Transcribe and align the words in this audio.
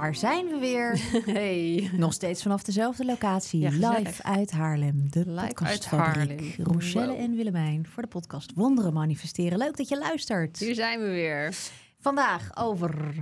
Daar 0.00 0.14
zijn 0.14 0.46
we 0.46 0.58
weer. 0.58 1.00
Hey. 1.34 1.90
Nog 1.92 2.12
steeds 2.12 2.42
vanaf 2.42 2.62
dezelfde 2.62 3.04
locatie. 3.04 3.60
Ja, 3.60 3.70
live 3.70 4.22
uit 4.22 4.50
Haarlem. 4.50 5.10
De 5.10 5.18
Live 5.26 5.46
podcastfabriek. 5.46 6.56
Rochelle 6.58 7.06
Wow. 7.12 7.20
en 7.20 7.36
Willemijn 7.36 7.86
voor 7.86 8.02
de 8.02 8.08
podcast 8.08 8.52
Wonderen 8.54 8.92
Manifesteren. 8.92 9.58
Leuk 9.58 9.76
dat 9.76 9.88
je 9.88 9.98
luistert. 9.98 10.58
Hier 10.58 10.74
zijn 10.74 11.00
we 11.00 11.06
weer. 11.06 11.54
Vandaag 12.00 12.56
over 12.56 13.14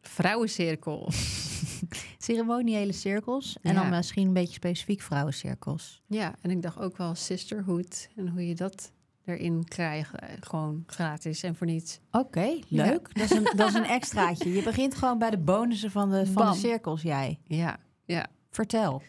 Vrouwencirkel. 0.00 1.08
ceremoniële 2.18 2.92
cirkels. 2.92 3.56
En 3.62 3.72
Ja. 3.74 3.80
dan 3.80 3.90
misschien 3.90 4.26
een 4.26 4.32
beetje 4.32 4.54
specifiek 4.54 5.00
vrouwencirkels. 5.00 6.02
Ja, 6.06 6.34
en 6.40 6.50
ik 6.50 6.62
dacht 6.62 6.78
ook 6.78 6.96
wel 6.96 7.14
sisterhood. 7.14 8.08
En 8.16 8.28
hoe 8.28 8.46
je 8.46 8.54
dat 8.54 8.92
erin 9.28 9.64
krijgt. 9.64 10.14
eh, 10.14 10.28
Gewoon 10.40 10.82
gratis 10.86 11.42
en 11.42 11.56
voor 11.56 11.66
niets. 11.66 12.00
Oké, 12.10 12.58
leuk. 12.68 13.14
Dat, 13.14 13.24
is 13.24 13.30
een, 13.30 13.48
dat 13.56 13.68
is 13.68 13.74
een 13.74 13.84
extraatje. 13.84 14.52
Je 14.52 14.62
begint 14.62 14.94
gewoon 14.94 15.18
bij 15.18 15.30
de 15.30 15.38
bonussen 15.38 15.90
van 15.90 16.10
de, 16.10 16.26
van 16.26 16.52
de 16.52 16.58
cirkels, 16.58 17.02
jij. 17.02 17.38
Ja, 17.44 17.78
ja. 18.04 18.26
Vertel. 18.50 19.02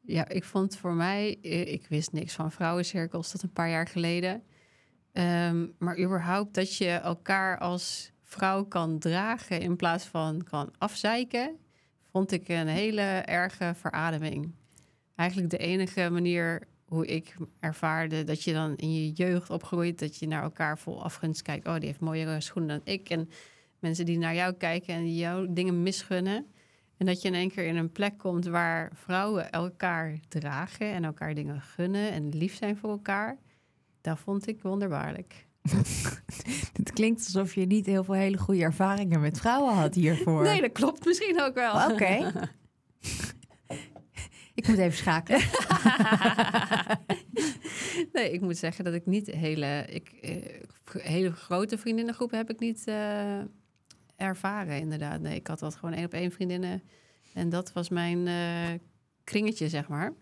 Ja, 0.00 0.28
ik 0.28 0.44
vond 0.44 0.76
voor 0.76 0.92
mij... 0.92 1.38
eh, 1.42 1.72
Ik 1.72 1.86
wist 1.88 2.12
niks 2.12 2.34
van 2.34 2.52
vrouwencirkels 2.52 3.30
tot 3.30 3.42
een 3.42 3.52
paar 3.52 3.70
jaar 3.70 3.86
geleden. 3.86 4.42
Ehm, 5.12 5.66
maar 5.78 5.98
überhaupt 5.98 6.54
dat 6.54 6.76
je 6.76 6.88
elkaar 6.90 7.58
als 7.58 8.12
vrouw 8.22 8.64
kan 8.64 8.98
dragen... 8.98 9.60
in 9.60 9.76
plaats 9.76 10.04
van 10.04 10.42
kan 10.50 10.70
afzeiken... 10.78 11.56
vond 12.10 12.32
ik 12.32 12.48
een 12.48 12.66
hele 12.68 13.02
erge 13.24 13.72
verademing. 13.76 14.54
Eigenlijk 15.16 15.50
de 15.50 15.56
enige 15.58 16.10
manier 16.10 16.62
hoe 16.92 17.06
ik 17.06 17.34
ervaarde... 17.60 18.24
dat 18.24 18.42
je 18.42 18.52
dan 18.52 18.76
in 18.76 18.94
je 18.94 19.10
jeugd 19.10 19.50
opgroeit... 19.50 19.98
dat 19.98 20.18
je 20.18 20.26
naar 20.26 20.42
elkaar 20.42 20.78
vol 20.78 21.02
afgunst 21.02 21.42
kijkt. 21.42 21.66
Oh, 21.66 21.74
die 21.74 21.86
heeft 21.86 22.00
mooiere 22.00 22.40
schoenen 22.40 22.68
dan 22.68 22.94
ik. 22.94 23.10
En 23.10 23.28
mensen 23.78 24.06
die 24.06 24.18
naar 24.18 24.34
jou 24.34 24.52
kijken 24.52 24.94
en 24.94 25.02
die 25.02 25.16
jou 25.16 25.52
dingen 25.52 25.82
misgunnen... 25.82 26.46
En 27.02 27.08
dat 27.08 27.22
je 27.22 27.28
in 27.28 27.34
één 27.34 27.50
keer 27.50 27.66
in 27.66 27.76
een 27.76 27.92
plek 27.92 28.18
komt 28.18 28.46
waar 28.46 28.90
vrouwen 28.94 29.50
elkaar 29.50 30.18
dragen 30.28 30.92
en 30.92 31.04
elkaar 31.04 31.34
dingen 31.34 31.60
gunnen 31.60 32.12
en 32.12 32.28
lief 32.28 32.56
zijn 32.56 32.76
voor 32.76 32.90
elkaar. 32.90 33.38
Dat 34.00 34.18
vond 34.18 34.46
ik 34.46 34.62
wonderbaarlijk. 34.62 35.46
Het 36.78 36.92
klinkt 36.92 37.24
alsof 37.24 37.54
je 37.54 37.66
niet 37.66 37.86
heel 37.86 38.04
veel 38.04 38.14
hele 38.14 38.38
goede 38.38 38.62
ervaringen 38.62 39.20
met 39.20 39.38
vrouwen 39.38 39.74
had 39.74 39.94
hiervoor. 39.94 40.42
Nee, 40.42 40.60
dat 40.60 40.72
klopt 40.72 41.04
misschien 41.04 41.40
ook 41.40 41.54
wel. 41.54 41.90
Oké. 41.90 42.32
Ik 44.54 44.68
moet 44.68 44.78
even 44.78 44.96
schakelen. 44.98 45.40
nee, 48.12 48.32
ik 48.32 48.40
moet 48.40 48.56
zeggen 48.56 48.84
dat 48.84 48.94
ik 48.94 49.06
niet 49.06 49.26
hele, 49.26 49.84
ik, 49.88 50.08
eh, 50.08 50.60
hele 51.02 51.32
grote 51.32 51.78
vriendinnengroepen 51.78 52.36
heb 52.38 52.50
ik 52.50 52.58
niet 52.58 52.82
eh, 52.86 53.38
ervaren, 54.16 54.78
inderdaad. 54.80 55.20
Nee, 55.20 55.34
ik 55.36 55.46
had 55.46 55.58
dat 55.58 55.74
gewoon 55.74 55.94
één 55.94 56.04
op 56.04 56.12
één 56.12 56.30
vriendinnen. 56.32 56.82
En 57.34 57.48
dat 57.48 57.72
was 57.72 57.88
mijn 57.88 58.26
eh, 58.26 58.78
kringetje, 59.24 59.68
zeg 59.68 59.88
maar. 59.88 60.12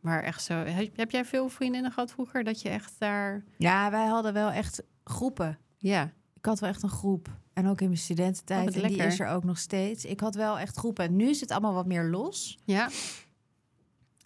Maar 0.00 0.22
echt 0.22 0.42
zo, 0.42 0.54
heb, 0.54 0.96
heb 0.96 1.10
jij 1.10 1.24
veel 1.24 1.48
vriendinnen 1.48 1.92
gehad 1.92 2.10
vroeger 2.12 2.44
dat 2.44 2.62
je 2.62 2.68
echt 2.68 2.94
daar, 2.98 3.44
Ja, 3.56 3.90
wij 3.90 4.06
hadden 4.06 4.32
wel 4.32 4.50
echt 4.50 4.82
groepen. 5.04 5.58
ja, 5.78 6.12
Ik 6.34 6.44
had 6.44 6.60
wel 6.60 6.68
echt 6.68 6.82
een 6.82 6.88
groep. 6.88 7.28
En 7.52 7.66
ook 7.66 7.80
in 7.80 7.86
mijn 7.86 7.98
Oh, 7.98 8.04
studententijd. 8.04 8.64
wat 8.74 8.82
en 8.82 8.88
die 8.88 9.02
is 9.02 9.20
er 9.20 9.26
ook 9.28 9.44
nog 9.44 9.58
steeds. 9.58 10.04
Ik 10.04 10.20
had 10.20 10.34
wel 10.34 10.58
echt 10.58 10.76
groepen. 10.76 11.04
En 11.04 11.16
nu 11.16 11.28
is 11.28 11.40
het 11.40 11.50
allemaal 11.50 11.74
wat 11.74 11.86
meer 11.86 12.04
los. 12.04 12.58
ja, 12.64 12.88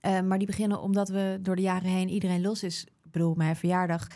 Eh, 0.04 0.20
maar 0.20 0.38
die 0.38 0.46
beginnen 0.46 0.80
omdat 0.80 1.08
we 1.08 1.38
door 1.42 1.56
de 1.56 1.62
jaren 1.62 1.90
heen 1.90 2.08
iedereen 2.08 2.40
los 2.40 2.62
is. 2.62 2.84
Ik 3.04 3.10
bedoel, 3.10 3.34
mijn 3.34 3.56
verjaardag. 3.56 4.06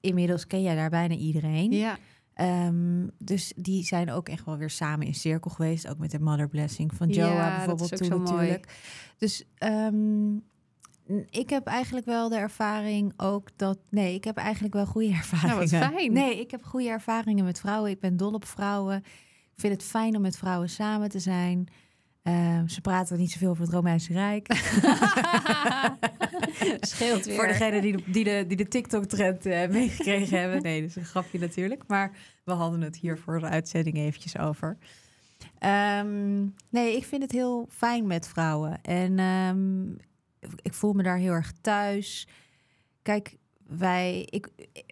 Inmiddels 0.00 0.46
ken 0.46 0.62
jij 0.62 0.74
daar 0.74 0.90
bijna 0.90 1.14
iedereen. 1.14 1.70
ja. 1.72 1.98
Ehm, 2.34 3.06
dus 3.18 3.52
die 3.56 3.84
zijn 3.84 4.10
ook 4.10 4.28
echt 4.28 4.44
wel 4.44 4.56
weer 4.56 4.70
samen 4.70 5.06
in 5.06 5.14
cirkel 5.14 5.50
geweest. 5.50 5.88
Ook 5.88 5.98
met 5.98 6.10
de 6.10 6.20
Mother 6.20 6.48
Blessing 6.48 6.94
van 6.94 7.08
Joa 7.08 7.26
Ja, 7.26 7.56
bijvoorbeeld 7.56 7.96
toen 7.96 8.06
zo 8.06 8.18
mooi. 8.18 8.30
natuurlijk. 8.30 8.78
Dus 9.18 9.44
ehm, 9.58 10.34
ik 11.30 11.50
heb 11.50 11.66
eigenlijk 11.66 12.06
wel 12.06 12.28
de 12.28 12.36
ervaring 12.36 13.12
ook 13.16 13.48
dat... 13.56 13.78
Nee, 13.90 14.14
ik 14.14 14.24
heb 14.24 14.36
eigenlijk 14.36 14.74
wel 14.74 14.86
goede 14.86 15.12
ervaringen. 15.22 15.68
fijn. 15.68 16.12
Nee, 16.12 16.40
ik 16.40 16.50
heb 16.50 16.62
goede 16.64 16.88
ervaringen 16.88 17.44
met 17.44 17.60
vrouwen. 17.60 17.90
Ik 17.90 18.00
ben 18.00 18.16
dol 18.16 18.32
op 18.32 18.44
vrouwen. 18.44 18.96
Ik 19.54 19.60
vind 19.60 19.72
het 19.72 19.82
fijn 19.82 20.16
om 20.16 20.22
met 20.22 20.36
vrouwen 20.36 20.68
samen 20.68 21.08
te 21.08 21.18
zijn. 21.18 21.66
Ehm, 22.22 22.66
ze 22.66 22.80
praten 22.80 23.18
niet 23.18 23.30
zoveel 23.30 23.50
over 23.50 23.64
het 23.64 23.72
Romeinse 23.72 24.12
Rijk. 24.12 24.46
Scheelt 26.80 27.24
weer. 27.24 27.34
Voor 27.34 27.46
degene 27.46 27.80
die 27.80 27.96
de, 27.96 28.02
die 28.06 28.24
de, 28.24 28.44
die 28.48 28.56
de 28.56 28.68
TikTok-trend 28.68 29.46
eh, 29.46 29.68
meegekregen 29.68 30.38
hebben. 30.38 30.62
Nee, 30.62 30.80
dat 30.80 30.90
is 30.90 30.96
een 30.96 31.04
grapje 31.04 31.38
natuurlijk. 31.38 31.84
Maar 31.86 32.16
we 32.44 32.52
hadden 32.52 32.80
het 32.80 32.96
hier 32.96 33.18
voor 33.18 33.40
de 33.40 33.46
uitzending 33.46 33.96
eventjes 33.96 34.38
over. 34.38 34.78
Ehm, 35.58 36.46
nee, 36.68 36.96
ik 36.96 37.04
vind 37.04 37.22
het 37.22 37.32
heel 37.32 37.66
fijn 37.70 38.06
met 38.06 38.28
vrouwen. 38.28 38.82
En 38.82 39.18
ehm, 39.18 39.90
ik 40.62 40.74
voel 40.74 40.92
me 40.92 41.02
daar 41.02 41.18
heel 41.18 41.32
erg 41.32 41.52
thuis. 41.60 42.28
Kijk, 43.02 43.36
wij, 43.66 44.26
ik, 44.30 44.48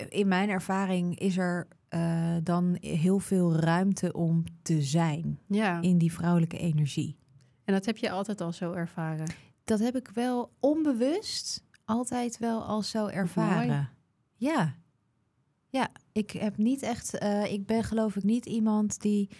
in 0.09 0.29
mijn 0.29 0.49
ervaring 0.49 1.19
is 1.19 1.37
er 1.37 1.69
eh, 1.89 2.37
dan 2.43 2.77
heel 2.81 3.19
veel 3.19 3.57
ruimte 3.57 4.13
om 4.13 4.45
te 4.63 4.83
zijn 4.83 5.39
Ja, 5.47 5.81
in 5.81 5.99
die 5.99 6.13
vrouwelijke 6.13 6.59
energie. 6.59 7.19
En 7.71 7.77
dat 7.77 7.87
heb 7.87 7.97
je 7.97 8.11
altijd 8.11 8.41
al 8.41 8.53
zo 8.53 8.73
ervaren. 8.73 9.33
Dat 9.65 9.79
heb 9.79 9.97
ik 9.97 10.09
wel 10.09 10.53
onbewust 10.61 11.65
altijd 11.85 12.39
wel 12.39 12.65
al 12.65 12.83
zo 12.83 13.07
ervaren. 13.07 13.89
Ja. 14.35 14.75
Ja, 15.69 15.89
ik 16.13 16.31
heb 16.31 16.57
niet 16.57 16.83
echt, 16.83 17.19
eh, 17.19 17.53
ik 17.53 17.67
ben 17.67 17.85
geloof 17.85 18.17
ik 18.17 18.23
niet 18.23 18.47
iemand 18.47 19.01
die 19.01 19.31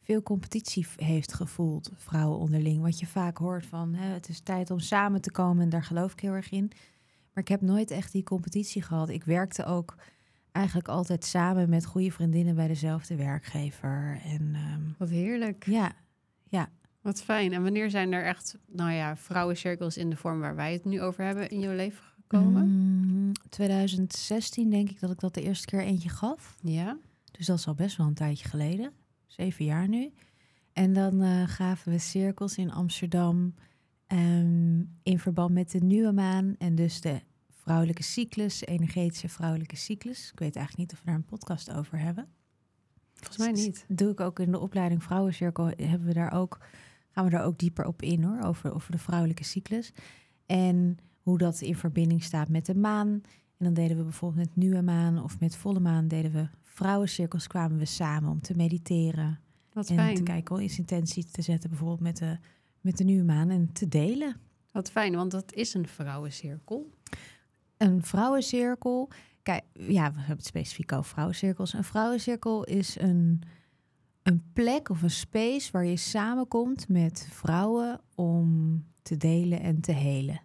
veel 0.00 0.22
competitie 0.22 0.86
heeft 0.96 1.32
gevoeld, 1.32 1.90
vrouwen 1.94 2.38
onderling. 2.38 2.82
Wat 2.82 2.98
je 2.98 3.06
vaak 3.06 3.36
hoort 3.38 3.66
van, 3.66 3.94
hè, 3.94 4.06
het 4.12 4.28
is 4.28 4.40
tijd 4.40 4.70
om 4.70 4.78
samen 4.78 5.20
te 5.20 5.30
komen 5.30 5.62
en 5.62 5.68
daar 5.68 5.84
geloof 5.84 6.12
ik 6.12 6.20
heel 6.20 6.32
erg 6.32 6.50
in. 6.50 6.72
Maar 7.32 7.42
ik 7.42 7.48
heb 7.48 7.60
nooit 7.60 7.90
echt 7.90 8.12
die 8.12 8.22
competitie 8.22 8.82
gehad. 8.82 9.08
Ik 9.08 9.24
werkte 9.24 9.64
ook 9.64 9.96
eigenlijk 10.52 10.88
altijd 10.88 11.24
samen 11.24 11.68
met 11.68 11.86
goede 11.86 12.10
vriendinnen 12.10 12.54
bij 12.54 12.68
dezelfde 12.68 13.16
werkgever. 13.16 14.20
En 14.24 14.54
ehm, 14.54 14.82
Wat 14.98 15.08
heerlijk. 15.08 15.66
ja, 15.66 15.92
Wat 17.04 17.22
fijn. 17.22 17.52
En 17.52 17.62
wanneer 17.62 17.90
zijn 17.90 18.12
er 18.12 18.24
echt, 18.24 18.56
nou 18.66 18.92
ja, 18.92 19.16
vrouwencirkels 19.16 19.96
in 19.96 20.10
de 20.10 20.16
vorm 20.16 20.40
waar 20.40 20.54
wij 20.54 20.72
het 20.72 20.84
nu 20.84 21.00
over 21.02 21.24
hebben 21.24 21.48
in 21.50 21.60
jouw 21.60 21.74
leven 21.74 22.04
gekomen? 22.20 22.68
Mm, 22.68 23.32
2016 23.48 24.70
denk 24.70 24.90
ik 24.90 25.00
dat 25.00 25.10
ik 25.10 25.20
dat 25.20 25.34
de 25.34 25.42
eerste 25.42 25.66
keer 25.66 25.80
eentje 25.80 26.08
gaf. 26.08 26.56
Ja. 26.62 26.96
Dus 27.30 27.46
dat 27.46 27.58
is 27.58 27.66
al 27.66 27.74
best 27.74 27.96
wel 27.96 28.06
een 28.06 28.14
tijdje 28.14 28.48
geleden. 28.48 28.92
Zeven 29.26 29.64
jaar 29.64 29.88
nu. 29.88 30.12
En 30.72 30.92
dan 30.92 31.22
eh, 31.22 31.42
gaven 31.46 31.92
we 31.92 31.98
cirkels 31.98 32.56
in 32.56 32.72
Amsterdam. 32.72 33.54
ehm, 34.06 34.78
in 35.02 35.18
verband 35.18 35.50
met 35.54 35.70
de 35.70 35.78
nieuwe 35.80 36.12
maan. 36.12 36.54
En 36.58 36.74
dus 36.74 37.00
de 37.00 37.20
vrouwelijke 37.50 38.02
cyclus, 38.02 38.64
energetische 38.66 39.28
vrouwelijke 39.28 39.76
cyclus. 39.76 40.30
Ik 40.32 40.38
weet 40.38 40.56
eigenlijk 40.56 40.76
niet 40.76 40.92
of 40.92 40.98
we 41.04 41.06
daar 41.06 41.14
een 41.14 41.24
podcast 41.38 41.72
over 41.72 41.98
hebben. 41.98 42.28
Volgens 43.14 43.38
mij 43.38 43.52
niet. 43.52 43.84
Doe 43.88 44.10
ik 44.10 44.20
ook 44.20 44.38
in 44.38 44.50
de 44.50 44.58
opleiding 44.58 45.02
Vrouwencirkel. 45.02 45.66
Hebben 45.66 46.04
we 46.06 46.14
daar 46.14 46.32
ook, 46.32 46.58
gaan 47.14 47.24
we 47.24 47.30
daar 47.30 47.44
ook 47.44 47.58
dieper 47.58 47.86
op 47.86 48.02
in 48.02 48.22
hoor. 48.22 48.42
Over, 48.42 48.74
over 48.74 48.90
de 48.90 48.98
vrouwelijke 48.98 49.44
cyclus. 49.44 49.92
En 50.46 50.98
hoe 51.22 51.38
dat 51.38 51.60
in 51.60 51.76
verbinding 51.76 52.22
staat 52.22 52.48
met 52.48 52.66
de 52.66 52.74
maan. 52.74 53.08
En 53.56 53.64
dan 53.64 53.74
deden 53.74 53.96
we 53.96 54.02
bijvoorbeeld 54.02 54.46
met 54.46 54.56
nieuwe 54.56 54.82
maan 54.82 55.22
of 55.22 55.40
met 55.40 55.56
volle 55.56 55.80
maan 55.80 56.08
deden 56.08 56.32
we 56.32 56.48
vrouwencirkels. 56.62 57.46
Kwamen 57.46 57.78
we 57.78 57.84
samen 57.84 58.30
om 58.30 58.40
te 58.40 58.56
mediteren. 58.56 59.40
Wat 59.72 59.88
en 59.88 59.96
fijn. 59.96 60.14
te 60.14 60.22
kijken, 60.22 60.58
eens 60.58 60.78
intentie 60.78 61.24
te 61.24 61.42
zetten, 61.42 61.70
bijvoorbeeld 61.70 62.00
met 62.00 62.16
de, 62.16 62.38
met 62.80 62.96
de 62.96 63.04
nieuwe 63.04 63.24
maan. 63.24 63.50
En 63.50 63.72
te 63.72 63.88
delen. 63.88 64.36
Wat 64.72 64.90
fijn, 64.90 65.14
want 65.14 65.30
dat 65.30 65.52
is 65.52 65.74
een 65.74 65.88
vrouwencirkel. 65.88 66.90
Een 67.76 68.02
vrouwencirkel. 68.02 69.10
Kijk, 69.42 69.62
ja, 69.72 70.12
we 70.12 70.18
hebben 70.18 70.36
het 70.36 70.46
specifiek 70.46 70.92
over 70.92 71.10
vrouwencirkels. 71.10 71.72
Een 71.72 71.84
vrouwencirkel 71.84 72.64
is 72.64 72.98
een, 73.00 73.42
een 74.24 74.42
plek 74.52 74.88
of 74.88 75.02
een 75.02 75.10
space 75.10 75.72
waar 75.72 75.84
je 75.84 75.96
samenkomt 75.96 76.88
met 76.88 77.28
vrouwen 77.30 78.00
om 78.14 78.84
te 79.02 79.16
delen 79.16 79.60
en 79.60 79.80
te 79.80 79.92
helen. 79.92 80.40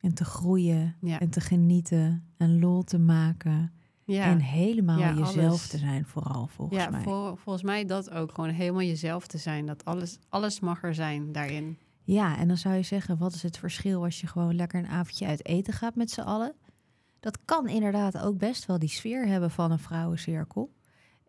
En 0.00 0.14
te 0.14 0.24
groeien 0.24 0.96
Ja. 1.00 1.20
en 1.20 1.30
te 1.30 1.40
genieten 1.40 2.24
en 2.36 2.58
lol 2.60 2.82
te 2.82 2.98
maken. 2.98 3.72
Ja, 4.04 4.24
En 4.24 4.40
helemaal 4.40 4.98
Ja, 4.98 5.14
jezelf 5.14 5.36
alles. 5.48 5.68
te 5.68 5.78
zijn, 5.78 6.04
vooral 6.06 6.46
volgens 6.46 6.82
ja 6.84 6.90
mij. 6.90 7.02
vol- 7.02 7.36
volgens 7.36 7.64
mij 7.64 7.84
dat 7.84 8.10
ook. 8.10 8.32
Gewoon 8.34 8.50
helemaal 8.50 8.82
jezelf 8.82 9.26
te 9.26 9.38
zijn. 9.38 9.66
Dat 9.66 9.84
alles, 9.84 10.18
alles 10.28 10.60
mag 10.60 10.82
er 10.82 10.94
zijn 10.94 11.32
daarin. 11.32 11.76
Ja, 12.04 12.36
en 12.38 12.48
dan 12.48 12.56
zou 12.56 12.74
je 12.74 12.82
zeggen, 12.82 13.18
wat 13.18 13.34
is 13.34 13.42
het 13.42 13.58
verschil 13.58 14.04
als 14.04 14.20
je 14.20 14.26
gewoon 14.26 14.54
lekker 14.54 14.78
een 14.78 14.88
avondje 14.90 15.26
uit 15.26 15.46
eten 15.46 15.72
gaat 15.72 15.94
met 15.94 16.10
z'n 16.10 16.20
allen? 16.20 16.54
Dat 17.20 17.38
kan 17.44 17.68
inderdaad 17.68 18.18
ook 18.18 18.38
best 18.38 18.66
wel 18.66 18.78
die 18.78 18.88
sfeer 18.88 19.26
hebben 19.26 19.50
van 19.50 19.70
een 19.70 19.78
vrouwencirkel. 19.78 20.72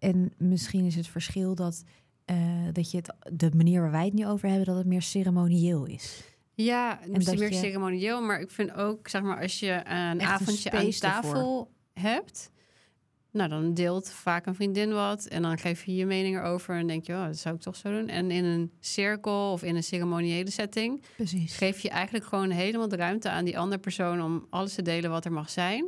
En 0.04 0.34
misschien 0.38 0.86
is 0.86 0.96
het 0.96 1.08
verschil 1.08 1.56
dat, 1.56 1.84
eh, 2.26 2.38
dat 2.72 2.92
je 2.92 2.98
het, 2.98 3.14
de 3.40 3.52
manier 3.56 3.82
waar 3.82 3.92
wij 3.92 4.06
het 4.06 4.14
nu 4.14 4.28
over 4.28 4.48
hebben, 4.48 4.66
dat 4.66 4.78
het 4.78 4.86
meer 4.86 5.02
ceremonieel 5.02 5.86
is. 5.86 6.24
Ja, 6.54 7.00
misschien 7.08 7.26
dat 7.26 7.36
meer 7.50 7.52
je- 7.52 7.66
ceremonieel, 7.66 8.22
maar 8.22 8.40
ik 8.42 8.52
vind 8.52 8.74
ook, 8.74 9.08
zeg 9.08 9.22
maar, 9.22 9.42
als 9.42 9.60
je 9.60 9.72
een 9.72 9.82
Echt 9.86 10.14
een 10.14 10.22
avondje 10.22 10.72
aan 10.72 10.90
tafel 10.90 11.72
hebt, 11.94 12.52
nou 13.32 13.50
dan 13.50 13.74
deelt 13.74 14.10
vaak 14.12 14.46
een 14.46 14.56
vriendin 14.56 14.94
wat 14.94 15.26
en 15.26 15.42
dan 15.42 15.58
geef 15.58 15.84
je 15.84 15.96
je 15.96 16.06
mening 16.06 16.36
erover 16.38 16.76
en 16.76 16.88
denk 16.88 17.06
je, 17.06 17.14
oh, 17.14 17.26
dat 17.26 17.38
zou 17.38 17.56
ik 17.56 17.62
toch 17.62 17.76
zo 17.76 17.92
doen. 17.92 18.08
En 18.08 18.32
in 18.32 18.44
een 18.46 18.72
cirkel 18.80 19.52
of 19.52 19.64
in 19.64 19.76
een 19.76 19.84
ceremoniële 19.84 20.50
setting 20.52 21.02
Precies. 21.16 21.56
geef 21.58 21.80
je 21.80 21.90
eigenlijk 21.90 22.26
gewoon 22.26 22.50
helemaal 22.50 22.88
de 22.88 22.96
ruimte 22.96 23.30
aan 23.30 23.46
die 23.46 23.58
andere 23.60 23.82
persoon 23.82 24.22
om 24.24 24.46
alles 24.50 24.74
te 24.74 24.82
delen 24.82 25.10
wat 25.10 25.26
er 25.26 25.32
mag 25.32 25.50
zijn. 25.50 25.86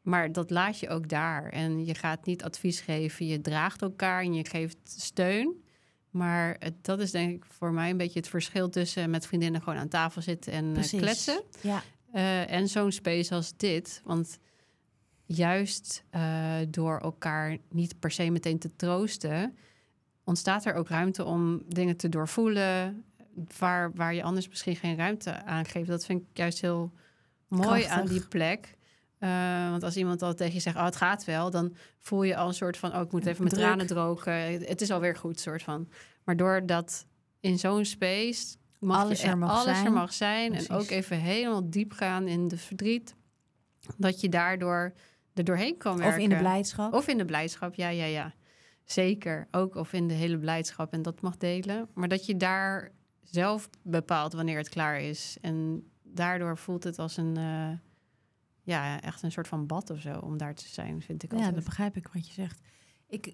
Maar 0.00 0.32
dat 0.32 0.50
laat 0.50 0.78
je 0.78 0.88
ook 0.88 1.08
daar. 1.08 1.48
En 1.48 1.84
je 1.84 1.94
gaat 1.94 2.26
niet 2.26 2.42
advies 2.44 2.80
geven, 2.80 3.26
je 3.26 3.40
draagt 3.40 3.82
elkaar 3.82 4.22
en 4.22 4.34
je 4.34 4.44
geeft 4.48 4.78
steun. 4.84 5.64
Maar 6.10 6.56
het, 6.58 6.84
dat 6.84 7.00
is 7.00 7.10
denk 7.10 7.34
ik 7.36 7.44
voor 7.48 7.72
mij 7.72 7.90
een 7.90 7.96
beetje 7.96 8.18
het 8.18 8.28
verschil 8.28 8.68
tussen 8.68 9.10
met 9.10 9.26
vriendinnen 9.26 9.62
gewoon 9.62 9.78
aan 9.78 9.88
tafel 9.88 10.22
zitten 10.22 10.52
en 10.52 10.66
eh, 10.66 10.72
Precies. 10.72 11.00
kletsen. 11.00 11.42
Ja, 11.60 11.82
Eh, 12.12 12.50
en 12.52 12.68
zo'n 12.68 12.92
space 12.92 13.34
als 13.34 13.56
dit. 13.56 14.00
Want 14.04 14.38
juist 15.26 16.04
eh, 16.10 16.54
door 16.68 16.98
elkaar 16.98 17.56
niet 17.68 17.98
per 18.00 18.10
se 18.10 18.30
meteen 18.30 18.58
te 18.58 18.76
troosten, 18.76 19.56
ontstaat 20.24 20.64
er 20.64 20.74
ook 20.74 20.88
ruimte 20.88 21.24
om 21.24 21.62
dingen 21.68 21.96
te 21.96 22.08
doorvoelen. 22.08 23.04
Waar, 23.58 23.92
waar 23.94 24.14
je 24.14 24.22
anders 24.22 24.48
misschien 24.48 24.76
geen 24.76 24.96
ruimte 24.96 25.42
aan 25.44 25.64
geeft. 25.64 25.88
Dat 25.88 26.04
vind 26.04 26.20
ik 26.20 26.26
juist 26.32 26.60
heel 26.60 26.92
mooi 27.48 27.64
Krachtig. 27.66 27.88
aan 27.90 28.06
die 28.06 28.26
plek. 28.26 28.76
Eh, 29.20 29.70
want 29.70 29.82
als 29.82 29.96
iemand 29.96 30.22
al 30.22 30.34
tegen 30.34 30.54
je 30.54 30.60
zegt, 30.60 30.76
oh, 30.76 30.84
het 30.84 30.96
gaat 30.96 31.24
wel, 31.24 31.50
dan 31.50 31.74
voel 31.98 32.22
je 32.22 32.36
al 32.36 32.48
een 32.48 32.54
soort 32.54 32.76
van, 32.76 32.94
oh, 32.94 33.00
ik 33.00 33.12
moet 33.12 33.26
even 33.26 33.42
mijn 33.42 33.54
Druk. 33.54 33.64
tranen 33.64 33.86
drogen. 33.86 34.32
Het 34.50 34.80
is 34.80 34.90
alweer 34.90 35.16
goed, 35.16 35.40
soort 35.40 35.62
van. 35.62 35.88
Maar 36.24 36.36
doordat 36.36 37.06
in 37.40 37.58
zo'n 37.58 37.84
space 37.84 38.56
mag 38.78 39.00
Alles 39.02 39.20
je 39.20 39.26
er 39.28 39.38
mag 39.38 39.50
alles 39.50 39.64
zijn. 39.64 39.86
er 39.86 39.92
mag 39.92 40.12
zijn 40.12 40.54
en 40.54 40.70
ook 40.70 40.90
even 40.90 41.16
helemaal 41.16 41.70
diep 41.70 41.92
gaan 41.92 42.28
in 42.28 42.48
de 42.48 42.56
verdriet, 42.56 43.14
dat 43.96 44.20
je 44.20 44.28
daardoor 44.28 44.92
er 45.34 45.44
doorheen 45.44 45.76
kan 45.76 45.96
werken. 45.96 46.14
of 46.16 46.22
in 46.22 46.28
de 46.28 46.36
blijdschap. 46.36 46.92
Of 46.92 47.08
in 47.08 47.18
de 47.18 47.24
blijdschap, 47.24 47.74
ja, 47.74 47.88
ja, 47.88 48.04
ja. 48.04 48.34
Zeker. 48.84 49.48
Ook 49.50 49.74
of 49.74 49.92
in 49.92 50.08
de 50.08 50.14
hele 50.14 50.38
blijdschap 50.38 50.92
en 50.92 51.02
dat 51.02 51.20
mag 51.20 51.36
delen. 51.36 51.88
Maar 51.94 52.08
dat 52.08 52.26
je 52.26 52.36
daar 52.36 52.92
zelf 53.22 53.68
bepaalt 53.82 54.32
wanneer 54.32 54.58
het 54.58 54.68
klaar 54.68 55.00
is. 55.00 55.36
En 55.40 55.88
daardoor 56.02 56.58
voelt 56.58 56.84
het 56.84 56.98
als 56.98 57.16
een, 57.16 57.36
eh, 57.36 57.70
ja, 58.70 59.00
echt 59.00 59.22
een 59.22 59.32
soort 59.32 59.48
van 59.48 59.66
bad 59.66 59.90
of 59.90 60.00
zo 60.00 60.18
om 60.18 60.36
daar 60.38 60.54
te 60.54 60.68
zijn, 60.68 61.02
vind 61.02 61.22
ik 61.22 61.30
Ja, 61.30 61.36
altijd. 61.36 61.54
dat 61.54 61.64
begrijp 61.64 61.96
ik 61.96 62.08
wat 62.12 62.26
je 62.26 62.32
zegt. 62.32 62.60
Ik 63.08 63.26
eh, 63.26 63.32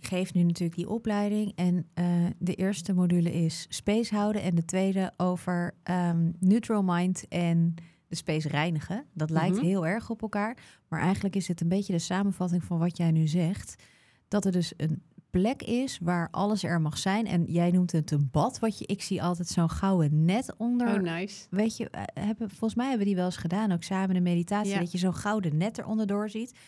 geef 0.00 0.34
nu 0.34 0.42
natuurlijk 0.42 0.76
die 0.76 0.88
opleiding. 0.88 1.52
En 1.54 1.86
eh, 1.94 2.26
de 2.38 2.54
eerste 2.54 2.92
module 2.94 3.32
is 3.32 3.66
space 3.68 4.14
houden. 4.14 4.42
En 4.42 4.54
de 4.54 4.64
tweede 4.64 5.12
over 5.16 5.74
ehm, 5.82 6.30
neutral 6.38 6.82
mind 6.82 7.28
en 7.28 7.74
de 8.06 8.16
space 8.16 8.48
reinigen. 8.48 9.04
Dat 9.14 9.30
lijkt 9.30 9.56
Mhm. 9.56 9.64
heel 9.64 9.86
erg 9.86 10.10
op 10.10 10.22
elkaar. 10.22 10.56
Maar 10.88 11.00
eigenlijk 11.00 11.36
is 11.36 11.48
het 11.48 11.60
een 11.60 11.68
beetje 11.68 11.92
de 11.92 11.98
samenvatting 11.98 12.64
van 12.64 12.78
wat 12.78 12.96
jij 12.96 13.10
nu 13.10 13.26
zegt. 13.26 13.82
Dat 14.28 14.44
er 14.44 14.52
dus 14.52 14.72
een 14.76 15.02
plek 15.30 15.62
is 15.62 15.98
waar 16.02 16.28
alles 16.30 16.62
er 16.62 16.80
mag 16.80 16.98
zijn. 16.98 17.26
En 17.26 17.44
jij 17.44 17.70
noemt 17.70 17.92
het 17.92 18.10
een 18.10 18.28
bad. 18.32 18.58
Wat 18.58 18.78
je, 18.78 18.86
ik 18.86 19.02
zie 19.02 19.22
altijd 19.22 19.48
zo'n 19.48 19.70
gouden 19.70 20.24
net 20.24 20.54
onder. 20.56 20.94
Oh, 20.94 21.00
nice. 21.00 21.46
Weet 21.50 21.76
je, 21.76 21.90
eh, 21.90 22.02
hebben, 22.24 22.48
volgens 22.48 22.74
mij 22.74 22.88
hebben 22.88 23.06
die 23.06 23.16
wel 23.16 23.24
eens 23.24 23.36
gedaan, 23.36 23.72
ook 23.72 23.82
samen 23.82 24.16
in 24.16 24.22
meditatie, 24.22 24.72
Ja. 24.72 24.78
dat 24.78 24.92
je 24.92 24.98
zo'n 24.98 25.14
gouden 25.14 25.56
net 25.56 25.78
eronder 25.78 26.06
door 26.06 26.30
ziet. 26.30 26.58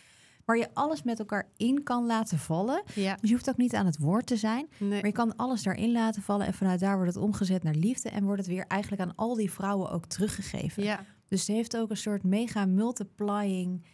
Waar 0.45 0.59
je 0.59 0.69
alles 0.75 1.03
met 1.03 1.19
elkaar 1.19 1.49
in 1.57 1.83
kan 1.83 2.07
laten 2.07 2.39
vallen. 2.39 2.83
Ja, 2.95 3.17
Dus 3.21 3.29
je 3.29 3.35
hoeft 3.35 3.49
ook 3.49 3.57
niet 3.57 3.75
aan 3.75 3.87
het 3.87 3.99
woord 3.99 4.27
te 4.27 4.37
zijn. 4.37 4.69
nee. 4.79 4.89
Maar 4.91 5.07
je 5.07 5.13
kan 5.13 5.37
alles 5.37 5.63
daarin 5.63 5.93
laten 5.93 6.23
vallen. 6.23 6.47
En 6.47 6.55
vanuit 6.55 6.81
daar 6.81 6.97
wordt 6.97 7.15
het 7.15 7.23
omgezet 7.23 7.63
naar 7.63 7.75
liefde. 7.75 8.09
En 8.09 8.25
wordt 8.25 8.39
het 8.41 8.51
weer 8.51 8.65
eigenlijk 8.67 9.03
aan 9.03 9.15
al 9.17 9.35
die 9.35 9.51
vrouwen 9.51 9.91
ook 9.91 10.07
teruggegeven. 10.07 10.83
ja, 10.83 11.05
Dus 11.29 11.47
het 11.47 11.57
heeft 11.57 11.77
ook 11.77 11.91
een 11.91 11.97
soort 11.97 12.23
mega 12.25 12.65
multiplying 12.67 13.85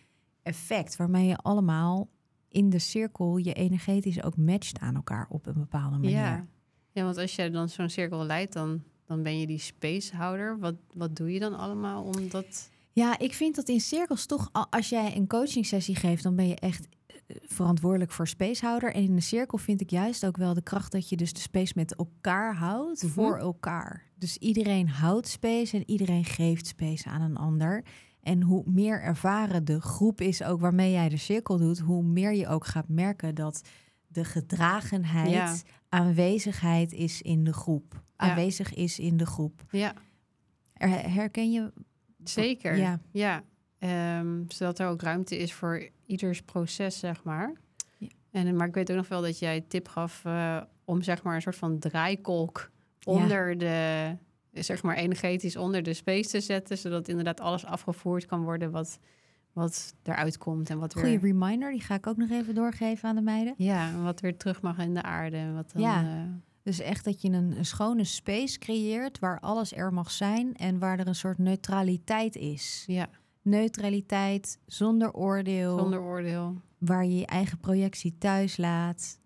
effect. 0.42 0.96
Waarmee 0.96 1.26
je 1.26 1.36
allemaal 1.36 2.08
in 2.48 2.70
de 2.70 2.78
cirkel 2.78 3.36
je 3.36 3.52
energetisch 3.52 4.22
ook 4.22 4.36
matcht 4.36 4.78
aan 4.78 4.94
elkaar 4.94 5.26
op 5.28 5.46
een 5.46 5.54
bepaalde 5.58 5.96
manier. 5.96 6.10
ja. 6.10 6.46
Ja, 6.92 7.04
want 7.04 7.16
als 7.16 7.36
je 7.36 7.50
dan 7.50 7.68
zo'n 7.68 7.88
cirkel 7.88 8.24
leidt, 8.24 8.52
dan, 8.52 8.82
dan 9.06 9.22
ben 9.22 9.38
je 9.40 9.46
die 9.46 9.58
spacehouder. 9.58 10.58
Wat, 10.58 10.74
wat 10.94 11.16
doe 11.16 11.32
je 11.32 11.38
dan 11.40 11.54
allemaal 11.58 12.02
om 12.04 12.28
dat... 12.28 12.70
Ja, 12.92 13.18
ik 13.18 13.32
vind 13.34 13.54
dat 13.56 13.68
in 13.68 13.80
cirkels 13.80 14.26
toch, 14.26 14.48
als 14.70 14.88
jij 14.88 15.16
een 15.16 15.26
coaching 15.26 15.66
sessie 15.66 15.94
geeft, 15.96 16.22
dan 16.22 16.36
ben 16.36 16.48
je 16.48 16.54
echt 16.54 16.88
eh, 17.06 17.36
verantwoordelijk 17.46 18.10
voor 18.10 18.28
spacehouder. 18.28 18.94
En 18.94 19.02
in 19.02 19.12
een 19.12 19.22
cirkel 19.22 19.58
vind 19.58 19.80
ik 19.80 19.90
juist 19.90 20.26
ook 20.26 20.36
wel 20.36 20.54
de 20.54 20.62
kracht 20.62 20.92
dat 20.92 21.08
je 21.08 21.16
dus 21.16 21.32
de 21.32 21.40
space 21.40 21.72
met 21.76 21.94
elkaar 21.94 22.54
houdt 22.56 23.02
Mhm. 23.02 23.12
voor 23.12 23.36
elkaar. 23.38 24.02
Dus 24.14 24.36
iedereen 24.36 24.88
houdt 24.88 25.28
space 25.28 25.76
en 25.76 25.90
iedereen 25.90 26.24
geeft 26.24 26.66
space 26.66 27.08
aan 27.08 27.20
een 27.20 27.36
ander. 27.36 27.84
En 28.26 28.42
hoe 28.42 28.62
meer 28.66 29.00
ervaren 29.02 29.64
de 29.64 29.80
groep 29.80 30.20
is 30.20 30.42
ook 30.42 30.60
waarmee 30.60 30.90
jij 30.92 31.08
de 31.08 31.16
cirkel 31.16 31.56
doet, 31.58 31.78
hoe 31.78 32.02
meer 32.02 32.32
je 32.34 32.48
ook 32.48 32.66
gaat 32.66 32.88
merken 32.88 33.34
dat 33.34 33.68
de 34.06 34.24
gedragenheid, 34.24 35.30
Ja. 35.30 35.54
aanwezigheid 35.88 36.92
is 36.92 37.22
in 37.22 37.44
de 37.44 37.52
groep. 37.52 37.92
Ja. 37.94 38.00
Aanwezig 38.16 38.74
is 38.74 38.98
in 38.98 39.16
de 39.16 39.26
groep. 39.26 39.64
Ja, 39.70 39.94
Er- 40.72 41.10
Herken 41.12 41.52
je? 41.52 41.72
zeker. 42.24 42.76
Ja. 42.76 43.00
Ja, 43.10 43.42
Ehm, 43.78 44.42
zodat 44.48 44.78
er 44.78 44.88
ook 44.88 45.02
ruimte 45.02 45.38
is 45.38 45.52
voor 45.54 45.88
ieders 46.06 46.42
proces, 46.42 46.98
zeg 46.98 47.24
maar. 47.24 47.52
Ja. 47.98 48.08
En, 48.30 48.56
maar 48.56 48.68
ik 48.68 48.74
weet 48.74 48.90
ook 48.90 48.96
nog 48.96 49.08
wel 49.08 49.22
dat 49.22 49.38
jij 49.38 49.60
tip 49.60 49.88
gaf 49.88 50.24
eh, 50.24 50.62
om 50.84 51.02
zeg 51.02 51.22
maar 51.22 51.34
een 51.34 51.42
soort 51.42 51.56
van 51.56 51.78
draaikolk 51.78 52.70
onder 53.04 53.58
de, 53.58 54.16
zeg 54.62 54.82
maar 54.82 54.96
energetisch 54.96 55.56
onder 55.56 55.82
de 55.82 55.94
space 55.94 56.28
te 56.30 56.40
zetten, 56.40 56.78
zodat 56.78 57.08
inderdaad 57.08 57.40
alles 57.40 57.64
afgevoerd 57.64 58.26
kan 58.26 58.42
worden 58.42 58.70
wat, 58.70 58.98
wat 59.52 59.94
eruit 60.02 60.38
komt 60.38 60.70
en 60.70 60.78
wat 60.78 60.92
Goede 60.92 61.08
weer, 61.08 61.20
reminder, 61.20 61.70
die 61.70 61.80
ga 61.80 61.94
ik 61.94 62.06
ook 62.06 62.16
nog 62.16 62.30
even 62.30 62.54
doorgeven 62.54 63.08
aan 63.08 63.14
de 63.16 63.22
meiden. 63.22 63.54
ja, 63.56 63.88
en 63.88 64.02
wat 64.02 64.20
weer 64.20 64.36
terug 64.36 64.62
mag 64.62 64.78
in 64.78 64.94
de 64.94 65.02
aarde. 65.02 65.36
En 65.36 65.54
wat 65.54 65.70
dan, 65.72 65.82
Ja. 65.82 66.02
eh, 66.02 66.22
Dus 66.62 66.80
echt 66.80 67.04
dat 67.04 67.22
je 67.22 67.28
een, 67.28 67.58
een 67.58 67.64
schone 67.64 68.04
space 68.04 68.58
creëert 68.58 69.18
waar 69.18 69.40
alles 69.40 69.72
er 69.72 69.92
mag 69.92 70.10
zijn 70.10 70.54
en 70.56 70.78
waar 70.78 70.98
er 70.98 71.06
een 71.06 71.14
soort 71.14 71.38
neutraliteit 71.38 72.36
is. 72.36 72.84
ja, 72.86 73.08
Neutraliteit, 73.42 74.58
zonder 74.66 75.12
oordeel, 75.12 75.78
zonder 75.78 76.00
oordeel. 76.00 76.54
waar 76.78 77.04
je 77.04 77.14
je 77.18 77.26
eigen 77.26 77.58
projectie 77.58 78.14
thuis 78.18 78.56
laat. 78.56 79.18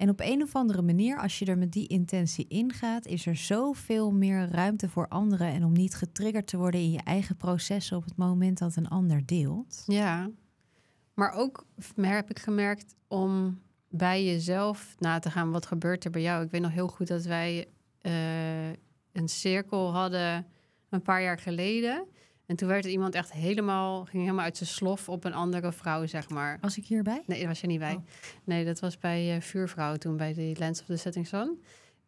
En 0.00 0.08
op 0.08 0.20
een 0.20 0.42
of 0.42 0.54
andere 0.54 0.82
manier, 0.82 1.18
als 1.18 1.38
je 1.38 1.44
er 1.44 1.58
met 1.58 1.72
die 1.72 1.86
intentie 1.86 2.48
ingaat, 2.48 3.06
is 3.06 3.26
er 3.26 3.36
zoveel 3.36 4.10
meer 4.10 4.48
ruimte 4.50 4.88
voor 4.88 5.08
anderen 5.08 5.46
en 5.46 5.64
om 5.64 5.72
niet 5.72 5.94
getriggerd 5.94 6.46
te 6.46 6.56
worden 6.56 6.80
in 6.80 6.90
je 6.90 7.00
eigen 7.04 7.36
processen 7.36 7.96
op 7.96 8.04
het 8.04 8.16
moment 8.16 8.58
dat 8.58 8.76
een 8.76 8.88
ander 8.88 9.26
deelt. 9.26 9.82
Ja, 9.86 10.30
maar 11.14 11.32
ook 11.32 11.66
heb 11.94 12.30
ik 12.30 12.38
gemerkt 12.38 12.94
om 13.08 13.60
bij 13.88 14.24
jezelf 14.24 14.94
na 14.98 15.18
te 15.18 15.30
gaan. 15.30 15.50
Wat 15.50 15.66
gebeurt 15.66 16.04
er 16.04 16.10
bij 16.10 16.22
jou? 16.22 16.44
Ik 16.44 16.50
weet 16.50 16.62
nog 16.62 16.72
heel 16.72 16.88
goed 16.88 17.06
dat 17.06 17.24
wij 17.24 17.68
eh, 18.00 18.68
een 19.12 19.28
cirkel 19.28 19.92
hadden 19.92 20.46
een 20.88 21.02
paar 21.02 21.22
jaar 21.22 21.38
geleden. 21.38 22.06
En 22.50 22.56
toen 22.56 22.68
werd 22.68 22.84
er 22.84 22.90
iemand 22.90 23.14
echt 23.14 23.32
helemaal, 23.32 24.04
ging 24.04 24.22
helemaal 24.22 24.44
uit 24.44 24.56
zijn 24.56 24.68
slof 24.68 25.08
op 25.08 25.24
een 25.24 25.34
andere 25.34 25.72
vrouw, 25.72 26.06
zeg 26.06 26.28
maar. 26.28 26.58
Was 26.60 26.76
ik 26.76 26.86
hierbij? 26.86 27.22
Nee, 27.26 27.38
dat 27.38 27.48
was 27.48 27.60
je 27.60 27.66
niet 27.66 27.78
bij. 27.78 27.94
Oh. 27.94 28.02
Nee, 28.44 28.64
dat 28.64 28.80
was 28.80 28.98
bij 28.98 29.34
eh, 29.34 29.40
Vuurvrouw 29.40 29.96
toen, 29.96 30.16
bij 30.16 30.34
de 30.34 30.52
Lens 30.58 30.80
of 30.80 30.86
the 30.86 30.96
Setting 30.96 31.26
Sun. 31.26 31.62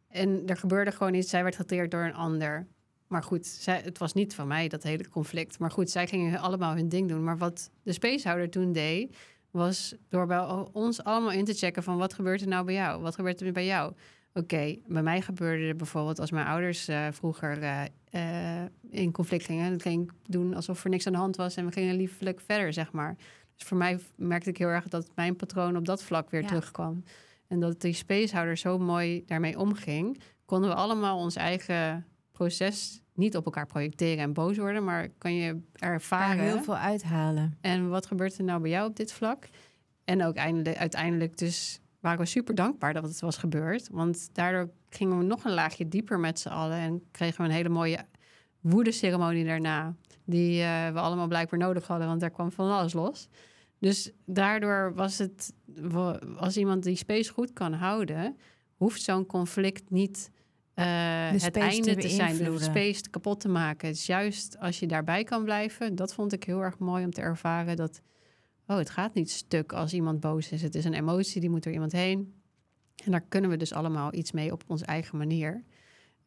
En 0.08 0.42
er 0.46 0.56
gebeurde 0.56 0.92
gewoon 0.92 1.14
iets. 1.14 1.30
Zij 1.30 1.42
werd 1.42 1.56
getriggerd 1.56 1.90
door 1.90 2.04
een 2.04 2.14
ander. 2.14 2.66
Maar 3.06 3.22
goed, 3.22 3.46
zij, 3.46 3.80
het 3.84 3.98
was 3.98 4.12
niet 4.12 4.34
van 4.34 4.46
mij, 4.46 4.68
dat 4.68 4.82
hele 4.82 5.08
conflict. 5.08 5.58
Maar 5.58 5.70
goed, 5.70 5.90
zij 5.90 6.06
gingen 6.06 6.38
allemaal 6.38 6.74
hun 6.74 6.88
ding 6.88 7.08
doen. 7.08 7.24
Maar 7.24 7.38
wat 7.38 7.70
de 7.82 7.92
spacehouder 7.92 8.50
toen 8.50 8.72
deed, 8.72 9.16
was 9.50 9.94
door 10.08 10.26
bij 10.26 10.66
ons 10.72 11.04
allemaal 11.04 11.32
in 11.32 11.44
te 11.44 11.54
checken 11.54 11.82
van... 11.82 11.98
wat 11.98 12.14
gebeurt 12.14 12.40
er 12.40 12.48
nou 12.48 12.64
bij 12.64 12.74
jou? 12.74 13.02
Wat 13.02 13.14
gebeurt 13.14 13.40
er 13.40 13.52
bij 13.52 13.66
jou? 13.66 13.92
Oké, 14.34 14.76
bij 14.86 15.02
mij 15.02 15.20
gebeurde 15.20 15.64
er 15.64 15.76
bijvoorbeeld 15.76 16.20
als 16.20 16.30
mijn 16.30 16.46
ouders 16.46 16.88
eh, 16.88 17.06
vroeger 17.10 17.62
eh, 17.62 17.82
eh, 18.12 18.62
in 18.90 19.12
conflict 19.12 19.44
gingen. 19.44 19.70
Dan 19.70 19.80
ging 19.80 20.02
ik 20.02 20.12
doen 20.26 20.54
alsof 20.54 20.84
er 20.84 20.90
niks 20.90 21.06
aan 21.06 21.12
de 21.12 21.18
hand 21.18 21.36
was 21.36 21.56
en 21.56 21.66
we 21.66 21.72
gingen 21.72 21.94
liefelijk 21.96 22.40
verder, 22.40 22.72
zeg 22.72 22.92
maar. 22.92 23.16
Dus 23.56 23.66
voor 23.68 23.76
mij 23.76 23.98
merkte 24.16 24.50
ik 24.50 24.56
heel 24.58 24.68
erg 24.68 24.88
dat 24.88 25.10
mijn 25.14 25.36
patroon 25.36 25.76
op 25.76 25.84
dat 25.84 26.02
vlak 26.02 26.30
weer 26.30 26.40
Ja. 26.40 26.46
terugkwam. 26.46 27.02
En 27.48 27.60
dat 27.60 27.80
die 27.80 27.92
spacehouder 27.92 28.56
zo 28.56 28.78
mooi 28.78 29.22
daarmee 29.26 29.58
omging, 29.58 30.20
konden 30.44 30.68
we 30.70 30.74
allemaal 30.76 31.18
ons 31.18 31.36
eigen 31.36 32.06
proces 32.32 33.02
niet 33.14 33.36
op 33.36 33.44
elkaar 33.44 33.66
projecteren 33.66 34.18
en 34.22 34.32
boos 34.32 34.56
worden, 34.56 34.84
maar 34.84 35.08
kan 35.18 35.34
je 35.34 35.60
Daar 35.72 35.92
ervaren. 35.92 36.44
heel 36.44 36.62
veel 36.62 36.76
uithalen. 36.76 37.56
En 37.60 37.88
wat 37.88 38.06
gebeurt 38.06 38.38
er 38.38 38.44
nou 38.44 38.60
bij 38.60 38.70
jou 38.70 38.88
op 38.88 38.96
dit 38.96 39.12
vlak? 39.12 39.48
En 40.04 40.24
ook 40.24 40.34
eindelijk, 40.36 40.76
uiteindelijk 40.76 41.36
dus 41.38 41.80
waren 42.02 42.18
we 42.18 42.26
super 42.26 42.54
dankbaar 42.54 42.92
dat 42.92 43.02
het 43.02 43.20
was 43.20 43.36
gebeurd. 43.36 43.88
Want 43.90 44.28
daardoor 44.32 44.70
gingen 44.88 45.18
we 45.18 45.24
nog 45.24 45.44
een 45.44 45.54
laagje 45.54 45.88
dieper 45.88 46.18
met 46.20 46.40
z'n 46.40 46.48
allen. 46.48 46.78
En 46.78 47.02
kregen 47.10 47.42
we 47.42 47.48
een 47.48 47.54
hele 47.54 47.68
mooie 47.68 47.98
woedeceremonie 48.60 49.44
daarna. 49.44 49.94
Die 50.24 50.62
eh, 50.62 50.92
we 50.92 50.98
allemaal 50.98 51.26
blijkbaar 51.26 51.58
nodig 51.58 51.86
hadden, 51.86 52.06
want 52.06 52.20
daar 52.20 52.30
kwam 52.30 52.52
van 52.52 52.70
alles 52.70 52.92
los. 52.92 53.28
Dus 53.78 54.10
daardoor 54.26 54.94
was 54.94 55.18
het, 55.18 55.52
als 56.36 56.56
iemand 56.56 56.82
die 56.82 56.96
space 56.96 57.32
goed 57.32 57.52
kan 57.52 57.72
houden, 57.72 58.36
hoeft 58.76 59.02
zo'n 59.02 59.26
conflict 59.26 59.90
niet 59.90 60.30
uh, 60.74 61.30
het 61.30 61.56
einde 61.56 61.96
te, 61.96 62.08
zijn, 62.08 62.36
de 62.36 62.58
space 62.58 63.10
kapot 63.10 63.40
te 63.40 63.48
maken. 63.48 63.88
Het 63.88 63.96
is 63.96 64.06
juist 64.06 64.58
als 64.58 64.78
je 64.78 64.86
daarbij 64.86 65.24
kan 65.24 65.44
blijven, 65.44 65.94
dat 65.94 66.14
vond 66.14 66.32
ik 66.32 66.44
heel 66.44 66.60
erg 66.60 66.78
mooi 66.78 67.04
om 67.04 67.10
te 67.10 67.20
ervaren 67.20 67.76
dat, 67.76 68.00
oh, 68.72 68.78
het 68.78 68.90
gaat 68.90 69.14
niet 69.14 69.30
stuk 69.30 69.72
als 69.72 69.92
iemand 69.92 70.20
boos 70.20 70.50
is. 70.52 70.62
Het 70.62 70.74
is 70.74 70.84
een 70.84 70.94
emotie, 70.94 71.40
die 71.40 71.50
moet 71.50 71.64
er 71.64 71.72
iemand 71.72 71.92
heen. 71.92 72.34
En 73.04 73.10
daar 73.10 73.24
kunnen 73.28 73.50
we 73.50 73.56
dus 73.56 73.72
allemaal 73.72 74.14
iets 74.14 74.32
mee 74.32 74.52
op 74.52 74.64
onze 74.66 74.84
eigen 74.84 75.18
manier. 75.18 75.64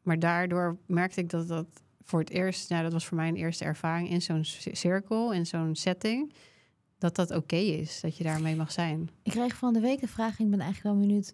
Maar 0.02 0.20
daardoor 0.20 0.78
merkte 0.86 1.20
ik 1.20 1.30
dat 1.30 1.48
dat 1.48 1.68
voor 2.04 2.20
het 2.20 2.30
eerst, 2.30 2.70
nou, 2.70 2.84
dat 2.84 2.92
was 2.92 3.06
voor 3.06 3.18
mij 3.18 3.28
een 3.28 3.36
eerste 3.36 3.64
ervaring 3.64 4.10
in 4.10 4.22
zo'n 4.22 4.44
cirkel, 4.72 5.34
in 5.34 5.46
zo'n 5.46 5.76
setting, 5.76 6.34
dat 6.98 7.16
dat 7.16 7.32
oké 7.32 7.56
is, 7.56 8.02
dat 8.02 8.18
je 8.18 8.24
daarmee 8.24 8.56
mag 8.56 8.72
zijn. 8.72 9.10
Ik 9.24 9.32
kreeg 9.32 9.56
van 9.56 9.74
de 9.74 9.80
week 9.80 10.00
de 10.00 10.08
vraag, 10.08 10.40
ik 10.40 10.50
ben 10.50 10.60
eigenlijk 10.60 10.96
wel 10.96 11.08
benieuwd 11.08 11.34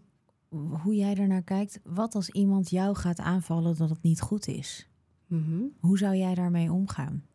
hoe 0.84 0.96
jij 0.96 1.16
ernaar 1.16 1.44
kijkt. 1.44 1.80
Wat 1.84 2.16
als 2.16 2.30
iemand 2.30 2.70
jou 2.70 2.96
gaat 2.96 3.20
aanvallen 3.20 3.78
dat 3.78 3.90
het 3.90 4.02
niet 4.02 4.22
goed 4.22 4.48
is? 4.48 4.90
Mhm. 5.28 5.64
Hoe 5.80 5.98
zou 5.98 6.16
jij 6.16 6.36
daarmee 6.36 6.72
omgaan? 6.72 7.26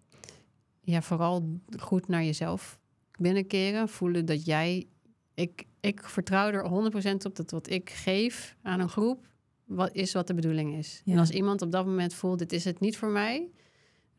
Ja, 0.80 1.02
vooral 1.02 1.61
goed 1.78 2.09
naar 2.09 2.25
jezelf 2.25 2.78
binnenkeren. 3.16 3.88
Voelen 3.88 4.25
dat 4.25 4.44
jij. 4.44 4.87
Ik, 5.35 5.64
ik 5.80 6.02
vertrouw 6.02 6.50
er 6.50 6.90
100% 7.12 7.26
op 7.26 7.37
dat 7.37 7.50
wat 7.50 7.70
ik 7.70 7.90
geef 7.90 8.56
aan 8.62 8.80
een 8.80 8.88
groep, 8.88 9.26
wat 9.64 9.94
is 9.94 10.12
wat 10.12 10.26
de 10.26 10.35
bedoeling 10.35 10.76
is. 10.76 11.02
En 11.04 11.18
als 11.18 11.30
iemand 11.30 11.62
op 11.62 11.73
dat 11.73 11.87
moment 11.87 12.14
voelt, 12.14 12.38
dit 12.38 12.52
is 12.52 12.64
het 12.64 12.80
niet 12.80 12.96
voor 12.96 13.11
mij, 13.11 13.50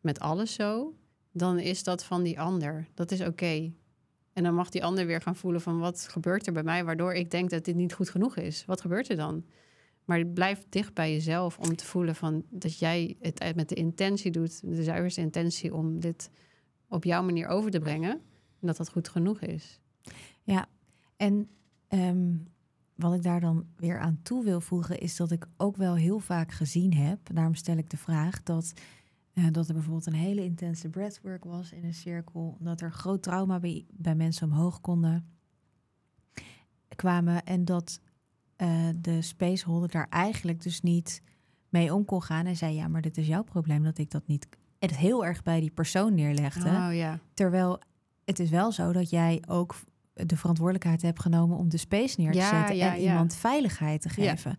met 0.01 0.19
alles 0.19 0.53
zo, 0.53 0.93
dan 1.31 1.59
is 1.59 1.83
dat 1.83 2.03
van 2.03 2.23
die 2.23 2.39
ander. 2.39 2.87
Dat 2.93 3.11
is 3.11 3.21
oké. 3.21 3.71
En 4.33 4.43
dan 4.43 4.53
mag 4.53 4.69
die 4.69 4.83
ander 4.83 5.05
weer 5.05 5.21
gaan 5.21 5.35
voelen 5.35 5.61
van 5.61 5.79
wat 5.79 6.07
gebeurt 6.09 6.47
er 6.47 6.53
bij 6.53 6.63
mij, 6.63 6.85
waardoor 6.85 7.13
ik 7.13 7.31
denk 7.31 7.49
dat 7.49 7.65
dit 7.65 7.75
niet 7.75 7.93
goed 7.93 8.09
genoeg 8.09 8.35
is. 8.35 8.65
Wat 8.65 8.81
gebeurt 8.81 9.09
er 9.09 9.15
dan? 9.15 9.45
Maar 10.05 10.25
blijf 10.25 10.65
dicht 10.69 10.93
bij 10.93 11.11
jezelf 11.11 11.57
om 11.57 11.75
te 11.75 11.85
voelen 11.85 12.15
van 12.15 12.43
dat 12.49 12.79
jij 12.79 13.15
het 13.19 13.55
met 13.55 13.69
de 13.69 13.75
intentie 13.75 14.31
doet, 14.31 14.61
de 14.75 14.83
zuiverste 14.83 15.21
intentie 15.21 15.73
om 15.73 15.99
dit 15.99 16.29
op 16.89 17.03
jouw 17.03 17.23
manier 17.23 17.47
over 17.47 17.71
te 17.71 17.79
brengen. 17.79 18.21
En 18.59 18.67
dat 18.67 18.77
dat 18.77 18.89
goed 18.89 19.09
genoeg 19.09 19.41
is. 19.41 19.79
Ja, 20.43 20.65
en 21.17 21.49
ehm, 21.87 22.35
wat 22.95 23.13
ik 23.13 23.23
daar 23.23 23.39
dan 23.39 23.65
weer 23.75 23.99
aan 23.99 24.19
toe 24.21 24.43
wil 24.43 24.61
voegen, 24.61 24.99
is 24.99 25.15
dat 25.15 25.31
ik 25.31 25.47
ook 25.57 25.75
wel 25.75 25.95
heel 25.95 26.19
vaak 26.19 26.51
gezien 26.51 26.93
heb, 26.93 27.19
daarom 27.33 27.55
stel 27.55 27.77
ik 27.77 27.89
de 27.89 27.97
vraag, 27.97 28.43
dat, 28.43 28.73
uh, 29.33 29.47
dat 29.51 29.67
er 29.67 29.73
bijvoorbeeld 29.73 30.05
een 30.05 30.13
hele 30.13 30.43
intense 30.43 30.89
breathwork 30.89 31.43
was 31.43 31.71
in 31.71 31.83
een 31.83 31.93
cirkel, 31.93 32.57
dat 32.59 32.81
er 32.81 32.91
groot 32.91 33.23
trauma 33.23 33.59
bij, 33.59 33.85
bij 33.91 34.15
mensen 34.15 34.51
omhoog 34.51 34.81
konden 34.81 35.35
kwamen 36.95 37.43
en 37.43 37.65
dat 37.65 38.01
uh, 38.57 38.89
de 39.01 39.21
spaceholder 39.21 39.89
daar 39.89 40.07
eigenlijk 40.09 40.63
dus 40.63 40.81
niet 40.81 41.21
mee 41.69 41.93
om 41.93 42.05
kon 42.05 42.21
gaan 42.23 42.45
en 42.45 42.57
zei, 42.57 42.75
ja, 42.75 42.87
maar 42.87 43.01
dit 43.01 43.17
is 43.17 43.27
jouw 43.27 43.43
probleem 43.43 43.83
dat 43.83 43.97
ik 43.97 44.11
dat 44.11 44.27
niet 44.27 44.47
het 44.79 44.97
heel 44.97 45.25
erg 45.25 45.43
bij 45.43 45.59
die 45.59 45.71
persoon 45.71 46.13
neerlegde. 46.13 46.69
Oh, 46.69 46.89
ja. 46.91 47.19
Terwijl 47.33 47.79
het 48.27 48.39
is 48.39 48.49
wel 48.49 48.71
zo 48.71 48.91
dat 48.91 49.09
jij 49.09 49.43
ook 49.47 49.75
de 50.13 50.37
verantwoordelijkheid 50.37 51.01
hebt 51.01 51.19
genomen 51.19 51.57
om 51.57 51.69
de 51.69 51.77
space 51.77 52.21
neer 52.21 52.31
te 52.31 52.41
zetten 52.41 52.79
en 52.79 52.99
iemand 52.99 53.35
veiligheid 53.35 54.01
te 54.01 54.09
geven. 54.09 54.55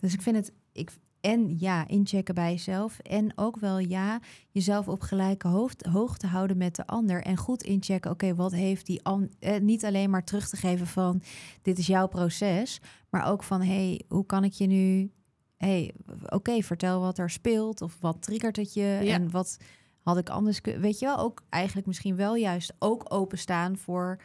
Dus 0.00 0.14
ik 0.14 0.22
vind 0.22 0.36
het, 0.36 0.52
ik, 0.72 0.90
en 1.20 1.58
ja, 1.58 1.86
inchecken 1.86 2.34
bij 2.34 2.50
jezelf. 2.50 2.98
En 2.98 3.32
ook 3.34 3.56
wel 3.56 3.78
ja, 3.78 4.20
jezelf 4.50 4.88
op 4.88 5.00
gelijke 5.00 5.48
hoofd, 5.48 5.86
hoogte 5.86 6.26
houden 6.26 6.56
met 6.56 6.76
de 6.76 6.86
ander. 6.86 7.22
En 7.22 7.36
goed 7.36 7.62
inchecken, 7.62 8.10
oké, 8.10 8.34
wat 8.34 8.52
heeft 8.52 8.86
die 8.86 9.04
ander. 9.04 9.28
Eh, 9.38 9.60
niet 9.60 9.84
alleen 9.84 10.10
maar 10.10 10.24
terug 10.24 10.48
te 10.48 10.56
geven 10.56 10.86
van 10.86 11.22
dit 11.62 11.78
is 11.78 11.86
jouw 11.86 12.06
proces. 12.06 12.80
Maar 13.10 13.26
ook 13.26 13.42
van 13.42 13.62
hey, 13.62 14.02
hoe 14.08 14.26
kan 14.26 14.44
ik 14.44 14.52
je 14.52 14.66
nu. 14.66 15.10
hey, 15.56 15.94
oké, 16.26 16.62
vertel 16.62 17.00
wat 17.00 17.18
er 17.18 17.30
speelt. 17.30 17.80
Of 17.80 17.96
wat 18.00 18.22
triggert 18.22 18.56
het 18.56 18.74
je. 18.74 19.00
En 19.02 19.30
wat 19.30 19.56
had 20.04 20.18
ik 20.18 20.28
anders 20.28 20.60
kunnen. 20.60 20.82
Weet 20.82 20.98
je 20.98 21.06
wel, 21.06 21.18
ook 21.18 21.42
eigenlijk 21.48 21.86
misschien 21.86 22.16
wel 22.16 22.34
juist 22.34 22.74
ook 22.78 23.04
openstaan 23.08 23.76
voor 23.76 24.20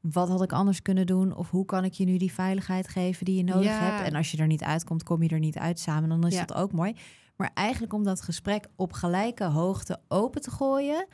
wat 0.00 0.28
had 0.28 0.42
ik 0.42 0.52
anders 0.52 0.82
kunnen 0.82 1.06
doen? 1.06 1.36
Of 1.36 1.50
hoe 1.50 1.64
kan 1.64 1.84
ik 1.84 1.92
je 1.92 2.04
nu 2.04 2.16
die 2.16 2.32
veiligheid 2.32 2.88
geven 2.88 3.24
die 3.24 3.36
je 3.36 3.44
nodig 3.44 3.78
hebt? 3.78 4.08
En 4.08 4.14
als 4.14 4.30
je 4.30 4.38
er 4.38 4.46
niet 4.46 4.62
uitkomt, 4.62 5.02
kom 5.02 5.22
je 5.22 5.28
er 5.28 5.38
niet 5.38 5.58
uit 5.58 5.78
samen. 5.78 6.08
Dan 6.08 6.26
is 6.26 6.38
dat 6.38 6.54
ook 6.54 6.72
mooi. 6.72 6.96
Maar 7.36 7.50
eigenlijk 7.54 7.92
om 7.92 8.04
dat 8.04 8.20
gesprek 8.20 8.66
op 8.76 8.92
gelijke 8.92 9.44
hoogte 9.44 10.00
open 10.08 10.40
te 10.40 10.50
gooien, 10.50 11.06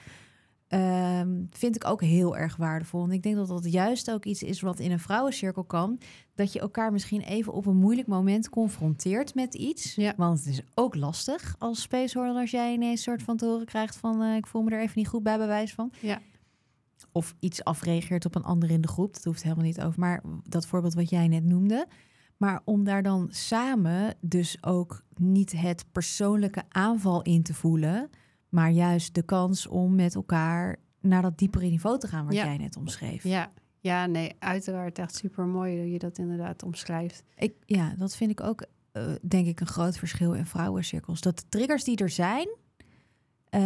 ehm, 0.71 1.45
vind 1.51 1.77
ik 1.77 1.87
ook 1.87 2.03
heel 2.03 2.37
erg 2.37 2.57
waardevol. 2.57 3.05
En 3.05 3.11
ik 3.11 3.23
denk 3.23 3.37
dat 3.37 3.49
dat 3.49 3.73
juist 3.73 4.11
ook 4.11 4.25
iets 4.25 4.43
is 4.43 4.61
wat 4.61 4.79
in 4.79 4.91
een 4.91 5.01
vrouwencirkel 5.01 5.65
kan. 5.65 6.01
Dat 6.35 6.53
je 6.53 6.61
elkaar 6.61 6.93
misschien 6.93 7.21
even 7.21 7.53
op 7.53 7.67
een 7.67 7.77
moeilijk 7.77 8.09
moment 8.09 8.49
confronteert 8.49 9.35
met 9.35 9.55
iets. 9.55 9.95
Ja. 9.95 10.15
Want 10.17 10.39
het 10.39 10.49
is 10.49 10.63
ook 10.75 10.95
lastig 10.95 11.57
als 11.59 11.81
spaceholder 11.81 12.41
als 12.41 12.51
jij 12.51 12.73
ineens 12.73 13.03
soort 13.03 13.23
van 13.23 13.37
te 13.37 13.45
horen 13.45 13.67
krijgt 13.67 13.97
van 13.97 14.23
uh, 14.23 14.37
ik 14.37 14.47
voel 14.47 14.63
me 14.63 14.71
er 14.71 14.81
even 14.81 14.99
niet 14.99 15.09
goed 15.09 15.23
bij 15.23 15.39
bewijs 15.39 15.75
van. 15.75 15.93
Ja 16.01 16.21
of 17.13 17.35
iets 17.41 17.65
afreageert 17.65 18.25
op 18.25 18.35
een 18.35 18.45
ander 18.45 18.71
in 18.71 18.81
de 18.81 18.89
groep. 18.89 19.15
Dat 19.15 19.25
hoeft 19.25 19.43
helemaal 19.43 19.65
niet 19.65 19.81
over. 19.81 20.01
Maar 20.01 20.23
dat 20.45 20.67
voorbeeld 20.67 20.95
wat 20.95 21.11
jij 21.11 21.29
net 21.29 21.45
noemde. 21.45 21.87
Maar 22.37 22.61
om 22.65 22.85
daar 22.85 23.03
dan 23.03 23.29
samen 23.31 24.15
dus 24.21 24.63
ook 24.63 25.03
niet 25.17 25.53
het 25.53 25.85
persoonlijke 25.93 26.63
aanval 26.69 27.23
in 27.23 27.43
te 27.43 27.55
voelen, 27.55 28.11
maar 28.51 28.71
juist 28.71 29.15
de 29.15 29.23
kans 29.23 29.67
om 29.67 29.95
met 29.95 30.15
elkaar 30.15 30.77
naar 31.01 31.23
dat 31.23 31.39
diepere 31.39 31.67
niveau 31.67 31.99
te 31.99 32.09
gaan 32.09 32.25
wat 32.25 32.35
jij 32.35 32.57
net 32.57 32.77
omschreef. 32.77 33.23
Ja. 33.25 33.53
ja, 33.81 34.07
nee, 34.07 34.37
uiteraard 34.39 34.99
echt 34.99 35.15
super 35.15 35.45
mooi 35.45 35.77
dat 35.77 35.93
je 35.93 35.99
dat 35.99 36.19
inderdaad 36.19 36.63
omschrijft. 36.63 37.25
Ik, 37.37 37.55
ja, 37.65 37.95
dat 37.97 38.17
vind 38.17 38.31
ik 38.31 38.41
ook, 38.41 38.67
uh, 38.93 39.13
denk 39.23 39.47
ik, 39.47 39.61
een 39.61 39.67
groot 39.67 39.99
verschil 39.99 40.33
in 40.33 40.47
vrouwencirkels. 40.47 41.21
Dat 41.21 41.39
de 41.39 41.45
triggers 41.49 41.85
die 41.85 41.97
er 41.97 42.11
zijn, 42.11 42.49
uh, 43.51 43.61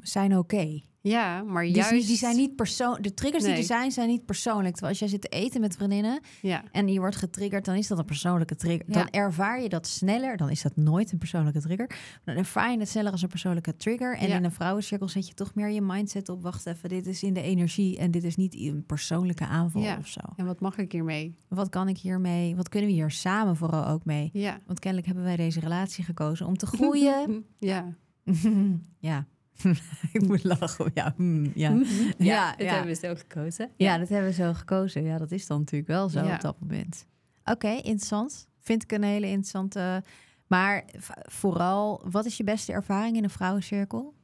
zijn 0.00 0.38
oké. 0.38 0.80
Ja, 1.00 1.42
maar 1.42 1.64
dus 1.64 1.74
juist... 1.74 2.06
die 2.06 2.16
zijn 2.16 2.36
niet 2.36 2.56
persoon. 2.56 2.98
De 3.00 3.14
triggers 3.14 3.44
die 3.44 3.52
er 3.52 3.62
zijn, 3.62 3.90
zijn 3.90 4.08
niet 4.08 4.24
persoonlijk. 4.24 4.74
Terwijl 4.74 4.90
als 4.90 4.98
jij 4.98 5.08
zit 5.08 5.20
te 5.20 5.28
eten 5.28 5.60
met 5.60 5.76
vriendinnen 5.76 6.20
ja. 6.42 6.64
en 6.72 6.88
je 6.88 6.98
wordt 6.98 7.16
getriggerd, 7.16 7.64
dan 7.64 7.74
is 7.74 7.86
dat 7.86 7.98
een 7.98 8.04
persoonlijke 8.04 8.56
trigger. 8.56 8.84
Dan 8.86 9.08
ervaar 9.10 9.62
je 9.62 9.68
dat 9.68 9.86
sneller. 9.86 10.36
Dan 10.36 10.50
is 10.50 10.62
dat 10.62 10.76
nooit 10.76 11.12
een 11.12 11.18
persoonlijke 11.18 11.60
trigger. 11.60 11.96
Dan 12.24 12.36
ervaar 12.36 12.70
je 12.72 12.78
het 12.78 12.88
sneller 12.88 13.12
als 13.12 13.22
een 13.22 13.28
persoonlijke 13.28 13.76
trigger. 13.76 14.16
En 14.16 14.28
in 14.28 14.44
een 14.44 14.52
vrouwencirkel 14.52 15.08
zet 15.08 15.28
je 15.28 15.34
toch 15.34 15.54
meer 15.54 15.68
je 15.68 15.80
mindset 15.80 16.28
op. 16.28 16.42
Wacht 16.42 16.66
even, 16.66 16.88
dit 16.88 17.06
is 17.06 17.22
in 17.22 17.34
de 17.34 17.42
energie 17.42 17.98
en 17.98 18.10
dit 18.10 18.24
is 18.24 18.36
niet 18.36 18.54
een 18.54 18.84
persoonlijke 18.86 19.46
aanval 19.46 19.96
of 19.98 20.06
zo. 20.06 20.20
En 20.36 20.46
wat 20.46 20.60
mag 20.60 20.78
ik 20.78 20.92
hiermee? 20.92 21.36
Wat 21.48 21.68
kan 21.68 21.88
ik 21.88 21.98
hiermee? 21.98 22.56
Wat 22.56 22.68
kunnen 22.68 22.88
we 22.90 22.94
hier 22.94 23.10
samen 23.10 23.56
vooral 23.56 23.86
ook 23.86 24.04
mee? 24.04 24.30
Ja. 24.32 24.60
Want 24.66 24.78
kennelijk 24.78 25.06
hebben 25.06 25.24
wij 25.24 25.36
deze 25.36 25.60
relatie 25.60 26.04
gekozen 26.04 26.46
om 26.46 26.56
te 26.56 26.66
groeien. 26.76 27.44
ja. 27.58 27.96
ja. 28.98 29.26
ik 30.12 30.26
moet 30.26 30.44
lachen. 30.44 30.90
Ja, 30.94 31.14
mm, 31.16 31.52
ja. 31.54 31.70
Ja, 31.74 31.84
ja, 32.18 32.56
dat 32.56 32.66
hebben 32.66 32.86
we 32.86 32.94
zo 32.94 33.14
gekozen. 33.14 33.70
Ja. 33.76 33.98
dat 33.98 34.08
hebben 34.08 34.28
we 34.28 34.34
zo 34.34 34.54
gekozen. 34.54 35.02
Ja, 35.02 35.18
dat 35.18 35.30
is 35.30 35.46
dan 35.46 35.58
natuurlijk 35.58 35.90
wel 35.90 36.08
zo 36.08 36.24
op 36.24 36.40
dat 36.40 36.60
moment. 36.60 37.06
Oké, 37.44 37.68
interessant. 37.68 38.48
Vind 38.60 38.82
ik 38.82 38.92
een 38.92 39.02
hele 39.02 39.26
interessante. 39.26 40.02
Maar 40.46 40.84
vooral, 41.22 42.02
wat 42.10 42.24
is 42.24 42.36
je 42.36 42.44
beste 42.44 42.72
ervaring 42.72 43.16
in 43.16 43.24
een 43.24 43.30
vrouwencirkel? 43.30 44.14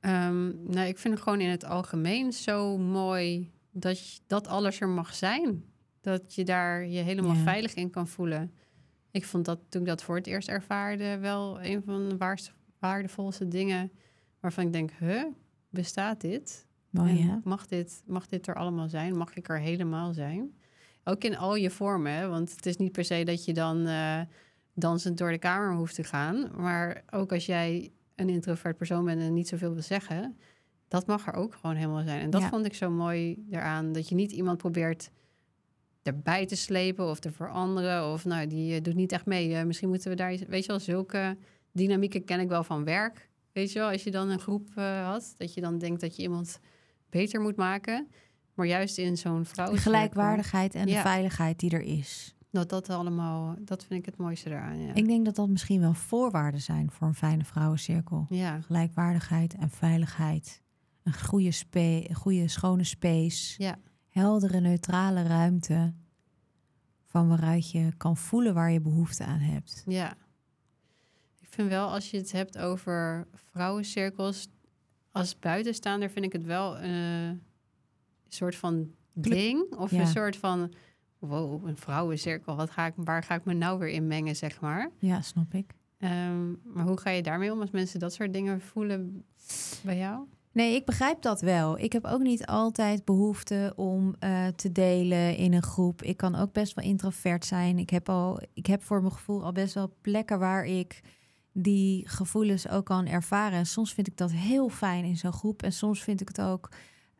Um, 0.00 0.62
nou, 0.64 0.86
ik 0.86 0.98
vind 0.98 1.14
het 1.14 1.22
gewoon 1.22 1.40
in 1.40 1.48
het 1.48 1.64
algemeen 1.64 2.32
zo 2.32 2.78
mooi 2.78 3.52
dat, 3.70 4.20
dat 4.26 4.46
alles 4.46 4.80
er 4.80 4.88
mag 4.88 5.14
zijn. 5.14 5.64
Dat 6.00 6.34
je 6.34 6.44
daar 6.44 6.86
je 6.86 6.98
helemaal 6.98 7.34
veilig 7.34 7.74
in 7.74 7.90
kan 7.90 8.08
voelen. 8.08 8.52
Ik 9.10 9.24
vond 9.24 9.44
dat 9.44 9.60
toen 9.68 9.80
ik 9.80 9.86
dat 9.86 10.02
voor 10.02 10.16
het 10.16 10.26
eerst 10.26 10.48
ervaarde 10.48 11.18
wel 11.18 11.62
een 11.62 11.82
van 11.82 12.08
de 12.08 12.16
waardevolste 12.80 13.48
dingen 13.48 13.92
waarvan 14.40 14.66
ik 14.66 14.72
denk, 14.72 14.90
huh, 14.98 15.24
bestaat 15.70 16.20
dit? 16.20 16.66
Mooi, 16.90 17.40
mag, 17.44 17.66
dit 17.66 18.02
mag 18.06 18.26
dit 18.26 18.46
er 18.46 18.54
allemaal 18.54 18.88
zijn? 18.88 19.16
Mag 19.16 19.34
ik 19.34 19.48
er 19.48 19.58
helemaal 19.58 20.12
zijn? 20.12 20.54
Ook 21.04 21.24
in 21.24 21.36
al 21.36 21.56
je 21.56 21.70
vormen, 21.70 22.30
want 22.30 22.54
het 22.54 22.66
is 22.66 22.76
niet 22.76 22.92
per 22.92 23.04
se 23.04 23.24
dat 23.24 23.44
je 23.44 23.52
dan 23.52 23.86
uh, 23.86 24.20
dansend 24.74 25.18
door 25.18 25.30
de 25.30 25.38
kamer 25.38 25.76
hoeft 25.76 25.94
te 25.94 26.04
gaan. 26.04 26.50
Maar 26.56 27.02
ook 27.10 27.32
als 27.32 27.46
jij 27.46 27.92
een 28.14 28.28
introvert 28.28 28.76
persoon 28.76 29.04
bent 29.04 29.20
en 29.20 29.34
niet 29.34 29.48
zoveel 29.48 29.72
wil 29.72 29.82
zeggen, 29.82 30.36
dat 30.88 31.06
mag 31.06 31.26
er 31.26 31.34
ook 31.34 31.54
gewoon 31.54 31.76
helemaal 31.76 32.02
zijn. 32.02 32.20
En 32.20 32.30
dat 32.30 32.44
vond 32.44 32.64
ik 32.64 32.74
zo 32.74 32.90
mooi 32.90 33.46
eraan, 33.50 33.92
dat 33.92 34.08
je 34.08 34.14
niet 34.14 34.32
iemand 34.32 34.58
probeert 34.58 35.10
erbij 36.02 36.46
te 36.46 36.56
slepen 36.56 37.10
of 37.10 37.18
te 37.18 37.32
veranderen. 37.32 38.12
Of 38.12 38.24
nou, 38.24 38.46
die 38.46 38.74
uh, 38.74 38.82
doet 38.82 38.94
niet 38.94 39.12
echt 39.12 39.26
mee. 39.26 39.50
Uh, 39.50 39.62
misschien 39.62 39.88
moeten 39.88 40.10
we 40.10 40.16
daar, 40.16 40.36
weet 40.48 40.64
je 40.64 40.70
wel, 40.70 40.80
zulke 40.80 41.36
dynamieken 41.72 42.24
ken 42.24 42.40
ik 42.40 42.48
wel 42.48 42.64
van 42.64 42.84
werk. 42.84 43.28
Weet 43.52 43.72
je 43.72 43.78
wel, 43.78 43.90
als 43.90 44.04
je 44.04 44.10
dan 44.10 44.28
een 44.28 44.38
groep 44.40 44.68
uh, 44.78 45.06
had, 45.06 45.34
dat 45.36 45.54
je 45.54 45.60
dan 45.60 45.78
denkt 45.78 46.00
dat 46.00 46.16
je 46.16 46.22
iemand 46.22 46.60
beter 47.10 47.40
moet 47.40 47.56
maken. 47.56 48.08
Maar 48.54 48.66
juist 48.66 48.98
in 48.98 49.16
zo'n 49.16 49.38
De 49.38 49.44
vrouw. 49.44 49.76
gelijkwaardigheid 49.76 50.74
en 50.74 50.86
de 50.86 50.94
veiligheid 51.00 51.58
die 51.58 51.70
er 51.70 51.80
is. 51.82 52.34
Dat 52.50 52.68
dat 52.68 52.88
allemaal, 52.90 53.56
dat 53.60 53.84
vind 53.84 54.00
ik 54.00 54.06
het 54.06 54.16
mooiste 54.16 54.50
eraan. 54.50 54.78
Ja. 54.80 54.94
Ik 54.94 55.06
denk 55.06 55.24
dat 55.24 55.34
dat 55.36 55.48
misschien 55.48 55.80
wel 55.80 55.94
voorwaarden 55.94 56.60
zijn 56.60 56.90
voor 56.90 57.06
een 57.06 57.14
fijne 57.14 57.44
vrouwencirkel. 57.44 58.26
ja. 58.28 58.60
Gelijkwaardigheid 58.60 59.54
en 59.54 59.70
veiligheid. 59.70 60.62
Een 61.02 61.14
goede, 61.20 61.50
spe 61.50 62.04
een 62.08 62.14
goede 62.14 62.48
schone 62.48 62.84
space. 62.84 63.62
Ja. 63.62 63.78
Heldere, 64.08 64.60
neutrale 64.60 65.22
ruimte. 65.22 65.94
Van 67.04 67.28
waaruit 67.28 67.70
je 67.70 67.92
kan 67.96 68.16
voelen 68.16 68.54
waar 68.54 68.70
je 68.70 68.80
behoefte 68.80 69.24
aan 69.24 69.38
hebt. 69.40 69.82
Ja. 69.86 70.16
Ik 71.48 71.54
vind 71.54 71.68
wel, 71.68 71.88
als 71.88 72.10
je 72.10 72.16
het 72.16 72.32
hebt 72.32 72.58
over 72.58 73.26
vrouwencirkels, 73.34 74.48
als 75.12 75.38
buitenstaander 75.38 76.10
vind 76.10 76.24
ik 76.24 76.32
het 76.32 76.44
wel 76.44 76.76
eh, 76.76 76.90
een 77.28 77.42
soort 78.28 78.56
van 78.56 78.90
ding. 79.12 79.74
Of 79.76 79.90
Ja. 79.90 80.00
een 80.00 80.06
soort 80.06 80.36
van, 80.36 80.72
wow, 81.18 81.66
een 81.68 81.76
vrouwencirkel, 81.76 82.56
wat 82.56 82.70
ga 82.70 82.86
ik, 82.86 82.92
waar 82.96 83.22
ga 83.22 83.34
ik 83.34 83.44
me 83.44 83.52
nou 83.54 83.78
weer 83.78 83.88
in 83.88 84.06
mengen, 84.06 84.36
zeg 84.36 84.60
maar. 84.60 84.90
Ja, 84.98 85.20
snap 85.20 85.54
ik. 85.54 85.74
Ehm, 85.98 86.50
maar 86.64 86.84
hoe 86.86 86.98
ga 87.00 87.10
je 87.10 87.22
daarmee 87.22 87.52
om 87.52 87.60
als 87.60 87.70
mensen 87.70 88.00
dat 88.00 88.12
soort 88.14 88.32
dingen 88.32 88.60
voelen 88.60 89.24
bij 89.84 89.96
jou? 89.98 90.26
Nee, 90.52 90.74
ik 90.74 90.84
begrijp 90.84 91.22
dat 91.22 91.40
wel. 91.40 91.78
Ik 91.78 91.92
heb 91.92 92.04
ook 92.04 92.20
niet 92.22 92.46
altijd 92.46 93.04
behoefte 93.04 93.72
om 93.76 94.14
eh, 94.18 94.46
te 94.46 94.72
delen 94.72 95.36
in 95.36 95.52
een 95.52 95.62
groep. 95.62 96.02
Ik 96.02 96.16
kan 96.16 96.34
ook 96.34 96.52
best 96.52 96.74
wel 96.74 96.84
introvert 96.84 97.44
zijn. 97.44 97.78
Ik 97.78 97.90
heb, 97.90 98.08
al, 98.08 98.40
ik 98.54 98.66
heb 98.66 98.82
voor 98.82 99.00
mijn 99.00 99.12
gevoel 99.12 99.44
al 99.44 99.52
best 99.52 99.74
wel 99.74 99.94
plekken 100.00 100.38
waar 100.38 100.64
ik 100.64 101.00
die 101.60 102.08
gevoelens 102.08 102.68
ook 102.68 102.84
kan 102.84 103.06
ervaren. 103.06 103.58
En 103.58 103.66
soms 103.66 103.92
vind 103.94 104.06
ik 104.06 104.16
dat 104.16 104.32
heel 104.32 104.68
fijn 104.68 105.04
in 105.04 105.16
zo'n 105.16 105.32
groep. 105.32 105.62
En 105.62 105.72
soms 105.72 106.02
vind 106.02 106.20
ik 106.20 106.28
het 106.28 106.40
ook. 106.40 106.68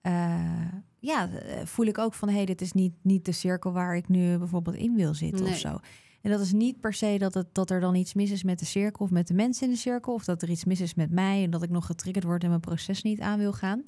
eh, 0.02 0.72
ja, 1.00 1.28
voel 1.64 1.86
ik 1.86 1.98
ook 1.98 2.14
van 2.14 2.28
hé, 2.28 2.34
hey, 2.34 2.44
dit 2.44 2.60
is 2.60 2.72
niet, 2.72 2.92
niet 3.02 3.24
de 3.24 3.32
cirkel 3.32 3.72
waar 3.72 3.96
ik 3.96 4.08
nu 4.08 4.38
bijvoorbeeld 4.38 4.76
in 4.76 4.94
wil 4.94 5.14
zitten 5.14 5.42
Nee. 5.44 5.52
of 5.52 5.58
zo. 5.58 5.78
En 6.22 6.30
dat 6.30 6.40
is 6.40 6.52
niet 6.52 6.80
per 6.80 6.94
se 6.94 7.16
dat, 7.18 7.34
het, 7.34 7.46
dat 7.52 7.70
er 7.70 7.80
dan 7.80 7.94
iets 7.94 8.14
mis 8.14 8.30
is 8.30 8.42
met 8.42 8.58
de 8.58 8.64
cirkel 8.64 9.04
of 9.04 9.10
met 9.10 9.26
de 9.26 9.34
mensen 9.34 9.66
in 9.66 9.72
de 9.72 9.78
cirkel. 9.78 10.14
Of 10.14 10.24
dat 10.24 10.42
er 10.42 10.50
iets 10.50 10.64
mis 10.64 10.80
is 10.80 10.94
met 10.94 11.10
mij 11.10 11.42
en 11.44 11.50
dat 11.50 11.62
ik 11.62 11.70
nog 11.70 11.86
getriggerd 11.86 12.24
word 12.24 12.42
en 12.42 12.48
mijn 12.48 12.60
proces 12.60 13.02
niet 13.02 13.20
aan 13.20 13.38
wil 13.38 13.52
gaan. 13.52 13.84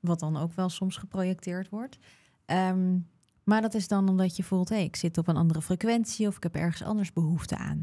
Wat 0.00 0.20
dan 0.20 0.36
ook 0.36 0.52
wel 0.52 0.68
soms 0.68 0.96
geprojecteerd 0.96 1.68
wordt. 1.68 1.98
Ehm, 2.46 2.98
maar 3.44 3.60
dat 3.62 3.74
is 3.74 3.88
dan 3.88 4.08
omdat 4.08 4.36
je 4.36 4.42
voelt, 4.42 4.68
hé, 4.68 4.76
ik 4.76 4.96
zit 4.96 5.18
op 5.18 5.28
een 5.28 5.36
andere 5.36 5.62
frequentie 5.62 6.26
of 6.26 6.36
ik 6.36 6.42
heb 6.42 6.54
ergens 6.54 6.82
anders 6.82 7.12
behoefte 7.12 7.56
aan. 7.56 7.80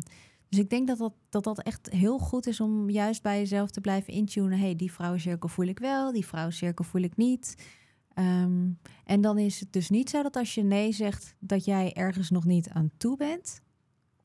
Dus 0.53 0.61
ik 0.61 0.69
denk 0.69 0.87
dat 0.87 0.97
dat, 0.97 1.13
dat 1.29 1.43
dat 1.43 1.61
echt 1.61 1.89
heel 1.91 2.17
goed 2.19 2.47
is 2.47 2.59
om 2.59 2.89
juist 2.89 3.21
bij 3.21 3.37
jezelf 3.39 3.69
te 3.69 3.81
blijven 3.81 4.13
intunen. 4.13 4.57
Hé, 4.57 4.63
hey, 4.63 4.75
die 4.75 4.91
vrouwencirkel 4.91 5.49
voel 5.49 5.65
ik 5.65 5.79
wel, 5.79 6.11
die 6.11 6.25
vrouwencirkel 6.25 6.85
voel 6.85 7.01
ik 7.01 7.17
niet. 7.17 7.55
Ehm, 8.13 8.69
en 9.05 9.21
dan 9.21 9.37
is 9.37 9.59
het 9.59 9.73
dus 9.73 9.89
niet 9.89 10.09
zo 10.09 10.23
dat 10.23 10.35
als 10.35 10.53
je 10.55 10.63
nee 10.63 10.91
zegt, 10.91 11.35
dat 11.39 11.65
jij 11.65 11.93
ergens 11.93 12.29
nog 12.29 12.45
niet 12.45 12.69
aan 12.69 12.91
toe 12.97 13.17
bent. 13.17 13.61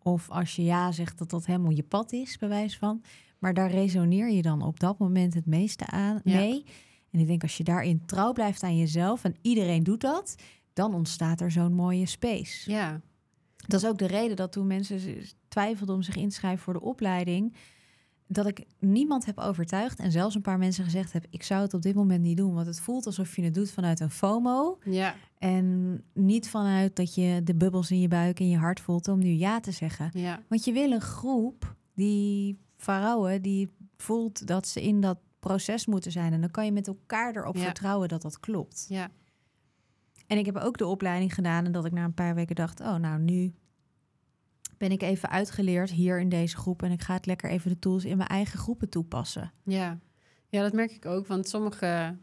Of 0.03 0.31
als 0.31 0.57
je 0.57 0.63
ja 0.63 0.93
zegt, 0.93 1.19
dat 1.19 1.31
dat 1.31 1.47
helemaal 1.47 1.71
je 1.71 1.83
pad 1.83 2.13
is, 2.13 2.39
bij 2.39 2.49
wijze 2.49 2.79
van. 2.79 3.03
Maar 3.39 3.55
daar 3.55 3.71
resoneer 3.71 4.31
je 4.31 4.43
dan 4.43 4.63
op 4.63 4.81
dat 4.81 4.99
moment 4.99 5.35
het 5.35 5.47
meeste 5.47 5.87
aan 5.87 6.21
Ja. 6.25 6.39
mee. 6.39 6.65
En 7.11 7.21
ik 7.21 7.27
denk 7.27 7.43
als 7.43 7.57
je 7.57 7.65
daarin 7.65 8.07
trouw 8.07 8.33
blijft 8.33 8.63
aan 8.63 8.77
jezelf 8.77 9.25
en 9.25 9.35
iedereen 9.43 9.83
doet 9.83 10.01
dat, 10.01 10.35
dan 10.73 10.95
ontstaat 10.95 11.41
er 11.41 11.51
zo'n 11.51 11.75
mooie 11.75 12.07
space. 12.07 12.71
Ja, 12.71 13.01
Dat 13.67 13.83
is 13.83 13.89
ook 13.89 13.99
de 13.99 14.07
reden 14.07 14.37
dat 14.37 14.53
toen 14.53 14.67
mensen 14.67 15.01
twijfelden 15.49 15.95
om 15.95 16.03
zich 16.03 16.17
in 16.17 16.29
te 16.29 16.35
schrijven 16.35 16.63
voor 16.65 16.73
de 16.73 16.81
opleiding, 16.81 17.55
dat 18.27 18.47
ik 18.47 18.65
niemand 18.79 19.25
heb 19.25 19.39
overtuigd 19.39 19.99
en 19.99 20.13
zelfs 20.13 20.35
een 20.35 20.41
paar 20.43 20.59
mensen 20.59 20.85
gezegd 20.85 21.13
heb, 21.13 21.27
ik 21.31 21.43
zou 21.43 21.63
het 21.63 21.75
op 21.75 21.83
dit 21.83 21.95
moment 21.95 22.23
niet 22.23 22.37
doen, 22.37 22.55
want 22.55 22.67
het 22.67 22.81
voelt 22.81 23.07
alsof 23.07 23.37
je 23.37 23.43
het 23.43 23.55
doet 23.55 23.71
vanuit 23.71 24.01
een 24.01 24.11
FOMO 24.11 24.79
ja, 24.85 25.15
en 25.39 26.01
niet 26.13 26.49
vanuit 26.49 26.97
dat 26.97 27.15
je 27.15 27.41
de 27.45 27.55
bubbels 27.55 27.91
in 27.91 28.01
je 28.01 28.09
buik 28.09 28.41
en 28.41 28.49
je 28.49 28.57
hart 28.57 28.81
voelt 28.81 29.09
om 29.09 29.19
nu 29.19 29.29
ja 29.29 29.61
te 29.61 29.71
zeggen. 29.73 30.11
ja, 30.13 30.43
Want 30.49 30.65
je 30.65 30.73
wil 30.73 30.91
een 30.93 31.01
groep 31.01 31.75
die 31.95 32.59
vrouwen 32.77 33.43
die 33.43 33.69
voelt 33.97 34.47
dat 34.47 34.67
ze 34.69 34.83
in 34.83 35.01
dat 35.01 35.19
proces 35.41 35.87
moeten 35.87 36.13
zijn 36.13 36.33
en 36.33 36.41
dan 36.41 36.51
kan 36.51 36.65
je 36.65 36.73
met 36.73 36.87
elkaar 36.87 37.37
erop 37.37 37.57
Ja. 37.57 37.63
vertrouwen 37.63 38.09
dat 38.09 38.23
dat 38.23 38.41
klopt. 38.41 38.87
ja, 38.89 39.11
En 40.27 40.39
ik 40.39 40.47
heb 40.47 40.57
ook 40.57 40.79
de 40.79 40.87
opleiding 40.87 41.35
gedaan 41.35 41.65
en 41.65 41.73
dat 41.73 41.85
ik 41.85 41.93
na 41.93 42.05
een 42.05 42.15
paar 42.15 42.35
weken 42.35 42.55
dacht: 42.55 42.81
oh, 42.81 42.95
nou 42.97 43.21
nu 43.21 43.53
ben 44.79 44.91
ik 44.91 45.03
even 45.03 45.31
uitgeleerd 45.31 45.91
hier 45.91 46.21
in 46.21 46.29
deze 46.29 46.57
groep 46.57 46.83
en 46.83 46.91
ik 46.91 47.03
ga 47.03 47.15
het 47.15 47.27
lekker 47.27 47.51
even 47.51 47.71
de 47.71 47.79
tools 47.79 48.05
in 48.05 48.17
mijn 48.17 48.29
eigen 48.29 48.59
groepen 48.59 48.89
toepassen. 48.89 49.53
ja. 49.63 49.99
Ja, 50.51 50.63
dat 50.63 50.73
merk 50.73 50.91
ik 50.91 51.07
ook. 51.07 51.27
Want 51.27 51.49
sommige, 51.49 52.17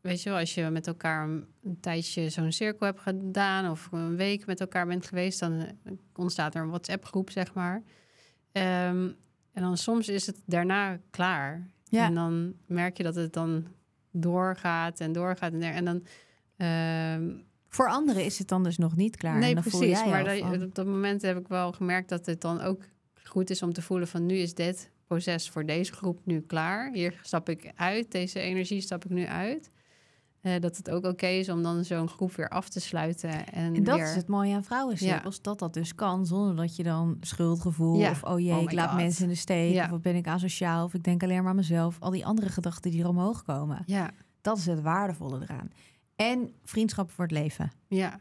weet 0.00 0.22
je 0.22 0.30
wel, 0.30 0.38
als 0.38 0.54
je 0.54 0.70
met 0.70 0.86
elkaar 0.86 1.28
een, 1.28 1.46
een 1.62 1.80
tijdje 1.80 2.28
zo'n 2.28 2.52
cirkel 2.52 2.86
hebt 2.86 3.00
gedaan 3.00 3.70
of 3.70 3.88
een 3.92 4.16
week 4.16 4.46
met 4.46 4.60
elkaar 4.60 4.86
bent 4.86 5.06
geweest, 5.06 5.40
dan 5.40 5.60
eh, 5.60 5.92
ontstaat 6.14 6.54
er 6.54 6.62
een 6.62 6.68
WhatsApp-groep, 6.68 7.30
zeg 7.30 7.54
maar. 7.54 7.82
Ehm, 8.52 9.08
en 9.52 9.62
dan 9.62 9.76
soms 9.76 10.08
is 10.08 10.26
het 10.26 10.42
daarna 10.46 10.98
klaar. 11.10 11.70
Ja. 11.84 12.06
En 12.06 12.14
dan 12.14 12.54
merk 12.66 12.96
je 12.96 13.02
dat 13.02 13.14
het 13.14 13.32
dan 13.32 13.66
doorgaat 14.10 15.00
en 15.00 15.12
doorgaat 15.12 15.52
en, 15.52 15.62
en 15.62 15.84
dan. 15.84 16.04
ehm, 16.56 17.34
Voor 17.76 17.88
anderen 17.88 18.24
is 18.24 18.38
het 18.38 18.48
dan 18.48 18.62
dus 18.62 18.78
nog 18.78 18.96
niet 18.96 19.16
klaar. 19.16 19.38
nee, 19.38 19.48
en 19.48 19.54
dan 19.54 19.64
precies. 19.64 19.98
jij 19.98 20.08
Maar 20.08 20.24
dat- 20.24 20.62
op 20.62 20.74
dat 20.74 20.86
moment 20.86 21.22
heb 21.22 21.38
ik 21.38 21.48
wel 21.48 21.72
gemerkt 21.72 22.08
dat 22.08 22.26
het 22.26 22.40
dan 22.40 22.60
ook 22.60 22.82
goed 23.24 23.50
is 23.50 23.62
om 23.62 23.72
te 23.72 23.82
voelen 23.82 24.08
van 24.08 24.26
nu 24.26 24.34
is 24.34 24.54
dit 24.54 24.90
proces 25.06 25.50
voor 25.50 25.66
deze 25.66 25.92
groep 25.92 26.20
nu 26.24 26.40
klaar. 26.40 26.92
Hier 26.92 27.20
stap 27.22 27.48
ik 27.48 27.72
uit, 27.74 28.10
deze 28.10 28.40
energie 28.40 28.80
stap 28.80 29.04
ik 29.04 29.10
nu 29.10 29.26
uit. 29.26 29.70
Eh, 30.40 30.60
dat 30.60 30.76
het 30.76 30.90
ook 30.90 31.04
oké 31.04 31.26
is 31.26 31.48
om 31.48 31.62
dan 31.62 31.84
zo'n 31.84 32.08
groep 32.08 32.32
weer 32.34 32.48
af 32.48 32.68
te 32.68 32.80
sluiten. 32.80 33.30
En, 33.52 33.74
En 33.74 33.84
dat 33.84 33.96
weer... 33.98 34.04
is 34.08 34.14
het 34.14 34.28
mooie 34.28 34.54
aan 34.54 34.64
vrouwencirkels, 34.64 35.42
dat 35.42 35.58
dat 35.58 35.74
dus 35.74 35.94
kan 35.94 36.26
zonder 36.26 36.56
dat 36.56 36.76
je 36.76 36.82
dan 36.82 37.16
schuldgevoel 37.20 37.98
Ja. 37.98 38.10
of 38.10 38.22
oh 38.22 38.40
jee, 38.40 38.54
Oh 38.56 38.62
ik 38.62 38.72
laat 38.72 38.88
God. 38.90 38.98
mensen 38.98 39.22
in 39.22 39.28
de 39.28 39.34
steek 39.34 39.72
Ja. 39.74 39.84
of 39.84 39.90
wat 39.90 40.02
ben 40.02 40.14
ik 40.16 40.26
asociaal 40.26 40.84
of 40.84 40.94
ik 40.94 41.02
denk 41.02 41.22
alleen 41.22 41.40
maar 41.40 41.50
aan 41.50 41.56
mezelf. 41.56 41.96
Al 42.00 42.10
die 42.10 42.26
andere 42.26 42.48
gedachten 42.48 42.90
die 42.90 43.02
er 43.02 43.08
omhoog 43.08 43.42
komen. 43.42 43.82
Ja, 43.86 44.10
Dat 44.40 44.58
is 44.58 44.66
het 44.66 44.80
waardevolle 44.82 45.42
eraan. 45.42 45.70
En 46.16 46.54
vriendschap 46.64 47.10
voor 47.10 47.24
het 47.24 47.32
leven. 47.32 47.72
ja. 47.88 48.20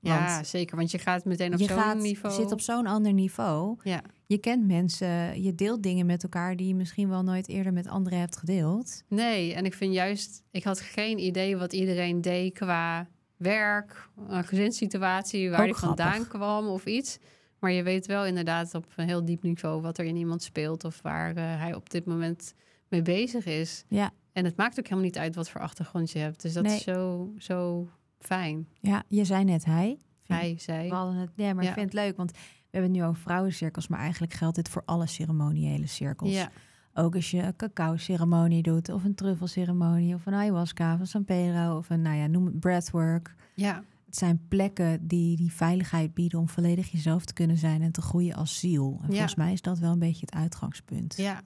ja, 0.00 0.34
Want 0.34 0.46
zeker. 0.46 0.76
Want 0.76 0.90
je 0.90 0.98
gaat 0.98 1.24
meteen 1.24 1.52
op 1.52 1.58
je 1.58 1.66
zo'n 1.66 1.98
niveau. 1.98 2.34
zit 2.34 2.52
op 2.52 2.60
zo'n 2.60 2.86
ander 2.86 3.12
niveau. 3.12 3.78
Ja, 3.82 4.02
Je 4.26 4.38
kent 4.38 4.66
mensen, 4.66 5.42
je 5.42 5.54
deelt 5.54 5.82
dingen 5.82 6.06
met 6.06 6.22
elkaar 6.22 6.56
die 6.56 6.66
je 6.68 6.74
misschien 6.74 7.08
wel 7.08 7.22
nooit 7.22 7.48
eerder 7.48 7.72
met 7.72 7.88
anderen 7.88 8.18
hebt 8.18 8.36
gedeeld. 8.36 9.02
nee. 9.08 9.54
En 9.54 9.64
ik 9.64 9.74
vind 9.74 9.94
juist, 9.94 10.42
ik 10.50 10.64
had 10.64 10.80
geen 10.80 11.18
idee 11.18 11.56
wat 11.56 11.72
iedereen 11.72 12.20
deed 12.20 12.52
qua 12.54 13.08
werk, 13.36 14.08
een 14.28 14.44
gezinssituatie, 14.44 15.50
waar 15.50 15.58
hij 15.60 15.74
vandaan 15.74 16.28
kwam 16.28 16.66
of 16.66 16.84
iets. 16.86 17.18
Maar 17.58 17.72
je 17.72 17.82
weet 17.82 18.06
wel 18.06 18.26
inderdaad 18.26 18.74
op 18.74 18.86
een 18.96 19.08
heel 19.08 19.24
diep 19.24 19.42
niveau 19.42 19.80
wat 19.82 19.98
er 19.98 20.04
in 20.04 20.16
iemand 20.16 20.42
speelt 20.42 20.84
of 20.84 21.02
waar 21.02 21.36
eh, 21.36 21.42
hij 21.60 21.74
op 21.74 21.90
dit 21.90 22.04
moment 22.04 22.54
mee 22.88 23.02
bezig 23.02 23.46
is. 23.46 23.84
Ja. 23.88 24.10
En 24.34 24.44
het 24.44 24.56
maakt 24.56 24.78
ook 24.78 24.84
helemaal 24.84 25.04
niet 25.04 25.18
uit 25.18 25.34
wat 25.34 25.48
voor 25.50 25.60
achtergrond 25.60 26.10
je 26.10 26.18
hebt. 26.18 26.42
Dus 26.42 26.52
dat 26.52 26.62
Nee. 26.64 26.76
is 26.76 26.82
zo, 26.82 27.32
zo 27.38 27.88
fijn. 28.18 28.68
Ja, 28.80 29.02
je 29.08 29.24
zei 29.24 29.44
net 29.44 29.64
hij. 29.64 29.98
Hij, 30.26 30.54
zij. 30.58 30.88
We 30.88 30.94
hadden 30.94 31.14
het, 31.16 31.30
ja, 31.34 31.52
maar 31.54 31.62
Ja. 31.64 31.68
ik 31.68 31.74
vind 31.74 31.92
het 31.92 32.00
leuk, 32.02 32.16
want 32.16 32.30
we 32.30 32.36
hebben 32.70 32.90
het 32.90 33.00
nu 33.00 33.06
over 33.06 33.22
vrouwencirkels, 33.22 33.88
maar 33.88 33.98
eigenlijk 34.00 34.32
geldt 34.32 34.56
dit 34.56 34.68
voor 34.68 34.82
alle 34.84 35.06
ceremoniële 35.06 35.86
cirkels. 35.86 36.30
Ja, 36.32 36.50
Ook 36.96 37.14
als 37.14 37.30
je 37.30 37.42
een 37.42 37.56
cacao-ceremonie 37.56 38.62
doet, 38.62 38.88
of 38.88 39.04
een 39.04 39.14
truffelceremonie, 39.14 40.14
of 40.14 40.26
een 40.26 40.34
ayahuasca, 40.34 40.94
of 40.94 41.00
een 41.00 41.06
San 41.06 41.24
Pedro, 41.24 41.76
of 41.76 41.90
een, 41.90 42.02
nou 42.02 42.16
ja, 42.16 42.26
noem 42.26 42.46
het 42.46 42.60
breathwork. 42.60 43.34
ja, 43.54 43.82
Het 44.06 44.16
zijn 44.16 44.40
plekken 44.48 45.06
die 45.06 45.36
die 45.36 45.52
veiligheid 45.52 46.14
bieden 46.14 46.38
om 46.38 46.48
volledig 46.48 46.90
jezelf 46.90 47.24
te 47.24 47.32
kunnen 47.32 47.58
zijn 47.58 47.82
en 47.82 47.92
te 47.92 48.02
groeien 48.02 48.34
als 48.34 48.58
ziel. 48.58 48.96
En 49.02 49.06
Ja. 49.06 49.10
volgens 49.12 49.34
mij 49.34 49.52
is 49.52 49.62
dat 49.62 49.78
wel 49.78 49.92
een 49.92 49.98
beetje 49.98 50.26
het 50.26 50.34
uitgangspunt. 50.34 51.16
ja, 51.16 51.42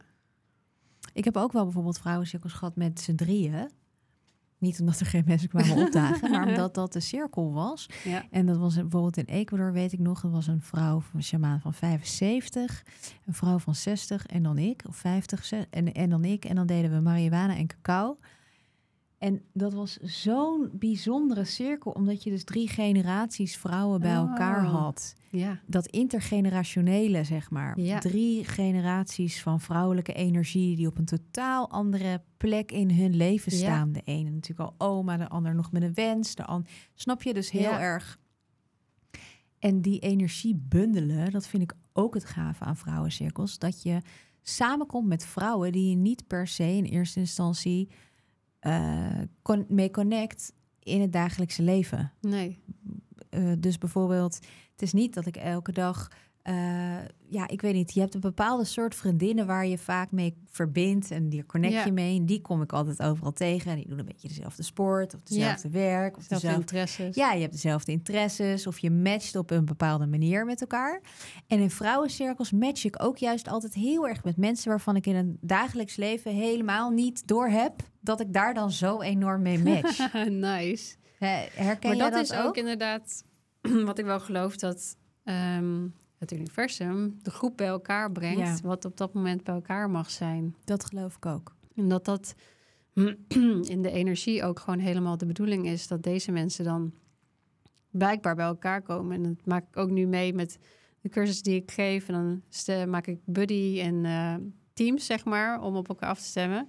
Ik 1.19 1.25
heb 1.25 1.37
ook 1.37 1.53
wel 1.53 1.65
bijvoorbeeld 1.65 1.99
vrouwencirkels 1.99 2.53
gehad 2.53 2.77
met 2.77 3.01
z'n 3.01 3.15
drieën. 3.15 3.71
Niet 4.59 4.81
omdat 4.81 5.01
er 5.01 5.07
geen 5.07 5.23
mensen 5.27 5.49
kwamen 5.49 5.77
opdagen, 5.77 6.31
maar 6.31 6.47
omdat 6.49 6.75
dat 6.75 6.93
de 6.93 7.01
cirkel 7.01 7.53
was. 7.53 7.89
ja. 8.05 8.25
En 8.31 8.47
dat 8.47 8.57
was 8.57 8.75
bijvoorbeeld 8.75 9.17
in 9.17 9.25
Ecuador, 9.25 9.73
weet 9.73 9.93
ik 9.93 9.99
nog. 9.99 10.21
Dat 10.21 10.31
was 10.31 10.47
een 10.47 10.63
vrouw 10.63 11.01
van 11.01 11.23
shamaan 11.23 11.61
van 11.61 11.75
75, 11.75 12.85
een 13.27 13.35
vrouw 13.35 13.59
van 13.59 13.75
60 13.75 14.27
en 14.27 14.43
dan 14.43 14.59
ik, 14.59 14.83
of 14.89 14.97
50 14.97 15.45
ze- 15.45 15.67
en, 15.71 15.93
en 15.93 16.11
dan 16.11 16.25
ik. 16.25 16.45
En 16.45 16.55
dan 16.55 16.67
deden 16.67 16.91
we 16.91 17.01
marihuana 17.01 17.57
en 17.57 17.67
cacao. 17.67 18.19
En 19.19 19.43
dat 19.53 19.73
was 19.73 19.97
zo'n 19.97 20.71
bijzondere 20.73 21.45
cirkel, 21.45 21.91
omdat 21.93 22.23
je 22.23 22.31
dus 22.31 22.45
drie 22.45 22.69
generaties 22.69 23.57
vrouwen 23.57 24.01
bij 24.01 24.13
elkaar 24.15 24.65
Oh. 24.65 24.73
had. 24.75 25.15
ja. 25.31 25.61
Dat 25.67 25.87
intergenerationele, 25.87 27.25
zeg 27.25 27.51
maar. 27.51 27.81
Ja. 27.81 27.99
Drie 27.99 28.45
generaties 28.45 29.43
van 29.43 29.61
vrouwelijke 29.61 30.13
energie 30.13 30.77
die 30.77 30.87
op 30.87 30.99
een 30.99 31.05
totaal 31.05 31.71
andere 31.71 32.23
plek 32.37 32.73
in 32.73 32.91
hun 32.91 33.17
leven 33.17 33.53
Ja. 33.53 33.59
staan. 33.59 33.93
De 33.93 34.03
ene 34.05 34.31
natuurlijk 34.31 34.71
al 34.79 34.89
oma, 34.89 35.17
de 35.17 35.29
ander 35.29 35.55
nog 35.55 35.73
met 35.73 35.83
een 35.83 35.95
wens. 35.95 36.35
De 36.35 36.45
an- 36.45 36.67
Snap 36.95 37.23
je 37.23 37.35
dus 37.35 37.51
heel 37.51 37.61
Ja. 37.63 37.81
erg. 37.81 38.19
En 39.59 39.81
die 39.83 39.99
energie 39.99 40.55
bundelen, 40.69 41.31
dat 41.31 41.47
vind 41.47 41.63
ik 41.63 41.73
ook 41.93 42.15
het 42.15 42.25
gave 42.25 42.65
aan 42.65 42.77
vrouwencirkels. 42.77 43.59
Dat 43.59 43.83
je 43.83 44.01
samenkomt 44.43 45.09
met 45.09 45.27
vrouwen 45.27 45.73
die 45.73 45.91
je 45.91 45.97
niet 45.97 46.27
per 46.27 46.47
se 46.47 46.65
in 46.77 46.85
eerste 46.85 47.19
instantie 47.21 47.89
con- 49.43 49.67
mee 49.69 49.91
connect 49.91 50.53
in 50.83 51.01
het 51.01 51.13
dagelijkse 51.13 51.63
leven. 51.63 52.13
Nee. 52.21 52.59
Uh, 53.31 53.53
dus 53.59 53.79
bijvoorbeeld, 53.79 54.35
het 54.73 54.83
is 54.83 54.93
niet 54.93 55.15
dat 55.15 55.27
ik 55.27 55.37
elke 55.37 55.73
dag 55.73 56.09
uh, 56.49 56.97
ja, 57.29 57.49
ik 57.49 57.61
weet 57.61 57.75
niet. 57.75 57.95
Je 57.95 58.01
hebt 58.01 58.15
een 58.15 58.21
bepaalde 58.21 58.65
soort 58.65 58.95
vriendinnen 58.95 59.47
waar 59.47 59.67
je 59.67 59.79
vaak 59.79 60.11
mee 60.11 60.35
verbindt. 60.51 61.11
En 61.11 61.29
die 61.29 61.47
connect 61.47 61.85
je 61.85 61.93
mee. 61.93 62.19
En 62.19 62.27
die 62.27 62.41
kom 62.41 62.63
ik 62.63 62.73
altijd 62.73 63.03
overal 63.03 63.33
tegen. 63.33 63.71
En 63.71 63.77
die 63.77 63.89
doen 63.89 63.99
een 63.99 64.05
beetje 64.05 64.29
dezelfde 64.29 64.63
sport 64.63 65.15
of 65.15 65.21
dezelfde 65.23 65.71
werk. 65.71 66.17
Of 66.17 66.27
dezelfde 66.27 66.61
interesses. 66.61 67.17
Ja, 67.17 67.33
je 67.33 67.41
hebt 67.41 67.53
dezelfde 67.53 67.93
interesses. 67.93 68.67
Of 68.67 68.79
je 68.79 68.91
matcht 68.91 69.37
op 69.37 69.51
een 69.51 69.65
bepaalde 69.65 70.07
manier 70.07 70.45
met 70.45 70.61
elkaar. 70.61 71.01
En 71.47 71.59
in 71.59 71.71
vrouwencirkels 71.71 72.53
match 72.53 72.85
ik 72.85 73.03
ook 73.03 73.17
juist 73.17 73.49
altijd 73.49 73.75
heel 73.75 74.09
erg 74.09 74.25
met 74.25 74.37
mensen 74.37 74.69
waarvan 74.69 74.97
ik 74.97 75.07
in 75.07 75.17
een 75.17 75.39
dagelijks 75.41 75.97
leven 75.97 76.33
helemaal 76.35 76.91
niet 76.91 77.27
door 77.27 77.49
heb 77.49 77.73
dat 78.01 78.21
ik 78.21 78.33
daar 78.33 78.55
dan 78.55 78.71
zo 78.71 79.01
enorm 79.01 79.43
mee 79.43 79.59
match. 79.59 80.13
nice. 80.29 80.97
Herken 81.19 81.97
maar 81.97 82.07
je 82.07 82.11
dat, 82.11 82.23
is 82.23 82.33
ook? 82.33 82.57
inderdaad 82.57 83.25
wat 83.85 83.99
ik 83.99 84.05
wel 84.05 84.21
geloof 84.21 84.57
dat. 84.57 84.97
Ehm, 85.25 85.87
het 86.19 86.33
universum 86.33 87.19
de 87.23 87.31
groep 87.31 87.57
bij 87.57 87.67
elkaar 87.67 88.13
brengt, 88.13 88.61
wat 88.61 88.85
op 88.85 88.97
dat 88.97 89.13
moment 89.13 89.45
bij 89.45 89.55
elkaar 89.55 89.91
mag 89.91 90.11
zijn. 90.11 90.55
Dat 90.65 90.85
geloof 90.85 91.17
ik 91.17 91.27
ook. 91.27 91.57
En 91.75 91.89
dat 91.89 92.05
dat 92.05 92.35
in 93.75 93.83
de 93.83 93.91
energie 93.91 94.45
ook 94.45 94.61
gewoon 94.61 94.79
helemaal 94.79 95.17
de 95.17 95.27
bedoeling 95.27 95.67
is 95.67 95.87
dat 95.89 96.03
deze 96.03 96.33
mensen 96.33 96.65
dan 96.65 96.93
blijkbaar 97.91 98.35
bij 98.35 98.47
elkaar 98.47 98.83
komen. 98.83 99.17
En 99.17 99.23
dat 99.23 99.47
maak 99.47 99.69
ik 99.69 99.77
ook 99.77 99.91
nu 99.91 100.07
mee 100.07 100.35
met 100.35 100.59
de 101.01 101.09
cursus 101.09 101.43
die 101.43 101.55
ik 101.55 101.71
geef. 101.71 102.09
En 102.09 102.43
dan 102.67 102.91
maak 102.91 103.07
ik 103.07 103.19
buddy 103.25 103.81
en 103.81 104.05
uh, 104.05 104.35
teams, 104.73 105.07
zeg 105.07 105.25
maar, 105.25 105.63
om 105.63 105.77
op 105.77 105.89
elkaar 105.89 106.09
af 106.09 106.19
te 106.19 106.27
stemmen. 106.27 106.69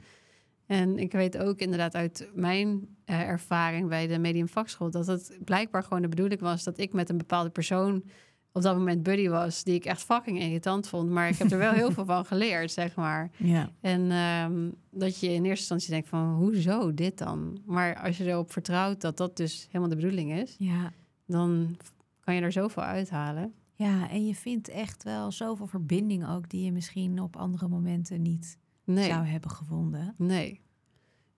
En 0.65 0.97
ik 0.97 1.11
weet 1.11 1.37
ook 1.37 1.59
inderdaad 1.59 1.95
uit 1.95 2.29
mijn 2.33 2.67
uh, 3.05 3.21
ervaring 3.21 3.87
bij 3.87 4.07
de 4.07 4.19
Medium 4.19 4.47
Vakschool 4.47 4.91
dat 4.91 5.07
het 5.07 5.37
blijkbaar 5.43 5.83
gewoon 5.83 6.01
de 6.01 6.07
bedoeling 6.07 6.41
was 6.41 6.63
dat 6.63 6.77
ik 6.77 6.93
met 6.93 7.09
een 7.09 7.17
bepaalde 7.17 7.49
persoon 7.49 8.03
op 8.51 8.61
dat 8.61 8.77
moment 8.77 9.03
buddy 9.03 9.29
was, 9.29 9.63
die 9.63 9.75
ik 9.75 9.85
echt 9.85 10.03
fucking 10.03 10.39
irritant 10.39 10.87
vond. 10.87 11.09
Maar 11.09 11.29
ik 11.29 11.37
heb 11.37 11.51
er 11.51 11.57
wel 11.57 11.71
heel 11.71 11.91
veel 11.97 12.05
van 12.05 12.25
geleerd, 12.25 12.71
zeg 12.71 12.95
maar. 12.95 13.31
Ja. 13.37 13.69
En 13.81 14.11
um, 14.11 14.75
dat 14.91 15.19
je 15.19 15.27
in 15.27 15.33
eerste 15.33 15.49
instantie 15.49 15.89
denkt 15.89 16.09
van, 16.09 16.33
hoezo 16.33 16.93
dit 16.93 17.17
dan? 17.17 17.61
Maar 17.65 17.95
als 17.95 18.17
je 18.17 18.25
erop 18.25 18.51
vertrouwt 18.51 19.01
dat 19.01 19.17
dat 19.17 19.37
dus 19.37 19.65
helemaal 19.67 19.89
de 19.89 19.95
bedoeling 19.95 20.33
is, 20.33 20.55
ja. 20.57 20.91
dan 21.25 21.77
kan 22.19 22.35
je 22.35 22.41
er 22.41 22.51
zoveel 22.51 22.83
uithalen. 22.83 23.53
Ja, 23.73 24.09
en 24.09 24.25
je 24.25 24.35
vindt 24.35 24.67
echt 24.67 25.03
wel 25.03 25.31
zoveel 25.31 25.67
verbinding 25.67 26.29
ook 26.29 26.49
die 26.49 26.63
je 26.63 26.71
misschien 26.71 27.21
op 27.21 27.35
andere 27.35 27.67
momenten 27.67 28.21
niet 28.21 28.57
zou 28.85 29.25
hebben 29.25 29.49
gevonden. 29.49 30.13
Nee. 30.17 30.61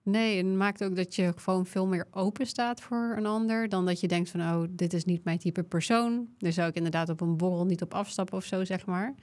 Nee, 0.04 0.38
en 0.38 0.46
het 0.46 0.56
maakt 0.56 0.84
ook 0.84 0.96
dat 0.96 1.14
je 1.14 1.32
gewoon 1.36 1.66
veel 1.66 1.86
meer 1.86 2.06
open 2.10 2.46
staat 2.46 2.80
voor 2.80 3.14
een 3.16 3.26
ander. 3.26 3.68
Dan 3.68 3.86
dat 3.86 4.00
je 4.00 4.08
denkt 4.08 4.30
van, 4.30 4.40
oh, 4.40 4.62
dit 4.70 4.92
is 4.92 5.04
niet 5.04 5.24
mijn 5.24 5.38
type 5.38 5.62
persoon. 5.62 6.28
Daar 6.38 6.52
zou 6.52 6.68
ik 6.68 6.74
inderdaad 6.74 7.08
op 7.08 7.20
een 7.20 7.36
borrel 7.36 7.64
niet 7.64 7.82
op 7.82 7.94
afstappen 7.94 8.36
of 8.36 8.44
zo, 8.44 8.64
zeg 8.64 8.86
maar. 8.86 9.14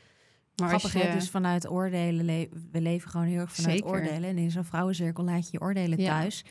Maar 0.56 0.70
Grappig, 0.70 0.96
als 0.96 1.04
je... 1.04 1.12
dus 1.12 1.30
vanuit 1.30 1.70
oordelen, 1.70 2.26
we 2.72 2.82
leven 2.82 3.10
gewoon 3.10 3.28
heel 3.28 3.40
erg 3.40 3.54
vanuit 3.54 3.78
Zeker. 3.78 3.92
oordelen. 3.92 4.30
En 4.30 4.38
in 4.38 4.52
zo'n 4.52 4.64
vrouwencirkel 4.64 5.24
laat 5.24 5.44
je 5.44 5.50
je 5.52 5.62
oordelen 5.62 5.98
thuis. 5.98 6.46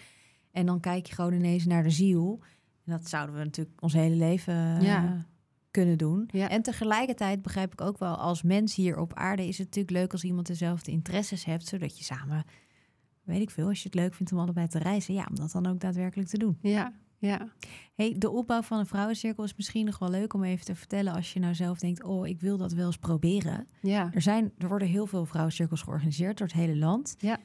En 0.52 0.66
dan 0.66 0.80
kijk 0.80 1.06
je 1.06 1.14
gewoon 1.14 1.32
ineens 1.32 1.64
naar 1.64 1.82
de 1.82 1.90
ziel. 1.90 2.40
En 2.84 2.92
dat 2.92 3.08
zouden 3.08 3.36
we 3.36 3.44
natuurlijk 3.44 3.82
ons 3.82 3.92
hele 3.92 4.14
leven 4.14 4.82
ja. 4.82 5.04
uh, 5.04 5.10
kunnen 5.70 5.98
doen. 5.98 6.28
Ja. 6.32 6.48
En 6.48 6.62
tegelijkertijd 6.62 7.42
begrijp 7.42 7.72
ik 7.72 7.80
ook 7.80 7.98
wel, 7.98 8.16
als 8.16 8.42
mens 8.42 8.74
hier 8.74 8.98
op 8.98 9.14
aarde 9.14 9.46
is 9.46 9.58
het 9.58 9.66
natuurlijk 9.66 9.96
leuk 9.96 10.12
als 10.12 10.24
iemand 10.24 10.46
dezelfde 10.46 10.90
interesses 10.90 11.44
hebt, 11.44 11.66
zodat 11.66 11.98
je 11.98 12.04
samen 12.04 12.44
weet 13.28 13.40
ik 13.40 13.50
veel, 13.50 13.68
als 13.68 13.82
je 13.82 13.88
het 13.88 13.94
leuk 13.94 14.14
vindt 14.14 14.32
om 14.32 14.38
allebei 14.38 14.68
te 14.68 14.78
reizen, 14.78 15.14
ja, 15.14 15.26
om 15.28 15.34
dat 15.34 15.52
dan 15.52 15.66
ook 15.66 15.80
daadwerkelijk 15.80 16.28
te 16.28 16.38
doen. 16.38 16.58
Ja, 16.60 16.92
ja. 17.18 17.48
Hey, 17.94 18.14
de 18.18 18.30
opbouw 18.30 18.62
van 18.62 18.78
een 18.78 18.86
vrouwencirkel 18.86 19.44
is 19.44 19.56
misschien 19.56 19.84
nog 19.84 19.98
wel 19.98 20.10
leuk 20.10 20.34
om 20.34 20.44
even 20.44 20.64
te 20.64 20.74
vertellen 20.74 21.12
als 21.12 21.32
je 21.32 21.40
nou 21.40 21.54
zelf 21.54 21.78
denkt, 21.78 22.02
oh, 22.02 22.26
ik 22.26 22.40
wil 22.40 22.56
dat 22.56 22.72
wel 22.72 22.86
eens 22.86 22.96
proberen. 22.96 23.66
Ja. 23.80 24.10
Er, 24.12 24.22
zijn, 24.22 24.52
er 24.58 24.68
worden 24.68 24.88
heel 24.88 25.06
veel 25.06 25.24
vrouwencirkels 25.24 25.82
georganiseerd 25.82 26.38
door 26.38 26.46
het 26.46 26.56
hele 26.56 26.76
land. 26.76 27.14
Ja. 27.18 27.38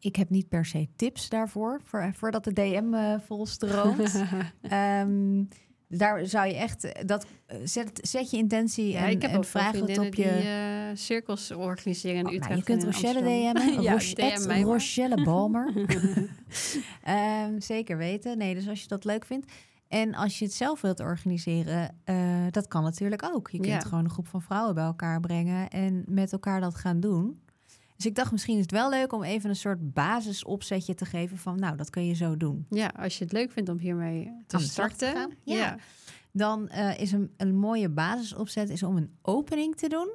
Ik 0.00 0.16
heb 0.16 0.30
niet 0.30 0.48
per 0.48 0.64
se 0.64 0.88
tips 0.96 1.28
daarvoor, 1.28 1.80
voor, 1.84 2.10
voordat 2.14 2.44
de 2.44 2.52
DM 2.52 2.94
uh, 2.94 3.14
volstroomt. 3.20 4.24
um, 4.72 5.48
daar 5.88 6.26
zou 6.26 6.46
je 6.46 6.54
echt 6.54 6.84
eh, 6.84 7.04
dat 7.06 7.26
eh, 7.46 7.58
zet, 7.64 7.98
zet 8.02 8.30
je 8.30 8.36
intentie 8.36 8.88
ja, 8.88 9.04
en, 9.04 9.10
ik 9.10 9.22
heb 9.22 9.30
en 9.30 9.44
vraag 9.44 9.72
het 9.72 9.98
op 9.98 10.14
je 10.14 10.22
die, 10.22 10.24
uh, 10.24 10.50
cirkels 10.94 11.50
organiseren 11.50 12.18
in 12.18 12.26
oh, 12.26 12.32
Utrecht. 12.32 12.48
Nou, 12.48 12.58
je 12.58 12.64
kunt 12.64 12.84
Rochelle 12.84 13.20
DM'en. 13.20 13.82
ja, 13.82 13.96
DM 13.96 14.62
Rochelle 14.62 15.24
Balmer. 15.24 15.72
um, 15.76 17.60
zeker 17.72 17.96
weten. 17.96 18.38
Nee, 18.38 18.54
dus 18.54 18.68
als 18.68 18.82
je 18.82 18.88
dat 18.88 19.04
leuk 19.04 19.24
vindt. 19.24 19.52
En 19.88 20.14
als 20.14 20.38
je 20.38 20.44
het 20.44 20.54
zelf 20.54 20.80
wilt 20.80 21.00
organiseren, 21.00 21.94
uh, 22.04 22.46
dat 22.50 22.68
kan 22.68 22.82
natuurlijk 22.82 23.22
ook. 23.34 23.50
Je 23.50 23.60
kunt 23.60 23.72
ja. 23.72 23.80
gewoon 23.80 24.04
een 24.04 24.10
groep 24.10 24.28
van 24.28 24.42
vrouwen 24.42 24.74
bij 24.74 24.84
elkaar 24.84 25.20
brengen 25.20 25.68
en 25.68 26.04
met 26.06 26.32
elkaar 26.32 26.60
dat 26.60 26.74
gaan 26.74 27.00
doen. 27.00 27.40
Dus 27.96 28.06
ik 28.06 28.14
dacht, 28.14 28.32
misschien 28.32 28.54
is 28.54 28.62
het 28.62 28.70
wel 28.70 28.90
leuk 28.90 29.12
om 29.12 29.22
even 29.22 29.50
een 29.50 29.56
soort 29.56 29.92
basisopzetje 29.92 30.94
te 30.94 31.04
geven 31.04 31.38
van, 31.38 31.58
nou, 31.58 31.76
dat 31.76 31.90
kun 31.90 32.06
je 32.06 32.14
zo 32.14 32.36
doen. 32.36 32.66
Ja, 32.70 32.92
als 32.96 33.18
je 33.18 33.24
het 33.24 33.32
leuk 33.32 33.50
vindt 33.50 33.70
om 33.70 33.78
hiermee 33.78 34.32
te 34.46 34.58
starten. 34.58 35.14
Te 35.14 35.30
ja. 35.42 35.78
Dan 36.32 36.68
uh, 36.72 36.98
is 37.00 37.12
een, 37.12 37.32
een 37.36 37.56
mooie 37.56 37.88
basisopzet 37.88 38.70
is 38.70 38.82
om 38.82 38.96
een 38.96 39.16
opening 39.22 39.76
te 39.76 39.88
doen. 39.88 40.08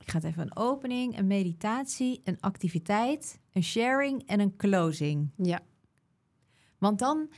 Ik 0.00 0.10
ga 0.10 0.16
het 0.16 0.26
even 0.26 0.42
een 0.42 0.56
opening, 0.56 1.18
een 1.18 1.26
meditatie, 1.26 2.20
een 2.24 2.40
activiteit, 2.40 3.40
een 3.52 3.62
sharing 3.62 4.26
en 4.26 4.40
een 4.40 4.56
closing. 4.56 5.30
Ja. 5.36 5.60
Want 6.78 6.98
dan, 6.98 7.28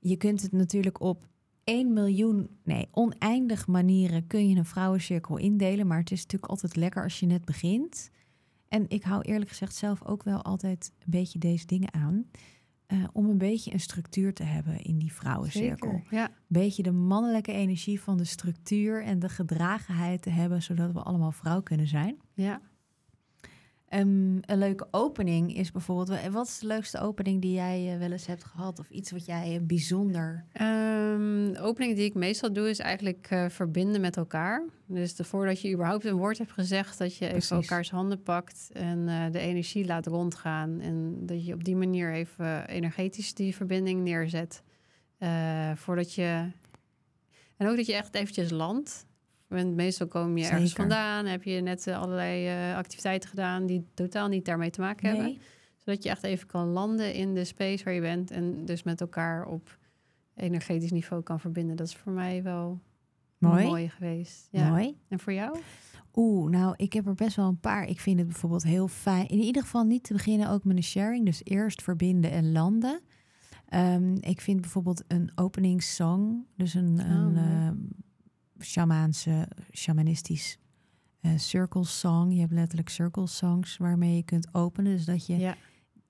je 0.00 0.16
kunt 0.16 0.42
het 0.42 0.52
natuurlijk 0.52 1.00
op 1.00 1.26
1 1.64 1.92
miljoen, 1.92 2.48
nee, 2.64 2.88
oneindig 2.90 3.66
manieren 3.66 4.26
kun 4.26 4.48
je 4.48 4.56
een 4.56 4.64
vrouwencirkel 4.64 5.36
indelen. 5.36 5.86
Maar 5.86 5.98
het 5.98 6.10
is 6.10 6.22
natuurlijk 6.22 6.50
altijd 6.50 6.76
lekker 6.76 7.02
als 7.02 7.20
je 7.20 7.26
net 7.26 7.44
begint. 7.44 8.10
En 8.68 8.84
ik 8.88 9.02
hou 9.02 9.22
eerlijk 9.22 9.50
gezegd 9.50 9.74
zelf 9.74 10.04
ook 10.04 10.22
wel 10.22 10.42
altijd 10.42 10.92
een 10.98 11.10
beetje 11.10 11.38
deze 11.38 11.66
dingen 11.66 11.94
aan. 11.94 12.26
Uh, 12.92 13.04
om 13.12 13.28
een 13.28 13.38
beetje 13.38 13.72
een 13.72 13.80
structuur 13.80 14.34
te 14.34 14.42
hebben 14.42 14.82
in 14.82 14.98
die 14.98 15.12
vrouwencirkel. 15.12 15.90
Een 15.90 16.04
ja. 16.10 16.30
beetje 16.46 16.82
de 16.82 16.92
mannelijke 16.92 17.52
energie 17.52 18.00
van 18.00 18.16
de 18.16 18.24
structuur 18.24 19.02
en 19.02 19.18
de 19.18 19.28
gedragenheid 19.28 20.22
te 20.22 20.30
hebben, 20.30 20.62
zodat 20.62 20.92
we 20.92 21.02
allemaal 21.02 21.32
vrouw 21.32 21.62
kunnen 21.62 21.86
zijn. 21.86 22.16
Ja. 22.34 22.60
Um, 23.96 24.40
een 24.40 24.58
leuke 24.58 24.88
opening 24.90 25.56
is 25.56 25.72
bijvoorbeeld... 25.72 26.30
Wat 26.30 26.46
is 26.46 26.58
de 26.58 26.66
leukste 26.66 27.00
opening 27.00 27.42
die 27.42 27.52
jij 27.52 27.92
uh, 27.92 27.98
wel 27.98 28.12
eens 28.12 28.26
hebt 28.26 28.44
gehad? 28.44 28.78
Of 28.78 28.90
iets 28.90 29.10
wat 29.10 29.26
jij 29.26 29.54
uh, 29.54 29.60
bijzonder... 29.66 30.44
Um, 30.60 31.52
de 31.52 31.60
opening 31.60 31.96
die 31.96 32.04
ik 32.04 32.14
meestal 32.14 32.52
doe 32.52 32.68
is 32.68 32.78
eigenlijk 32.78 33.28
uh, 33.32 33.48
verbinden 33.48 34.00
met 34.00 34.16
elkaar. 34.16 34.64
Dus 34.86 35.14
de, 35.14 35.24
voordat 35.24 35.60
je 35.60 35.72
überhaupt 35.72 36.04
een 36.04 36.16
woord 36.16 36.38
hebt 36.38 36.52
gezegd... 36.52 36.98
dat 36.98 37.16
je 37.16 37.32
even 37.32 37.56
elkaars 37.56 37.90
handen 37.90 38.22
pakt 38.22 38.70
en 38.72 39.30
de 39.32 39.38
energie 39.38 39.86
laat 39.86 40.06
rondgaan. 40.06 40.80
En 40.80 41.26
dat 41.26 41.46
je 41.46 41.52
op 41.52 41.64
die 41.64 41.76
manier 41.76 42.12
even 42.12 42.68
energetisch 42.68 43.34
die 43.34 43.54
verbinding 43.54 44.02
neerzet. 44.02 44.62
voordat 45.74 46.14
je... 46.14 46.50
En 47.56 47.68
ook 47.68 47.76
dat 47.76 47.86
je 47.86 47.94
echt 47.94 48.14
eventjes 48.14 48.50
landt. 48.50 49.06
Want 49.48 49.74
meestal 49.74 50.06
kom 50.06 50.38
je 50.38 50.44
ergens 50.44 50.72
vandaan, 50.72 51.26
heb 51.26 51.42
je 51.42 51.60
net 51.60 51.86
eh, 51.86 52.00
allerlei 52.00 52.70
uh, 52.70 52.76
activiteiten 52.76 53.28
gedaan 53.28 53.66
die 53.66 53.86
totaal 53.94 54.28
niet 54.28 54.44
daarmee 54.44 54.70
te 54.70 54.80
maken 54.80 55.12
nee. 55.12 55.20
hebben. 55.20 55.40
Zodat 55.76 56.02
je 56.02 56.08
echt 56.08 56.22
even 56.22 56.46
kan 56.46 56.68
landen 56.68 57.14
in 57.14 57.34
de 57.34 57.44
space 57.44 57.84
waar 57.84 57.94
je 57.94 58.00
bent 58.00 58.30
en 58.30 58.64
dus 58.64 58.82
met 58.82 59.00
elkaar 59.00 59.46
op 59.46 59.78
energetisch 60.34 60.90
niveau 60.90 61.22
kan 61.22 61.40
verbinden. 61.40 61.76
Dat 61.76 61.86
is 61.86 61.96
voor 61.96 62.12
mij 62.12 62.42
wel 62.42 62.80
mooi, 63.38 63.66
mooi 63.66 63.88
geweest. 63.88 64.48
Ja. 64.50 64.70
Mooi. 64.70 64.96
En 65.08 65.20
voor 65.20 65.32
jou? 65.32 65.58
Oeh, 66.14 66.50
nou, 66.50 66.74
ik 66.76 66.92
heb 66.92 67.06
er 67.06 67.14
best 67.14 67.36
wel 67.36 67.48
een 67.48 67.60
paar. 67.60 67.88
Ik 67.88 68.00
vind 68.00 68.18
het 68.18 68.28
bijvoorbeeld 68.28 68.62
heel 68.62 68.88
fijn. 68.88 69.28
In 69.28 69.38
ieder 69.38 69.62
geval 69.62 69.84
niet 69.84 70.04
te 70.04 70.12
beginnen 70.12 70.50
ook 70.50 70.64
met 70.64 70.76
een 70.76 70.82
sharing. 70.82 71.24
Dus 71.24 71.40
eerst 71.44 71.82
verbinden 71.82 72.30
en 72.30 72.52
landen. 72.52 73.00
Um, 73.74 74.16
ik 74.20 74.40
vind 74.40 74.60
bijvoorbeeld 74.60 75.04
een 75.08 75.30
openingssong, 75.34 76.46
dus 76.56 76.74
een, 76.74 77.00
oh, 77.00 77.06
een 77.06 77.34
uh, 77.34 77.70
shamaanse, 78.60 79.48
shamanistisch 79.72 80.58
uh, 81.20 81.38
circle 81.38 81.84
song. 81.84 82.32
Je 82.32 82.40
hebt 82.40 82.52
letterlijk 82.52 82.88
circle 82.88 83.26
songs 83.26 83.76
waarmee 83.76 84.16
je 84.16 84.22
kunt 84.22 84.54
openen. 84.54 84.96
Dus 84.96 85.04
dat 85.04 85.26
je 85.26 85.36
ja. 85.36 85.56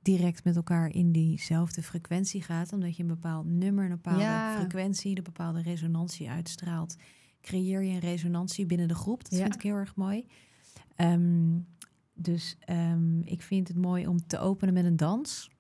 direct 0.03 0.45
met 0.45 0.57
elkaar 0.57 0.91
in 0.91 1.13
diezelfde 1.13 1.83
frequentie 1.83 2.43
gaat. 2.43 2.73
Omdat 2.73 2.97
je 2.97 3.03
een 3.03 3.09
bepaald 3.09 3.47
nummer, 3.47 3.85
een 3.85 3.91
bepaalde 3.91 4.21
ja. 4.21 4.57
frequentie, 4.59 5.17
een 5.17 5.23
bepaalde 5.23 5.63
resonantie 5.63 6.31
uitstraalt. 6.31 6.97
Creëer 7.41 7.83
je 7.83 7.93
een 7.93 7.99
resonantie 7.99 8.67
binnen 8.67 8.89
de 8.89 8.95
groep. 8.95 9.23
Dat 9.23 9.33
ja. 9.33 9.43
vind 9.43 9.55
ik 9.55 9.63
heel 9.63 9.75
erg 9.75 9.95
mooi. 9.95 10.27
Um, 10.97 11.67
dus 12.15 12.57
um, 12.71 13.23
ik 13.25 13.43
vind 13.43 13.69
het 13.69 13.77
mooi 13.77 14.07
om 14.07 14.27
te 14.27 14.39
openen 14.39 14.75
met 14.75 14.85
een 14.85 14.97
dans. 14.97 15.51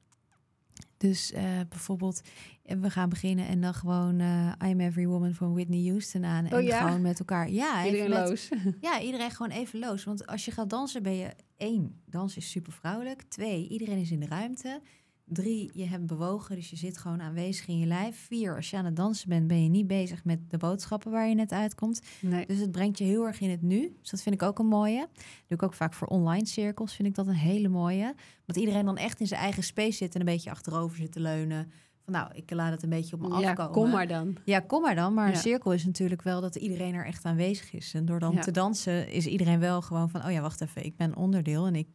Dus 0.96 1.32
uh, 1.32 1.40
bijvoorbeeld, 1.68 2.20
we 2.62 2.90
gaan 2.90 3.09
beginnen 3.09 3.46
en 3.46 3.61
dan 3.61 3.74
gewoon 3.74 4.20
uh, 4.20 4.52
I'm 4.64 4.80
Every 4.80 5.06
Woman 5.06 5.35
van 5.35 5.52
Whitney 5.52 5.88
Houston 5.88 6.24
aan. 6.24 6.46
En 6.46 6.56
oh, 6.56 6.62
ja? 6.62 6.87
gewoon 6.87 7.02
met 7.02 7.18
elkaar. 7.18 7.50
Ja, 7.50 7.85
iedereen 7.85 8.11
met, 8.11 8.28
loos. 8.28 8.48
Ja, 8.80 9.00
iedereen 9.00 9.30
gewoon 9.30 9.50
even 9.50 9.78
loos. 9.78 10.04
Want 10.04 10.26
als 10.26 10.44
je 10.44 10.50
gaat 10.50 10.70
dansen 10.70 11.02
ben 11.02 11.16
je 11.16 11.30
één, 11.56 12.00
dans 12.04 12.37
is 12.37 12.50
super 12.50 12.72
vrouwelijk. 12.72 13.22
Twee, 13.22 13.68
iedereen 13.68 13.98
is 13.98 14.11
in 14.11 14.20
de 14.20 14.26
ruimte. 14.26 14.80
Drie, 15.28 15.70
je 15.74 15.84
hebt 15.86 16.06
bewogen, 16.06 16.56
dus 16.56 16.70
je 16.70 16.76
zit 16.76 16.98
gewoon 16.98 17.20
aanwezig 17.22 17.68
in 17.68 17.78
je 17.78 17.86
lijf. 17.86 18.26
Vier, 18.26 18.56
als 18.56 18.70
je 18.70 18.76
aan 18.76 18.84
het 18.84 18.96
dansen 18.96 19.28
bent, 19.28 19.46
ben 19.46 19.62
je 19.62 19.68
niet 19.68 19.86
bezig 19.86 20.24
met 20.24 20.50
de 20.50 20.56
boodschappen 20.56 21.10
waar 21.10 21.28
je 21.28 21.34
net 21.34 21.52
uitkomt. 21.52 22.00
Nee. 22.20 22.46
Dus 22.46 22.58
het 22.58 22.72
brengt 22.72 22.98
je 22.98 23.04
heel 23.04 23.26
erg 23.26 23.40
in 23.40 23.50
het 23.50 23.62
nu. 23.62 23.96
Dus 24.00 24.10
dat 24.10 24.22
vind 24.22 24.34
ik 24.34 24.42
ook 24.42 24.58
een 24.58 24.66
mooie. 24.66 25.08
Doe 25.46 25.56
ik 25.58 25.62
ook 25.62 25.74
vaak 25.74 25.94
voor 25.94 26.08
online 26.08 26.46
cirkels, 26.46 26.94
vind 26.94 27.08
ik 27.08 27.14
dat 27.14 27.26
een 27.26 27.34
hele 27.34 27.68
mooie. 27.68 28.14
Dat 28.44 28.56
iedereen 28.56 28.84
dan 28.84 28.96
echt 28.96 29.20
in 29.20 29.26
zijn 29.26 29.40
eigen 29.40 29.62
space 29.62 29.96
zit 29.96 30.14
en 30.14 30.20
een 30.20 30.26
beetje 30.26 30.50
achterover 30.50 30.96
zit 30.96 31.12
te 31.12 31.20
leunen. 31.20 31.70
Van 32.04 32.12
nou, 32.12 32.30
ik 32.34 32.50
laat 32.50 32.70
het 32.70 32.82
een 32.82 32.88
beetje 32.88 33.16
op 33.16 33.20
me 33.22 33.28
Ja, 33.40 33.48
afkomen. 33.50 33.72
kom 33.72 33.90
maar 33.90 34.08
dan. 34.08 34.36
Ja, 34.44 34.60
kom 34.60 34.82
maar 34.82 34.94
dan. 34.94 35.14
Maar 35.14 35.28
Ja. 35.28 35.32
een 35.34 35.40
cirkel 35.40 35.72
is 35.72 35.84
natuurlijk 35.86 36.22
wel 36.22 36.40
dat 36.40 36.56
iedereen 36.56 36.94
er 36.94 37.06
echt 37.06 37.24
aanwezig 37.24 37.72
is. 37.72 37.94
En 37.94 38.04
door 38.04 38.18
dan 38.18 38.32
Ja. 38.34 38.40
te 38.40 38.50
dansen 38.50 39.10
is 39.10 39.26
iedereen 39.26 39.60
wel 39.60 39.82
gewoon 39.82 40.10
van... 40.10 40.24
oh 40.24 40.30
ja, 40.32 40.40
wacht 40.40 40.60
even, 40.60 40.84
ik 40.84 40.96
ben 40.96 41.16
onderdeel... 41.16 41.66
en 41.66 41.74
ik 41.74 41.88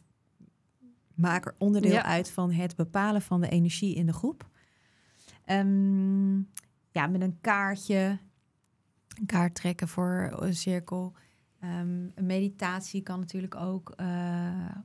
maak 1.22 1.46
er 1.46 1.56
onderdeel 1.58 1.92
Ja. 1.92 2.04
uit 2.06 2.32
van 2.32 2.52
het 2.52 2.76
bepalen 2.76 3.22
van 3.22 3.42
de 3.42 3.50
energie 3.50 3.96
in 3.96 4.06
de 4.06 4.14
groep. 4.14 4.50
Ehm, 5.46 6.36
ja, 6.92 7.08
met 7.10 7.22
een 7.22 7.38
kaartje. 7.42 8.18
Een 9.20 9.26
kaart 9.26 9.56
trekken 9.56 9.88
voor 9.88 10.34
een 10.40 10.56
cirkel. 10.56 11.14
Ehm, 11.60 12.08
een 12.16 12.26
meditatie 12.26 13.02
kan 13.02 13.20
natuurlijk 13.20 13.56
ook... 13.56 13.94
eh, 13.96 14.76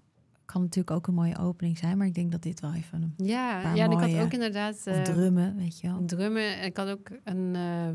kan 0.45 0.61
natuurlijk 0.63 0.97
ook 0.97 1.07
een 1.07 1.15
mooie 1.15 1.39
opening 1.39 1.79
zijn. 1.79 1.99
Maar 1.99 2.07
ik 2.07 2.15
denk 2.15 2.33
dat 2.33 2.43
dit 2.43 2.61
wel 2.61 2.75
even 2.75 3.03
een... 3.03 3.27
Ja, 3.27 3.63
paar 3.63 3.77
ja 3.77 3.85
ik 3.91 3.99
had 3.99 4.25
ook 4.25 4.33
inderdaad 4.33 4.87
eh, 4.87 5.03
drummen, 5.03 5.57
weet 5.57 5.81
je 5.81 5.89
wel. 5.89 6.05
drummen. 6.05 6.63
Ik 6.63 6.77
had 6.77 6.89
ook 6.89 7.09
een 7.25 7.55
eh, 7.57 7.89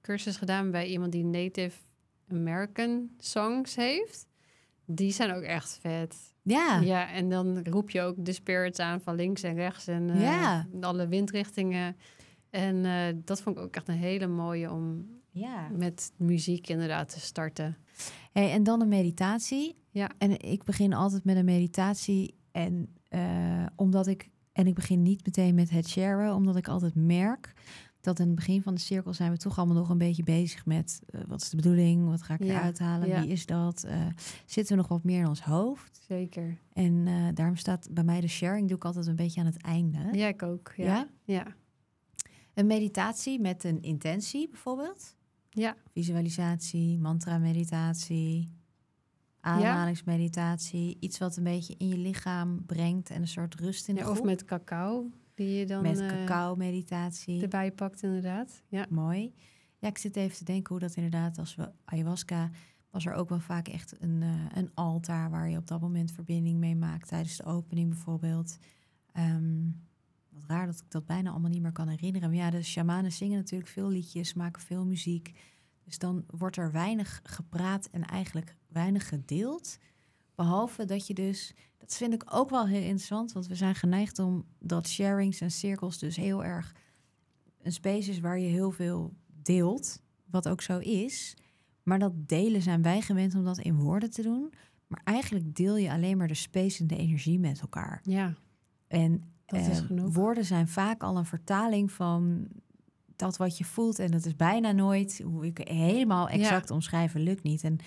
cursus 0.00 0.36
gedaan 0.36 0.70
bij 0.70 0.86
iemand 0.88 1.12
die 1.12 1.24
Native 1.24 1.78
American 2.30 3.10
songs 3.18 3.76
heeft. 3.76 4.26
Die 4.90 5.12
zijn 5.12 5.32
ook 5.34 5.42
echt 5.42 5.78
vet. 5.80 6.16
Ja, 6.42 6.80
Ja, 6.80 7.12
en 7.12 7.28
dan 7.28 7.62
roep 7.64 7.90
je 7.90 8.00
ook 8.00 8.14
de 8.24 8.32
spirits 8.32 8.78
aan 8.78 9.00
van 9.00 9.14
links 9.14 9.42
en 9.42 9.54
rechts 9.54 9.86
en 9.86 10.10
eh, 10.10 10.20
Ja. 10.20 10.66
alle 10.80 11.08
windrichtingen. 11.08 11.96
En 12.50 12.84
eh, 12.84 13.14
dat 13.24 13.40
vond 13.42 13.56
ik 13.56 13.62
ook 13.62 13.74
echt 13.76 13.88
een 13.88 13.94
hele 13.94 14.26
mooie 14.26 14.72
om 14.72 15.06
ja. 15.30 15.68
met 15.68 16.12
muziek 16.16 16.68
inderdaad 16.68 17.08
te 17.08 17.20
starten. 17.20 17.76
Hey, 18.32 18.50
en 18.52 18.62
dan 18.62 18.80
een 18.80 18.88
meditatie. 18.88 19.76
Ja. 19.90 20.10
En 20.18 20.40
ik 20.40 20.64
begin 20.64 20.92
altijd 20.92 21.24
met 21.24 21.36
een 21.36 21.44
meditatie. 21.44 22.34
En 22.52 22.94
eh, 23.08 23.66
omdat 23.76 24.06
ik. 24.06 24.28
En 24.52 24.66
ik 24.66 24.74
begin 24.74 25.02
niet 25.02 25.24
meteen 25.24 25.54
met 25.54 25.70
het 25.70 25.88
sharen, 25.88 26.34
omdat 26.34 26.56
ik 26.56 26.68
altijd 26.68 26.94
merk 26.94 27.52
dat 28.08 28.18
in 28.18 28.26
het 28.26 28.34
begin 28.36 28.62
van 28.62 28.74
de 28.74 28.80
cirkel 28.80 29.12
zijn 29.14 29.30
we 29.32 29.36
toch 29.36 29.58
allemaal 29.58 29.76
nog 29.76 29.88
een 29.88 29.98
beetje 29.98 30.22
bezig 30.22 30.66
met 30.66 31.00
eh, 31.10 31.20
wat 31.26 31.42
is 31.42 31.48
de 31.50 31.56
bedoeling, 31.56 32.08
wat 32.08 32.22
ga 32.22 32.34
ik 32.34 32.42
Ja, 32.42 32.58
eruit 32.58 32.78
halen, 32.78 33.08
ja. 33.08 33.20
wie 33.20 33.30
is 33.30 33.46
dat? 33.46 33.84
Eh, 33.84 34.06
zitten 34.46 34.76
we 34.76 34.80
nog 34.80 34.88
wat 34.90 35.04
meer 35.04 35.20
in 35.20 35.28
ons 35.28 35.42
hoofd? 35.42 36.00
Zeker. 36.08 36.58
En 36.72 37.06
eh, 37.06 37.14
daarom 37.34 37.56
staat 37.56 37.88
bij 37.90 38.04
mij 38.04 38.20
de 38.20 38.28
sharing 38.28 38.68
doe 38.68 38.76
ik 38.76 38.84
altijd 38.84 39.06
een 39.06 39.16
beetje 39.16 39.40
aan 39.40 39.46
het 39.46 39.62
einde. 39.62 39.98
Ja, 40.12 40.26
ik 40.28 40.42
ook. 40.42 40.72
Ja. 40.76 40.84
Ja? 40.84 41.08
Ja. 41.24 41.46
Een 42.54 42.66
meditatie 42.66 43.40
met 43.40 43.64
een 43.64 43.82
intentie 43.82 44.48
bijvoorbeeld. 44.48 45.16
Ja. 45.50 45.76
Visualisatie, 45.92 46.98
mantra-meditatie, 46.98 48.48
ademhalingsmeditatie. 49.40 50.96
Iets 51.00 51.18
wat 51.18 51.36
een 51.36 51.44
beetje 51.44 51.74
in 51.78 51.88
je 51.88 51.96
lichaam 51.98 52.64
brengt 52.66 53.10
en 53.10 53.20
een 53.20 53.28
soort 53.28 53.54
rust 53.54 53.88
in 53.88 53.94
de 53.94 54.00
Ja, 54.00 54.06
groep. 54.06 54.18
of 54.18 54.24
met 54.24 54.44
cacao, 54.44 55.10
die 55.38 55.58
je 55.58 55.66
dan 55.66 55.82
Met 55.82 56.00
eh, 56.00 56.08
cacao-meditatie. 56.08 57.42
erbij 57.42 57.72
pakt 57.72 58.02
inderdaad. 58.02 58.62
Ja. 58.68 58.86
Mooi. 58.88 59.34
Ja, 59.78 59.88
ik 59.88 59.98
zit 59.98 60.16
even 60.16 60.36
te 60.36 60.44
denken 60.44 60.68
hoe 60.68 60.78
dat 60.78 60.94
inderdaad, 60.94 61.38
als 61.38 61.54
we 61.54 61.70
ayahuasca, 61.84 62.50
was 62.90 63.06
er 63.06 63.12
ook 63.12 63.28
wel 63.28 63.40
vaak 63.40 63.68
echt 63.68 64.00
een, 64.00 64.22
eh, 64.22 64.44
een 64.54 64.70
altaar 64.74 65.30
waar 65.30 65.50
je 65.50 65.56
op 65.56 65.66
dat 65.66 65.80
moment 65.80 66.12
verbinding 66.12 66.58
mee 66.58 66.76
maakt 66.76 67.08
tijdens 67.08 67.36
de 67.36 67.44
opening 67.44 67.88
bijvoorbeeld. 67.88 68.58
Ehm, 69.12 69.62
wat 70.28 70.44
raar 70.46 70.66
dat 70.66 70.78
ik 70.78 70.90
dat 70.90 71.06
bijna 71.06 71.30
allemaal 71.30 71.50
niet 71.50 71.62
meer 71.62 71.72
kan 71.72 71.88
herinneren. 71.88 72.28
Maar 72.28 72.38
ja, 72.38 72.50
de 72.50 72.62
shamanen 72.62 73.12
zingen 73.12 73.36
natuurlijk 73.38 73.70
veel 73.70 73.88
liedjes, 73.88 74.34
maken 74.34 74.62
veel 74.62 74.86
muziek. 74.86 75.32
Dus 75.84 75.98
dan 75.98 76.24
wordt 76.26 76.56
er 76.56 76.72
weinig 76.72 77.20
gepraat 77.22 77.88
en 77.90 78.04
eigenlijk 78.04 78.56
weinig 78.68 79.08
gedeeld. 79.08 79.78
Behalve 80.38 80.84
dat 80.84 81.06
je 81.06 81.14
dus, 81.14 81.54
dat 81.78 81.96
vind 81.96 82.12
ik 82.14 82.22
ook 82.34 82.50
wel 82.50 82.66
heel 82.66 82.80
interessant, 82.80 83.32
want 83.32 83.46
we 83.46 83.54
zijn 83.54 83.74
geneigd 83.74 84.18
om 84.18 84.44
dat 84.58 84.88
sharings 84.88 85.40
en 85.40 85.50
cirkels 85.50 85.98
dus 85.98 86.16
heel 86.16 86.44
erg 86.44 86.74
een 87.62 87.72
space 87.72 88.10
is 88.10 88.20
waar 88.20 88.38
je 88.38 88.48
heel 88.48 88.70
veel 88.70 89.14
deelt, 89.42 90.02
wat 90.24 90.48
ook 90.48 90.62
zo 90.62 90.78
is. 90.78 91.36
Maar 91.82 91.98
dat 91.98 92.12
delen 92.28 92.62
zijn 92.62 92.82
wij 92.82 93.00
gewend 93.00 93.34
om 93.34 93.44
dat 93.44 93.58
in 93.58 93.76
woorden 93.76 94.10
te 94.10 94.22
doen. 94.22 94.52
Maar 94.86 95.00
eigenlijk 95.04 95.56
deel 95.56 95.76
je 95.76 95.90
alleen 95.90 96.16
maar 96.16 96.28
de 96.28 96.34
space 96.34 96.80
en 96.80 96.86
de 96.86 96.96
energie 96.96 97.38
met 97.38 97.60
elkaar. 97.60 98.00
ja, 98.02 98.34
En 98.86 99.22
eh, 99.46 99.78
woorden 100.06 100.44
zijn 100.44 100.68
vaak 100.68 101.02
al 101.02 101.16
een 101.16 101.24
vertaling 101.24 101.92
van 101.92 102.48
dat 103.16 103.36
wat 103.36 103.58
je 103.58 103.64
voelt. 103.64 103.98
En 103.98 104.10
dat 104.10 104.24
is 104.24 104.36
bijna 104.36 104.72
nooit, 104.72 105.20
hoe 105.24 105.46
ik 105.46 105.58
helemaal 105.68 106.28
exact 106.28 106.70
omschrijven, 106.70 107.20
lukt 107.20 107.42
niet. 107.42 107.64
En 107.64 107.78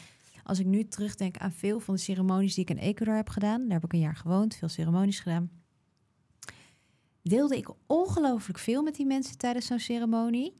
als 0.43 0.59
ik 0.59 0.65
nu 0.65 0.83
terugdenk 0.87 1.37
aan 1.37 1.51
veel 1.51 1.79
van 1.79 1.93
de 1.93 1.99
ceremonies 1.99 2.53
die 2.55 2.63
ik 2.63 2.69
in 2.69 2.77
Ecuador 2.77 3.15
heb 3.15 3.29
gedaan, 3.29 3.61
daar 3.61 3.71
heb 3.71 3.83
ik 3.83 3.93
een 3.93 3.99
jaar 3.99 4.15
gewoond, 4.15 4.55
veel 4.55 4.67
ceremonies 4.69 5.19
gedaan, 5.19 5.49
deelde 7.23 7.57
ik 7.57 7.69
ongelooflijk 7.87 8.59
veel 8.59 8.83
met 8.83 8.95
die 8.95 9.05
mensen 9.05 9.37
tijdens 9.37 9.65
zo'n 9.65 9.79
ceremonie. 9.79 10.59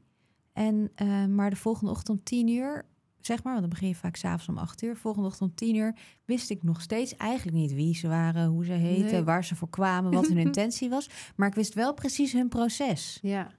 En, 0.54 0.91
eh, 0.96 1.26
maar 1.26 1.50
de 1.50 1.56
volgende 1.56 1.91
ochtend 1.91 2.17
om 2.17 2.24
tien 2.24 2.48
uur, 2.48 2.86
zeg 3.20 3.38
maar, 3.44 3.52
want 3.54 3.60
dan 3.62 3.70
begin 3.70 3.88
je 3.88 3.96
vaak 3.96 4.15
s'avonds 4.15 4.48
om 4.48 4.58
acht 4.58 4.82
uur. 4.82 4.98
Volgende 4.98 5.28
ochtend 5.28 5.50
om 5.50 5.56
tien 5.56 5.76
uur 5.76 5.96
wist 6.26 6.50
ik 6.50 6.63
nog 6.63 6.82
steeds 6.82 7.15
eigenlijk 7.15 7.58
niet 7.58 7.74
wie 7.74 7.96
ze 7.96 8.08
waren, 8.08 8.48
hoe 8.48 8.65
ze 8.65 8.72
heten, 8.72 9.12
Nee. 9.12 9.24
waar 9.24 9.46
ze 9.46 9.56
voor 9.56 9.70
kwamen, 9.70 10.12
wat 10.12 10.28
hun 10.28 10.38
intentie 10.48 10.89
was. 10.89 11.10
Maar 11.36 11.48
ik 11.48 11.56
wist 11.56 11.74
wel 11.74 11.94
precies 11.94 12.32
hun 12.34 12.48
proces. 12.50 13.20
Ja, 13.22 13.52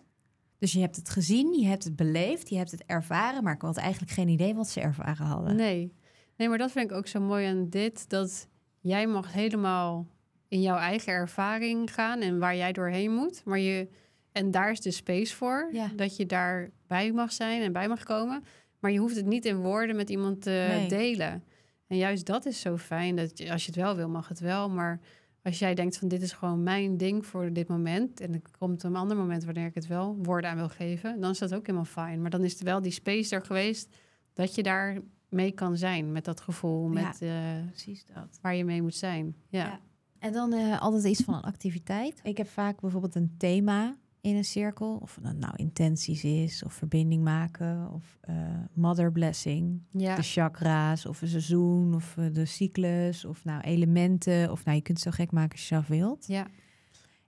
Dus 0.58 0.72
je 0.72 0.80
hebt 0.80 0.96
het 0.96 1.08
gezien, 1.08 1.52
je 1.52 1.66
hebt 1.66 1.84
het 1.84 1.96
beleefd, 1.96 2.48
je 2.48 2.56
hebt 2.56 2.70
het 2.70 2.84
ervaren, 2.86 3.42
maar 3.42 3.54
ik 3.54 3.62
had 3.62 3.76
eigenlijk 3.76 4.12
geen 4.12 4.28
idee 4.28 4.54
wat 4.54 4.68
ze 4.68 4.80
ervaren 4.80 5.26
hadden. 5.26 5.56
nee. 5.56 5.92
Nee, 6.36 6.48
maar 6.48 6.58
dat 6.58 6.72
vind 6.72 6.90
ik 6.90 6.96
ook 6.96 7.06
zo 7.06 7.20
mooi 7.20 7.46
aan 7.46 7.68
dit. 7.68 8.08
Dat 8.08 8.48
jij 8.80 9.06
mag 9.06 9.32
helemaal 9.32 10.06
in 10.48 10.60
jouw 10.62 10.76
eigen 10.76 11.12
ervaring 11.12 11.94
gaan 11.94 12.20
en 12.20 12.38
waar 12.38 12.56
jij 12.56 12.72
doorheen 12.72 13.12
moet. 13.14 13.42
Maar 13.44 13.58
je, 13.58 13.88
en 14.32 14.50
daar 14.50 14.70
is 14.70 14.80
de 14.80 14.90
space 14.90 15.36
voor. 15.36 15.68
Ja. 15.72 15.90
Dat 15.96 16.16
je 16.16 16.26
daarbij 16.26 17.12
mag 17.12 17.32
zijn 17.32 17.62
en 17.62 17.72
bij 17.72 17.88
mag 17.88 18.02
komen. 18.02 18.44
Maar 18.78 18.90
je 18.90 18.98
hoeft 18.98 19.16
het 19.16 19.26
niet 19.26 19.44
in 19.44 19.56
woorden 19.56 19.96
met 19.96 20.10
iemand 20.10 20.42
te 20.42 20.50
Nee. 20.68 20.88
delen. 20.88 21.44
En 21.86 21.96
juist 21.96 22.26
dat 22.26 22.46
is 22.46 22.60
zo 22.60 22.76
fijn. 22.76 23.16
Dat 23.16 23.38
je, 23.38 23.52
als 23.52 23.64
je 23.64 23.70
het 23.72 23.80
wel 23.80 23.96
wil, 23.96 24.08
mag 24.08 24.28
het 24.28 24.40
wel. 24.40 24.70
Maar 24.70 25.00
als 25.42 25.58
jij 25.58 25.74
denkt 25.74 25.98
van 25.98 26.08
dit 26.08 26.22
is 26.22 26.32
gewoon 26.32 26.62
mijn 26.62 26.96
ding 26.96 27.26
voor 27.26 27.52
dit 27.52 27.68
moment. 27.68 28.20
En 28.20 28.32
er 28.34 28.40
komt 28.58 28.82
een 28.82 28.96
ander 28.96 29.16
moment 29.16 29.44
wanneer 29.44 29.66
ik 29.66 29.74
het 29.74 29.86
wel 29.86 30.16
woorden 30.22 30.50
aan 30.50 30.56
wil 30.56 30.68
geven. 30.68 31.20
Dan 31.20 31.30
is 31.30 31.38
dat 31.38 31.54
ook 31.54 31.66
helemaal 31.66 31.84
fijn. 31.84 32.20
Maar 32.20 32.30
dan 32.30 32.44
is 32.44 32.58
er 32.58 32.64
wel 32.64 32.82
die 32.82 32.92
space 32.92 33.34
er 33.34 33.44
geweest 33.44 33.96
dat 34.32 34.54
je 34.54 34.62
daar 34.62 34.98
mee 35.32 35.52
kan 35.52 35.76
zijn. 35.76 36.12
Met 36.12 36.24
dat 36.24 36.40
gevoel, 36.40 36.88
met 36.88 37.22
eh, 37.22 37.66
Precies 37.68 38.04
dat. 38.14 38.38
waar 38.42 38.54
je 38.54 38.64
mee 38.64 38.82
moet 38.82 38.94
zijn. 38.94 39.36
Ja. 39.48 39.64
Ja. 39.64 39.80
En 40.18 40.32
dan 40.32 40.52
eh, 40.52 40.80
altijd 40.80 41.04
iets 41.04 41.22
van 41.22 41.34
een 41.34 41.40
activiteit. 41.42 42.20
Ik 42.22 42.36
heb 42.36 42.48
vaak 42.48 42.80
bijvoorbeeld 42.80 43.14
een 43.14 43.34
thema 43.38 43.96
in 44.20 44.36
een 44.36 44.44
cirkel. 44.44 44.96
Of 45.02 45.18
dat 45.22 45.36
nou 45.36 45.52
intenties 45.56 46.24
is, 46.24 46.62
of 46.64 46.72
verbinding 46.72 47.22
maken, 47.22 47.90
of 47.92 48.18
eh, 48.20 48.34
mother 48.72 49.12
blessing. 49.12 49.82
Ja. 49.90 50.16
De 50.16 50.22
chakra's, 50.22 51.06
of 51.06 51.22
een 51.22 51.28
seizoen, 51.28 51.94
of 51.94 52.16
de 52.32 52.44
cyclus, 52.44 53.24
of 53.24 53.44
nou 53.44 53.60
elementen. 53.60 54.50
Of 54.50 54.64
nou, 54.64 54.76
je 54.76 54.82
kunt 54.82 55.04
het 55.04 55.14
zo 55.14 55.22
gek 55.22 55.32
maken 55.32 55.50
als 55.52 55.60
je 55.60 55.66
zelf 55.66 55.86
wilt. 55.86 56.26
ja. 56.26 56.46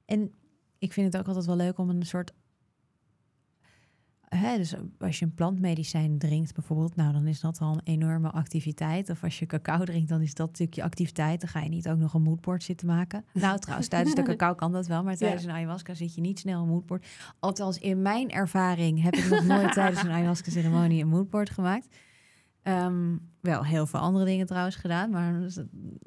En 0.04 0.32
ik 0.78 0.92
vind 0.92 1.12
het 1.12 1.20
ook 1.20 1.26
altijd 1.28 1.46
wel 1.46 1.56
leuk 1.56 1.78
om 1.78 1.90
een 1.90 2.06
soort. 2.06 2.32
Hè, 4.36 4.56
dus 4.56 4.74
als 4.98 5.18
je 5.18 5.24
een 5.24 5.34
plantmedicijn 5.34 6.18
drinkt 6.18 6.54
bijvoorbeeld, 6.54 6.96
nou 6.96 7.12
dan 7.12 7.26
is 7.26 7.40
dat 7.40 7.58
al 7.60 7.72
een 7.72 7.80
enorme 7.84 8.30
activiteit. 8.30 9.10
Of 9.10 9.22
als 9.22 9.38
je 9.38 9.46
cacao 9.46 9.84
drinkt, 9.84 10.08
dan 10.08 10.20
is 10.20 10.34
dat 10.34 10.46
natuurlijk 10.46 10.76
je 10.76 10.82
activiteit. 10.82 11.40
Dan 11.40 11.48
ga 11.48 11.60
je 11.60 11.68
niet 11.68 11.88
ook 11.88 11.98
nog 11.98 12.14
een 12.14 12.22
moodboard 12.22 12.62
zitten 12.62 12.86
maken. 12.86 13.24
Nou 13.32 13.58
trouwens, 13.58 13.88
tijdens 13.88 14.14
de 14.14 14.22
cacao 14.22 14.54
kan 14.54 14.72
dat 14.72 14.86
wel, 14.86 15.02
maar 15.02 15.16
tijdens 15.16 15.42
Ja. 15.42 15.48
een 15.48 15.54
ayahuasca 15.54 15.94
zit 15.94 16.14
je 16.14 16.20
niet 16.20 16.38
snel 16.38 16.62
een 16.62 16.68
moodboard. 16.68 17.06
Althans, 17.40 17.78
in 17.78 18.02
mijn 18.02 18.30
ervaring 18.30 19.02
heb 19.02 19.14
ik 19.14 19.28
nog 19.28 19.44
nooit 19.44 19.72
tijdens 19.82 20.02
een 20.02 20.10
ayahuasca-ceremonie 20.10 21.02
een 21.02 21.08
moodboard 21.08 21.50
gemaakt. 21.50 21.86
Ehm, 22.62 23.16
wel 23.40 23.64
heel 23.64 23.86
veel 23.86 24.00
andere 24.00 24.24
dingen 24.24 24.46
trouwens 24.46 24.76
gedaan, 24.76 25.10
maar 25.10 25.32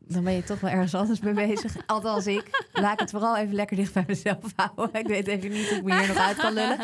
dan 0.07 0.23
ben 0.23 0.33
je 0.33 0.43
toch 0.43 0.59
wel 0.59 0.71
ergens 0.71 0.95
anders 0.95 1.19
mee 1.19 1.33
bezig. 1.33 1.75
Althans 1.85 2.27
ik. 2.27 2.67
Laat 2.73 2.93
ik 2.93 2.99
het 2.99 3.09
vooral 3.09 3.37
even 3.37 3.55
lekker 3.55 3.75
dicht 3.77 3.93
bij 3.93 4.03
mezelf 4.07 4.53
houden. 4.55 4.99
Ik 4.99 5.07
weet 5.07 5.27
even 5.27 5.49
niet 5.51 5.69
hoe 5.69 5.77
ik 5.77 5.83
me 5.83 5.97
hier 5.99 6.07
nog 6.07 6.17
uit 6.17 6.37
kan 6.37 6.53
lullen. 6.53 6.77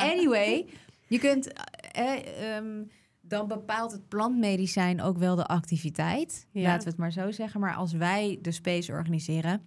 Anyway, 0.00 0.66
je 1.08 1.18
kunt... 1.18 1.52
eh, 1.92 2.56
ehm, 2.56 2.82
dan 3.20 3.48
bepaalt 3.48 3.92
het 3.92 4.08
plantmedicijn 4.08 5.02
ook 5.02 5.18
wel 5.18 5.36
de 5.36 5.46
activiteit. 5.46 6.46
Ja. 6.50 6.62
Laten 6.62 6.82
we 6.84 6.88
het 6.90 6.98
maar 6.98 7.12
zo 7.12 7.30
zeggen. 7.30 7.60
Maar 7.60 7.74
als 7.74 7.92
wij 7.92 8.38
de 8.42 8.50
space 8.52 8.92
organiseren... 8.92 9.62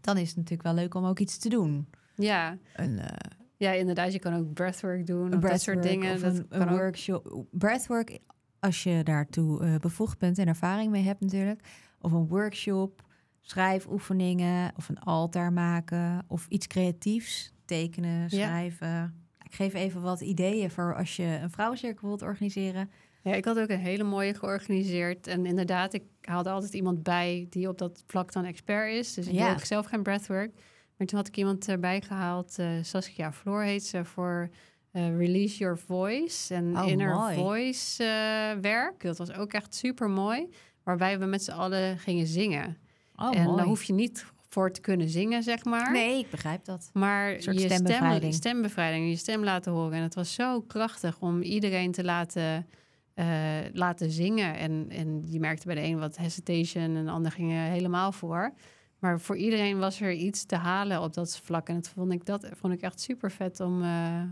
dan 0.00 0.16
is 0.16 0.28
het 0.28 0.36
natuurlijk 0.36 0.62
wel 0.62 0.74
leuk 0.74 0.94
om 0.94 1.04
ook 1.04 1.18
iets 1.18 1.38
te 1.38 1.48
doen. 1.48 1.88
ja. 2.14 2.58
Een, 2.74 2.98
eh, 2.98 3.30
Ja, 3.56 3.72
inderdaad. 3.72 4.12
Je 4.12 4.18
kan 4.18 4.34
ook 4.34 4.52
breathwork 4.52 5.06
doen. 5.06 5.32
een 5.32 5.44
Of 5.44 5.50
dat 5.50 5.60
soort 5.60 5.82
dingen. 5.82 6.14
Of 6.14 6.20
dat 6.20 6.36
een, 6.36 6.48
kan 6.48 6.60
een 6.60 6.68
ook. 6.68 6.78
workshop. 6.78 7.46
Breathwork, 7.50 8.18
als 8.60 8.82
je 8.82 9.00
daartoe 9.04 9.64
eh, 9.64 9.74
bevoegd 9.76 10.18
bent 10.18 10.38
en 10.38 10.46
ervaring 10.46 10.90
mee 10.90 11.02
hebt 11.02 11.20
natuurlijk. 11.20 11.60
Of 12.00 12.12
een 12.12 12.26
workshop. 12.28 13.06
schrijfoefeningen 13.40 14.72
of 14.76 14.88
een 14.88 14.98
altaar 14.98 15.52
maken 15.52 16.24
of 16.28 16.46
iets 16.48 16.66
creatiefs, 16.66 17.52
tekenen, 17.64 18.30
schrijven. 18.30 19.27
Ik 19.48 19.54
geef 19.54 19.74
even 19.74 20.02
wat 20.02 20.20
ideeën 20.20 20.70
voor 20.70 20.96
als 20.96 21.16
je 21.16 21.38
een 21.42 21.50
vrouwencirkel 21.50 22.08
wilt 22.08 22.22
organiseren. 22.22 22.90
Ja, 23.22 23.34
ik 23.34 23.44
had 23.44 23.58
ook 23.58 23.68
een 23.68 23.78
hele 23.78 24.02
mooie 24.04 24.34
georganiseerd. 24.34 25.26
En 25.26 25.46
inderdaad, 25.46 25.92
ik 25.92 26.02
haalde 26.20 26.50
altijd 26.50 26.74
iemand 26.74 27.02
bij 27.02 27.46
die 27.50 27.68
op 27.68 27.78
dat 27.78 28.02
vlak 28.06 28.32
dan 28.32 28.44
expert 28.44 28.92
is. 28.92 29.14
Dus 29.14 29.26
ik 29.26 29.32
ja. 29.32 29.52
ook 29.52 29.64
zelf 29.64 29.86
geen 29.86 30.02
breathwork. 30.02 30.54
Maar 30.96 31.06
toen 31.06 31.18
had 31.18 31.28
ik 31.28 31.36
iemand 31.36 31.68
erbij 31.68 32.00
gehaald, 32.00 32.58
uh, 32.58 32.68
Saskia 32.82 33.32
Floor 33.32 33.62
heet 33.62 33.84
ze, 33.84 34.04
voor 34.04 34.50
uh, 34.92 35.16
Release 35.16 35.58
Your 35.58 35.78
Voice 35.78 36.54
en 36.54 36.78
oh, 36.78 36.86
Inner 36.86 37.34
Voice 37.34 38.02
uh, 38.02 38.60
werk. 38.60 39.02
Dat 39.02 39.18
was 39.18 39.32
ook 39.32 39.52
echt 39.52 39.74
super 39.74 40.10
mooi. 40.10 40.48
Waarbij 40.82 41.18
we 41.18 41.24
met 41.24 41.44
z'n 41.44 41.50
allen 41.50 41.98
gingen 41.98 42.26
zingen. 42.26 42.76
Oh, 43.16 43.36
en 43.36 43.56
daar 43.56 43.66
hoef 43.66 43.82
je 43.82 43.92
niet 43.92 44.26
voor 44.48 44.72
te 44.72 44.80
kunnen 44.80 45.08
zingen, 45.08 45.42
zeg 45.42 45.64
maar. 45.64 45.92
Nee, 45.92 46.18
ik 46.18 46.30
begrijp 46.30 46.64
dat. 46.64 46.90
Maar 46.92 47.30
je 47.30 47.58
stembevrijding. 47.58 48.34
Stem, 48.34 48.52
stembevrijding, 48.52 49.08
je 49.08 49.16
stem 49.16 49.44
laten 49.44 49.72
horen. 49.72 49.92
En 49.92 50.02
het 50.02 50.14
was 50.14 50.34
zo 50.34 50.60
krachtig 50.60 51.20
om 51.20 51.42
iedereen 51.42 51.92
te 51.92 52.04
laten, 52.04 52.66
uh, 53.14 53.26
laten 53.72 54.10
zingen. 54.10 54.56
En, 54.56 54.86
en 54.88 55.24
je 55.26 55.40
merkte 55.40 55.66
bij 55.66 55.74
de 55.74 55.82
een 55.82 55.98
wat 55.98 56.16
hesitation 56.16 56.96
en 56.96 57.04
de 57.04 57.10
ander 57.10 57.32
ging 57.32 57.50
helemaal 57.50 58.12
voor. 58.12 58.52
Maar 58.98 59.20
voor 59.20 59.36
iedereen 59.36 59.78
was 59.78 60.00
er 60.00 60.12
iets 60.12 60.44
te 60.44 60.56
halen 60.56 61.02
op 61.02 61.14
dat 61.14 61.38
vlak. 61.38 61.68
En 61.68 61.74
dat 61.74 61.88
vond 61.88 62.12
ik, 62.12 62.26
dat 62.26 62.48
vond 62.52 62.72
ik 62.72 62.80
echt 62.80 63.00
super 63.00 63.30
vet 63.30 63.60
om. 63.60 63.82
Uh, 63.82 64.22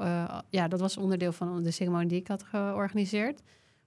uh, 0.00 0.38
ja, 0.50 0.68
dat 0.68 0.80
was 0.80 0.96
onderdeel 0.96 1.32
van 1.32 1.62
de 1.62 1.70
ceremonie 1.70 2.08
die 2.08 2.20
ik 2.20 2.28
had 2.28 2.42
georganiseerd. 2.42 3.42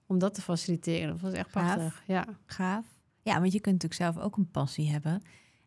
Om 0.06 0.18
dat 0.18 0.34
te 0.34 0.42
faciliteren. 0.42 1.08
Dat 1.08 1.20
was 1.20 1.32
echt 1.32 1.50
prachtig. 1.50 2.02
Ja. 2.06 2.24
Gaaf. 2.46 2.86
Ja, 3.22 3.40
want 3.40 3.52
je 3.52 3.60
kunt 3.60 3.82
natuurlijk 3.82 4.14
zelf 4.14 4.26
ook 4.26 4.36
een 4.36 4.50
passie 4.50 4.90
hebben. 4.90 5.22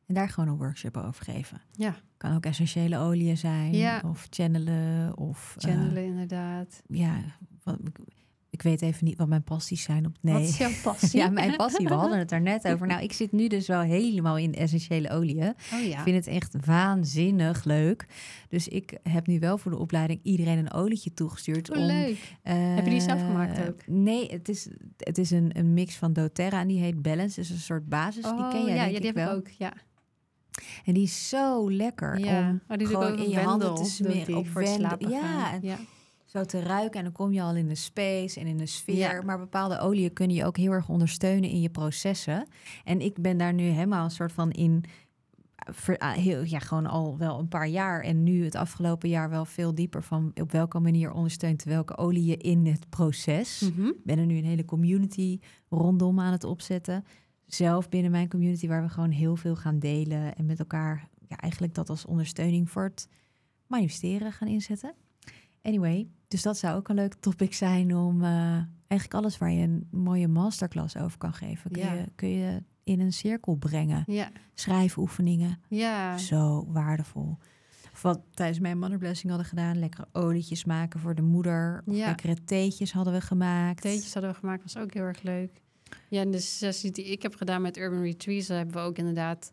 En 0.05 0.13
daar 0.13 0.29
gewoon 0.29 0.49
een 0.49 0.57
workshop 0.57 0.97
over 0.97 1.23
geven. 1.23 1.61
Ja. 1.71 1.95
Kan 2.17 2.35
ook 2.35 2.45
essentiële 2.45 2.97
oliën 2.97 3.37
zijn. 3.37 3.73
Ja. 3.73 4.01
Of 4.05 4.27
channelen. 4.29 5.17
Of, 5.17 5.55
channelen, 5.57 6.03
inderdaad. 6.03 6.81
Ja, 6.87 7.21
wat, 7.63 7.77
ik 8.55 8.61
weet 8.61 8.81
even 8.81 9.05
niet 9.05 9.17
wat 9.17 9.27
mijn 9.27 9.43
passies 9.43 9.83
zijn. 9.83 10.05
Op, 10.05 10.15
nee. 10.21 10.33
Wat 10.33 10.41
is 10.41 10.57
jouw 10.57 10.71
passie? 10.83 11.19
ja, 11.21 11.29
mijn 11.29 11.55
passie. 11.55 11.87
We 11.87 11.93
hadden 12.03 12.19
het 12.19 12.31
er 12.31 12.41
net 12.41 12.67
over. 12.67 12.87
Nou, 12.87 13.01
ik 13.03 13.13
zit 13.13 13.31
nu 13.31 13.47
dus 13.47 13.67
wel 13.67 13.81
helemaal 13.81 14.37
in 14.37 14.53
essentiële 14.53 15.09
oliën. 15.09 15.53
Oh, 15.73 15.81
ja. 15.87 15.97
Ik 15.97 16.03
vind 16.03 16.15
het 16.15 16.27
echt 16.27 16.65
waanzinnig 16.65 17.63
leuk. 17.63 18.05
Dus 18.49 18.67
ik 18.67 18.97
heb 19.03 19.27
nu 19.27 19.39
wel 19.39 19.57
voor 19.57 19.71
de 19.71 19.77
opleiding 19.77 20.19
iedereen 20.23 20.57
een 20.57 20.73
olietje 20.73 21.13
toegestuurd. 21.13 21.71
Oh, 21.71 21.77
om, 21.77 21.83
leuk. 21.83 22.37
Uh, 22.43 22.75
heb 22.75 22.83
je 22.83 22.89
die 22.89 23.01
zelf 23.01 23.19
gemaakt 23.19 23.67
ook? 23.67 23.87
Nee, 23.87 24.31
het 24.31 24.49
is, 24.49 24.67
het 24.97 25.17
is 25.17 25.31
een, 25.31 25.51
een 25.57 25.73
mix 25.73 25.95
van 25.95 26.13
doTERRA 26.13 26.59
en 26.59 26.67
die 26.67 26.79
heet 26.79 27.01
Balance. 27.01 27.39
Dus 27.39 27.49
een 27.49 27.57
soort 27.57 27.89
basis. 27.89 28.25
Oh, 28.25 28.37
die 28.37 28.59
ken 28.59 28.65
jij 28.65 28.75
ja, 28.75 28.81
denk 28.81 28.93
ja, 28.93 28.99
die 28.99 29.09
ik 29.09 29.15
heb 29.15 29.15
wel. 29.15 29.29
ik 29.29 29.37
ook, 29.37 29.47
ja. 29.47 29.73
En 30.85 30.93
die 30.93 31.03
is 31.03 31.29
zo 31.29 31.71
lekker 31.71 32.19
ja. 32.19 32.49
om 32.49 32.61
oh, 32.67 32.77
die 32.77 32.87
gewoon 32.87 33.17
in 33.17 33.29
je 33.29 33.39
handen 33.39 33.75
te 33.75 33.85
smeren. 33.85 34.37
Op 34.37 34.47
voor 34.47 34.67
slapen 34.67 35.09
ja, 35.09 35.53
en, 35.53 35.59
ja 35.61 35.77
zo 36.35 36.43
te 36.43 36.59
ruiken. 36.59 36.97
En 36.97 37.03
dan 37.03 37.13
kom 37.13 37.33
je 37.33 37.41
al 37.41 37.55
in 37.55 37.67
de 37.67 37.75
space 37.75 38.39
en 38.39 38.47
in 38.47 38.57
de 38.57 38.65
sfeer. 38.65 39.25
Maar 39.25 39.39
bepaalde 39.39 39.79
oliën 39.79 40.13
kunnen 40.13 40.35
je 40.35 40.45
ook 40.45 40.57
heel 40.57 40.71
erg 40.71 40.89
ondersteunen 40.89 41.49
in 41.49 41.61
je 41.61 41.69
processen. 41.69 42.47
En 42.83 43.01
ik 43.01 43.21
ben 43.21 43.37
daar 43.37 43.53
nu 43.53 43.63
helemaal 43.63 44.03
een 44.03 44.11
soort 44.11 44.31
van 44.31 44.51
in. 44.51 44.83
Ah, 45.97 46.11
heel, 46.11 46.43
ja, 46.43 46.59
gewoon 46.59 46.85
al 46.85 47.17
wel 47.17 47.39
een 47.39 47.47
paar 47.47 47.67
jaar. 47.67 48.01
En 48.01 48.23
nu 48.23 48.43
het 48.43 48.55
afgelopen 48.55 49.09
jaar 49.09 49.29
wel 49.29 49.45
veel 49.45 49.75
dieper 49.75 50.03
van 50.03 50.31
op 50.41 50.51
welke 50.51 50.79
manier 50.79 51.11
ondersteunt 51.11 51.63
welke 51.63 51.97
olie 51.97 52.25
je 52.25 52.37
in 52.37 52.65
het 52.65 52.89
proces. 52.89 53.71
Mm 53.75 53.93
ben 54.03 54.19
er 54.19 54.25
nu 54.25 54.37
een 54.37 54.45
hele 54.45 54.65
community 54.65 55.39
rondom 55.69 56.19
aan 56.19 56.31
het 56.31 56.43
opzetten. 56.43 57.05
Zelf 57.45 57.89
binnen 57.89 58.11
mijn 58.11 58.29
community, 58.29 58.67
waar 58.67 58.81
we 58.81 58.89
gewoon 58.89 59.11
heel 59.11 59.35
veel 59.35 59.55
gaan 59.55 59.79
delen. 59.79 60.35
En 60.35 60.45
met 60.45 60.59
elkaar 60.59 61.09
ja, 61.27 61.37
eigenlijk 61.37 61.73
dat 61.73 61.89
als 61.89 62.05
ondersteuning 62.05 62.69
voor 62.69 62.83
het 62.83 63.07
manifesteren 63.67 64.31
gaan 64.31 64.47
inzetten. 64.47 64.93
Anyway, 65.61 66.07
dus 66.27 66.41
dat 66.41 66.57
zou 66.57 66.77
ook 66.77 66.89
een 66.89 66.95
leuk 66.95 67.13
topic 67.13 67.53
zijn 67.53 67.95
om 67.95 68.21
uh, 68.21 68.61
eigenlijk 68.87 69.13
alles 69.13 69.37
waar 69.37 69.51
je 69.51 69.63
een 69.63 69.87
mooie 69.91 70.27
masterclass 70.27 70.97
over 70.97 71.17
kan 71.17 71.33
geven, 71.33 71.71
kun, 71.71 71.81
je, 71.81 72.05
kun 72.15 72.29
je 72.29 72.63
in 72.83 72.99
een 72.99 73.13
cirkel 73.13 73.55
brengen. 73.55 74.03
Ja. 74.07 74.29
Schrijfoefeningen. 74.53 75.59
Ja. 75.67 76.17
Zo 76.17 76.65
waardevol. 76.67 77.37
Of 77.93 78.01
wat 78.01 78.21
tijdens 78.33 78.59
mijn 78.59 78.79
mother 78.79 78.97
blessing 78.97 79.29
hadden 79.29 79.49
gedaan, 79.49 79.79
lekkere 79.79 80.07
olietjes 80.11 80.65
maken 80.65 80.99
voor 80.99 81.15
de 81.15 81.21
moeder. 81.21 81.83
Of 81.85 81.95
ja. 81.95 82.05
lekkere 82.05 82.43
theetjes 82.43 82.91
hadden 82.93 83.13
we 83.13 83.21
gemaakt. 83.21 83.81
Theetjes 83.81 84.13
hadden 84.13 84.31
we 84.31 84.37
gemaakt, 84.37 84.63
was 84.63 84.77
ook 84.77 84.93
heel 84.93 85.03
erg 85.03 85.21
leuk. 85.21 85.61
Ja, 86.09 86.21
en 86.21 86.31
de 86.31 86.39
sessie 86.39 86.91
die 86.91 87.05
ik 87.05 87.21
heb 87.21 87.35
gedaan 87.35 87.61
met 87.61 87.77
Urban 87.77 88.01
Retreats, 88.01 88.47
hebben 88.47 88.75
we 88.75 88.81
ook 88.81 88.97
inderdaad, 88.97 89.51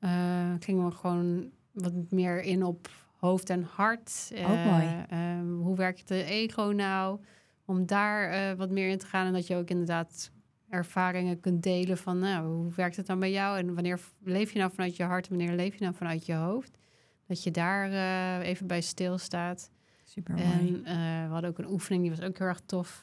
uh, 0.00 0.10
gingen 0.58 0.84
we 0.84 0.90
gewoon 0.90 1.50
wat 1.72 1.92
meer 2.10 2.42
in 2.42 2.64
op 2.64 2.88
hoofd 3.16 3.50
en 3.50 3.62
hart. 3.62 4.30
Ook 4.32 4.38
uh, 4.38 4.70
mooi. 4.70 5.04
Um, 5.38 5.60
hoe 5.60 5.76
werkt 5.76 6.08
de 6.08 6.24
ego 6.24 6.62
nou? 6.62 7.20
Om 7.64 7.86
daar 7.86 8.56
wat 8.56 8.70
meer 8.70 8.88
in 8.88 8.98
te 8.98 9.06
gaan 9.06 9.26
en 9.26 9.32
dat 9.32 9.46
je 9.46 9.56
ook 9.56 9.68
inderdaad 9.68 10.30
ervaringen 10.68 11.40
kunt 11.40 11.62
delen 11.62 11.98
van 11.98 12.18
nou, 12.18 12.46
hoe 12.46 12.72
werkt 12.74 12.96
het 12.96 13.06
dan 13.06 13.18
bij 13.20 13.30
jou 13.30 13.58
en 13.58 13.74
wanneer 13.74 14.00
leef 14.22 14.52
je 14.52 14.58
nou 14.58 14.70
vanuit 14.70 14.96
je 14.96 15.02
hart 15.02 15.28
en 15.28 15.36
wanneer 15.36 15.56
leef 15.56 15.74
je 15.74 15.82
nou 15.82 15.94
vanuit 15.94 16.26
je 16.26 16.34
hoofd? 16.34 16.78
Dat 17.26 17.42
je 17.42 17.50
daar 17.50 18.40
even 18.40 18.66
bij 18.66 18.80
stilstaat. 18.80 19.70
Super 20.02 20.34
mooi. 20.34 20.82
En 20.84 21.26
we 21.26 21.32
hadden 21.32 21.50
ook 21.50 21.58
een 21.58 21.70
oefening, 21.70 22.02
die 22.02 22.10
was 22.10 22.20
ook 22.20 22.38
heel 22.38 22.46
erg 22.46 22.60
tof. 22.66 23.00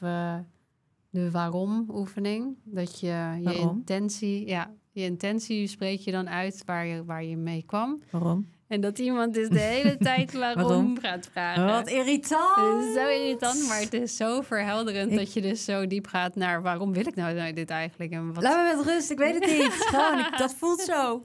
De 1.12 1.30
waarom 1.30 1.86
oefening. 1.92 2.56
Dat 2.64 3.00
je 3.00 3.38
je 3.40 3.58
intentie, 3.58 4.46
ja, 4.46 4.74
je 4.90 5.02
intentie 5.02 5.66
spreek 5.66 6.00
je 6.00 6.10
dan 6.10 6.28
uit 6.28 6.62
waar 6.66 6.86
je, 6.86 7.04
waar 7.04 7.24
je 7.24 7.36
mee 7.36 7.62
kwam. 7.66 8.02
Waarom? 8.10 8.46
En 8.68 8.80
dat 8.80 8.98
iemand 8.98 9.34
dus 9.34 9.48
de 9.48 9.58
hele 9.58 9.96
tijd 10.10 10.32
waarom, 10.32 10.98
gaat 10.98 11.28
vragen. 11.32 11.66
Wat 11.66 11.88
irritant. 11.88 12.56
Het 12.56 12.84
is 12.84 12.94
zo 12.94 13.08
irritant, 13.08 13.68
maar 13.68 13.80
het 13.80 13.92
is 13.92 14.16
zo 14.16 14.40
verhelderend 14.40 15.14
dat 15.14 15.32
je 15.32 15.40
dus 15.40 15.64
zo 15.64 15.86
diep 15.86 16.06
gaat 16.06 16.34
naar 16.34 16.62
waarom 16.62 16.92
wil 16.92 17.06
ik 17.06 17.14
nou 17.14 17.52
dit 17.52 17.70
eigenlijk? 17.70 18.12
En 18.12 18.32
wat... 18.32 18.42
Laat 18.42 18.56
me 18.56 18.76
met 18.76 18.86
rust, 18.86 19.10
ik 19.10 19.18
weet 19.18 19.34
het 19.34 19.46
niet. 19.46 19.72
Gewoon, 19.92 20.26
dat 20.36 20.54
voelt 20.54 20.80
zo. 20.80 21.22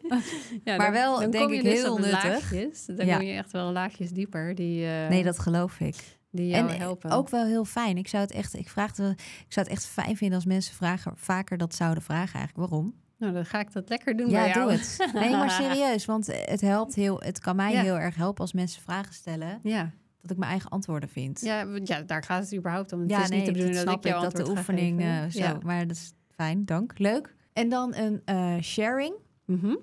Ja, 0.63 0.77
maar 0.77 0.91
wel, 0.91 1.19
dan 1.19 1.31
denk 1.31 1.51
ik, 1.51 1.63
dus 1.63 1.73
heel 1.73 1.97
nuttig. 1.97 2.23
Laagjes, 2.23 2.85
dan 2.85 3.05
ja. 3.05 3.17
kom 3.17 3.25
je 3.25 3.33
echt 3.33 3.51
wel 3.51 3.71
laagjes 3.71 4.11
dieper. 4.11 4.55
Die, 4.55 4.85
uh, 4.85 5.07
nee, 5.07 5.23
dat 5.23 5.39
geloof 5.39 5.79
ik. 5.79 6.16
Die 6.31 6.47
jou 6.47 6.69
en 6.69 6.77
helpen. 6.77 7.11
ook 7.11 7.29
wel 7.29 7.45
heel 7.45 7.65
fijn. 7.65 7.97
Ik 7.97 8.07
zou 8.07 8.23
het 8.23 8.31
echt, 8.31 8.53
ik 8.53 8.69
vraagde, 8.69 9.09
ik 9.17 9.53
zou 9.53 9.67
het 9.67 9.75
echt 9.75 9.85
fijn 9.85 10.17
vinden 10.17 10.35
als 10.35 10.45
mensen 10.45 10.75
vragen, 10.75 11.11
vaker 11.15 11.57
dat 11.57 11.75
zouden 11.75 12.03
vragen 12.03 12.39
eigenlijk. 12.39 12.69
Waarom? 12.69 12.93
Nou, 13.17 13.33
dan 13.33 13.45
ga 13.45 13.59
ik 13.59 13.71
dat 13.71 13.89
lekker 13.89 14.17
doen 14.17 14.29
ja, 14.29 14.43
bij 14.43 14.47
jou. 14.47 14.61
doe 14.61 14.71
het. 14.71 15.09
Nee, 15.13 15.29
maar 15.29 15.51
serieus, 15.51 16.05
want 16.05 16.27
het 16.27 16.61
helpt 16.61 16.95
heel, 16.95 17.19
het 17.19 17.39
kan 17.39 17.55
mij 17.55 17.75
heel 17.75 17.99
erg 17.99 18.15
helpen 18.15 18.41
als 18.41 18.53
mensen 18.53 18.81
vragen 18.81 19.13
stellen. 19.13 19.59
Ja. 19.63 19.91
Dat 20.21 20.31
ik 20.31 20.37
mijn 20.37 20.51
eigen 20.51 20.69
antwoorden 20.69 21.09
vind. 21.09 21.41
Ja, 21.41 21.65
ja 21.83 22.01
daar 22.01 22.23
gaat 22.23 22.43
het 22.43 22.55
überhaupt 22.55 22.93
om. 22.93 22.99
Het 22.99 23.09
ja, 23.09 23.21
is 23.21 23.29
nee, 23.29 23.37
niet 23.37 23.47
te 23.47 23.53
bedoelen 23.53 23.85
dat 23.85 24.05
ik, 24.05 24.11
dat 24.11 24.35
de 24.35 24.49
oefening 24.49 25.01
uh, 25.01 25.21
zo. 25.29 25.39
Ja. 25.39 25.57
Maar 25.63 25.87
dat 25.87 25.97
is 25.97 26.13
fijn, 26.29 26.65
dank. 26.65 26.99
Leuk. 26.99 27.35
En 27.53 27.69
dan 27.69 27.95
een 27.95 28.21
uh, 28.25 28.61
sharing. 28.61 29.15
Mm 29.45 29.59
-hmm. 29.59 29.79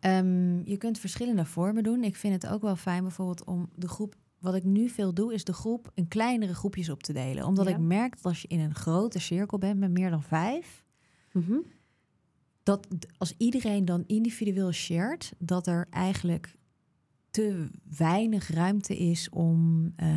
um, 0.00 0.62
je 0.64 0.76
kunt 0.76 0.98
verschillende 0.98 1.44
vormen 1.44 1.82
doen. 1.82 2.04
Ik 2.04 2.16
vind 2.16 2.42
het 2.42 2.52
ook 2.52 2.62
wel 2.62 2.76
fijn 2.76 3.02
bijvoorbeeld 3.02 3.44
om 3.44 3.70
de 3.74 3.88
groep 3.88 4.14
wat 4.44 4.54
ik 4.54 4.64
nu 4.64 4.88
veel 4.88 5.14
doe, 5.14 5.34
is 5.34 5.44
de 5.44 5.52
groep 5.52 5.90
in 5.94 6.08
kleinere 6.08 6.54
groepjes 6.54 6.88
op 6.88 7.02
te 7.02 7.12
delen. 7.12 7.46
Omdat 7.46 7.68
ja. 7.68 7.74
ik 7.74 7.78
merk 7.78 8.14
dat 8.14 8.24
als 8.24 8.42
je 8.42 8.48
in 8.48 8.60
een 8.60 8.74
grote 8.74 9.18
cirkel 9.18 9.58
bent 9.58 9.78
met 9.78 9.90
meer 9.90 10.10
dan 10.10 10.22
vijf, 10.22 10.84
mm 11.32 11.42
-hmm 11.42 11.62
dat 12.64 12.88
als 13.18 13.34
iedereen 13.36 13.84
dan 13.84 14.04
individueel 14.06 14.72
shared, 14.72 15.32
dat 15.38 15.66
er 15.66 15.86
eigenlijk 15.90 16.56
te 17.30 17.68
weinig 17.96 18.48
ruimte 18.48 18.96
is 18.96 19.28
om 19.28 19.92
uh, 19.96 20.08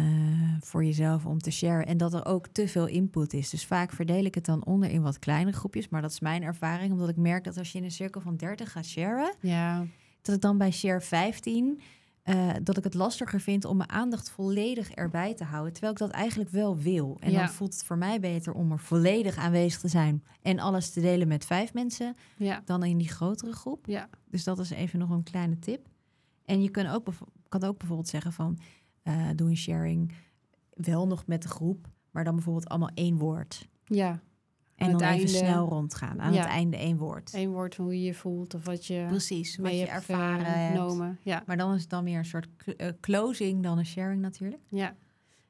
voor 0.60 0.86
jezelf 0.86 1.26
om 1.26 1.40
te 1.40 1.52
sharen. 1.52 1.86
En 1.86 1.98
dat 1.98 2.14
er 2.14 2.26
ook 2.26 2.48
te 2.48 2.68
veel 2.68 2.88
input 2.88 3.34
is. 3.34 3.50
Dus 3.50 3.66
vaak 3.66 3.92
verdeel 3.92 4.26
ik 4.26 4.36
het 4.36 4.46
dan 4.46 4.66
onder 4.66 4.90
in 4.90 5.02
wat 5.02 5.20
kleinere 5.20 5.58
groepjes. 5.58 5.90
Maar 5.90 6.02
dat 6.02 6.12
is 6.12 6.20
mijn 6.20 6.44
ervaring, 6.44 6.92
omdat 6.92 7.10
ik 7.10 7.16
merk 7.16 7.44
dat 7.44 7.58
als 7.58 7.72
je 7.72 7.78
in 7.78 7.84
een 7.84 7.92
cirkel 7.92 8.22
van 8.22 8.36
30 8.36 8.72
gaat 8.72 8.86
sharen, 8.86 9.36
ja. 9.42 9.86
dat 10.22 10.36
ik 10.36 10.42
dan 10.42 10.58
bij 10.58 10.72
share 10.72 11.02
15 11.02 11.80
uh, 12.30 12.54
dat 12.64 12.78
ik 12.78 12.84
het 12.84 12.94
lastiger 12.94 13.42
vind 13.42 13.66
om 13.66 13.78
mijn 13.78 13.90
aandacht 13.90 14.30
volledig 14.30 14.92
erbij 14.92 15.34
te 15.34 15.44
houden. 15.44 15.74
Terwijl 15.74 15.94
ik 15.94 16.00
dat 16.00 16.10
eigenlijk 16.10 16.50
wel 16.50 16.78
wil. 16.78 17.18
En 17.20 17.32
ja. 17.32 17.40
dan 17.40 17.50
voelt 17.50 17.74
het 17.74 17.84
voor 17.84 17.98
mij 17.98 18.20
beter 18.20 18.54
om 18.54 18.72
er 18.72 18.80
volledig 18.80 19.36
aanwezig 19.38 19.80
te 19.80 19.88
zijn 19.88 20.24
en 20.42 20.60
alles 20.60 20.90
te 20.90 21.02
delen 21.02 21.28
met 21.28 21.46
vijf 21.46 21.74
mensen 21.74 22.16
ja. 22.38 22.62
dan 22.66 22.84
in 22.84 22.98
die 22.98 23.10
grotere 23.10 23.54
groep. 23.54 23.86
Ja. 23.86 24.10
Dus 24.30 24.44
dat 24.44 24.60
is 24.60 24.70
even 24.70 25.00
nog 25.00 25.10
een 25.10 25.24
kleine 25.24 25.60
tip. 25.60 25.88
En 26.46 26.62
je 26.62 26.70
kan 26.70 26.88
ook, 26.88 27.08
kan 27.50 27.64
ook 27.64 27.78
bijvoorbeeld 27.78 28.10
zeggen 28.10 28.34
van 28.34 28.60
uh, 29.04 29.28
doe 29.36 29.50
een 29.50 29.58
sharing 29.58 30.14
wel 30.74 31.08
nog 31.08 31.26
met 31.26 31.42
de 31.42 31.48
groep, 31.48 31.88
maar 32.12 32.24
dan 32.24 32.36
bijvoorbeeld 32.36 32.70
allemaal 32.70 32.92
één 32.94 33.18
woord. 33.18 33.68
Ja. 33.84 34.20
En 34.78 34.92
dan 34.92 35.02
even 35.02 35.30
snel 35.30 35.68
rondgaan. 35.68 36.22
Aan 36.22 36.34
ja. 36.34 36.40
het 36.40 36.50
einde 36.50 36.78
één 36.78 36.98
woord. 36.98 37.34
Eén 37.34 37.52
woord 37.52 37.76
van 37.76 37.86
hoe 37.86 38.00
je 38.00 38.06
je 38.06 38.14
voelt 38.14 38.54
of 38.54 38.66
wat 38.66 38.86
je 38.86 39.06
Precies, 39.08 39.58
mee 39.58 39.72
wat 39.72 39.80
je 39.80 39.92
hebt 39.92 40.10
ervaren 40.10 40.46
hebt. 40.46 40.78
genomen. 40.78 41.20
Ja. 41.24 41.44
Maar 41.46 41.58
dan 41.58 41.74
is 41.74 41.82
het 41.82 41.90
dan 41.90 42.04
meer 42.04 42.18
een 42.18 42.26
soort 42.26 42.48
uh, 42.66 42.88
closing 43.02 43.64
dan 43.64 43.78
een 43.78 43.86
sharing 43.86 44.22
natuurlijk. 44.22 44.62
Ja. 44.70 44.96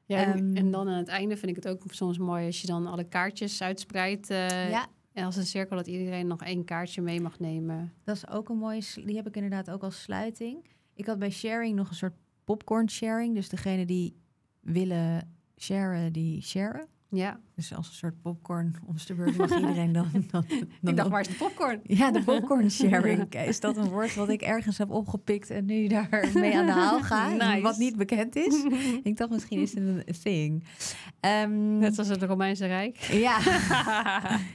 Ja, 0.04 0.24
en, 0.24 0.38
um, 0.38 0.56
en, 0.56 0.70
dan 0.70 0.88
aan 0.88 0.96
het 0.96 1.08
einde 1.08 1.36
vind 1.36 1.56
ik 1.56 1.64
het 1.64 1.68
ook 1.68 1.82
soms 1.86 2.18
mooi 2.18 2.46
als 2.46 2.60
je 2.60 2.66
dan 2.66 2.86
alle 2.86 3.04
kaartjes 3.04 3.62
uitspreidt. 3.62 4.30
Uh, 4.30 4.70
ja. 4.70 4.86
En 5.12 5.24
als 5.24 5.36
een 5.36 5.46
cirkel 5.46 5.76
dat 5.76 5.86
iedereen 5.86 6.26
nog 6.26 6.42
één 6.42 6.64
kaartje 6.64 7.02
mee 7.02 7.20
mag 7.20 7.38
nemen. 7.38 7.92
Dat 8.04 8.16
is 8.16 8.28
ook 8.28 8.48
een 8.48 8.56
mooie. 8.56 8.82
Die 9.04 9.16
heb 9.16 9.26
ik 9.26 9.34
inderdaad 9.34 9.70
ook 9.70 9.82
als 9.82 10.02
sluiting. 10.02 10.64
Ik 10.94 11.06
had 11.06 11.18
bij 11.18 11.30
sharing 11.30 11.76
nog 11.76 11.88
een 11.88 11.94
soort 11.94 12.14
popcorn 12.44 12.90
sharing. 12.90 13.34
Dus 13.34 13.48
degene 13.48 13.84
die 13.84 14.16
willen 14.60 15.36
sharen, 15.56 16.12
die 16.12 16.42
sharen. 16.42 16.86
Ja, 17.10 17.40
Dus 17.54 17.74
als 17.74 17.88
een 17.88 17.94
soort 17.94 18.22
popcorn 18.22 18.74
om 18.86 18.94
de 19.06 19.14
beurt 19.14 19.36
mag 19.36 19.50
iedereen 19.54 19.92
dan. 19.92 20.08
dan, 20.30 20.44
dan 20.80 20.90
ik 20.90 20.96
dacht, 20.96 21.08
waar 21.08 21.20
is 21.20 21.28
de 21.28 21.34
popcorn? 21.34 21.80
Ja, 21.82 22.10
de 22.10 22.22
popcorn 22.22 22.70
sharing. 22.80 23.34
Is 23.34 23.60
dat 23.60 23.76
een 23.76 23.88
woord 23.88 24.14
wat 24.14 24.28
ik 24.28 24.42
ergens 24.42 24.78
heb 24.78 24.90
opgepikt 24.90 25.50
en 25.50 25.64
nu 25.64 25.86
daar 25.86 26.28
mee 26.34 26.56
aan 26.56 26.66
de 26.66 26.72
haal 26.72 27.02
ga? 27.02 27.28
Nice. 27.28 27.60
Wat 27.60 27.78
niet 27.78 27.96
bekend 27.96 28.36
is. 28.36 28.64
ik 29.02 29.16
dacht 29.16 29.30
misschien 29.30 29.60
is 29.60 29.74
het 29.74 29.82
een 29.82 30.04
thing. 30.22 30.64
Ehm, 31.20 31.78
Net 31.78 31.94
zoals 31.94 32.08
het 32.08 32.22
Romeinse 32.22 32.66
Rijk. 32.66 32.96
ja, 32.96 33.38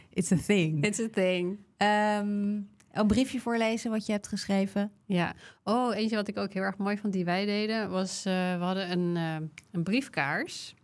it's 0.10 0.32
a 0.32 0.38
thing. 0.38 0.86
It's 0.86 1.00
a 1.00 1.10
thing. 1.10 1.58
Ehm, 1.78 2.60
een 2.92 3.08
briefje 3.08 3.40
voorlezen 3.40 3.92
wat 3.92 4.06
je 4.06 4.12
hebt 4.12 4.28
geschreven. 4.28 4.92
Ja. 5.06 5.34
Oh, 5.64 5.96
eentje 5.96 6.16
wat 6.16 6.28
ik 6.28 6.38
ook 6.38 6.54
heel 6.54 6.64
erg 6.64 6.78
mooi 6.78 6.98
vond 6.98 7.14
die 7.14 7.26
wij 7.26 7.46
deden, 7.46 7.90
was 7.90 8.26
uh, 8.28 8.34
we 8.34 8.64
hadden 8.64 8.92
een, 8.92 9.16
uh, 9.16 9.48
een 9.72 9.84
briefkaars. 9.84 10.76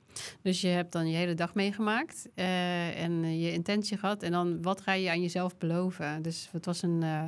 Dus 0.42 0.62
je 0.62 0.68
hebt 0.68 0.92
dan 0.92 1.10
je 1.10 1.16
hele 1.16 1.34
dag 1.34 1.54
meegemaakt 1.54 2.30
uh, 2.36 3.04
en 3.04 3.40
je 3.40 3.52
intentie 3.52 3.98
gehad. 3.98 4.24
En 4.24 4.32
dan 4.32 4.62
wat 4.62 4.82
ga 4.82 4.94
je 4.94 5.10
aan 5.10 5.22
jezelf 5.22 5.58
beloven? 5.58 6.22
Dus 6.22 6.50
het 6.52 6.66
was 6.66 6.82
een, 6.82 7.02
uh, 7.02 7.24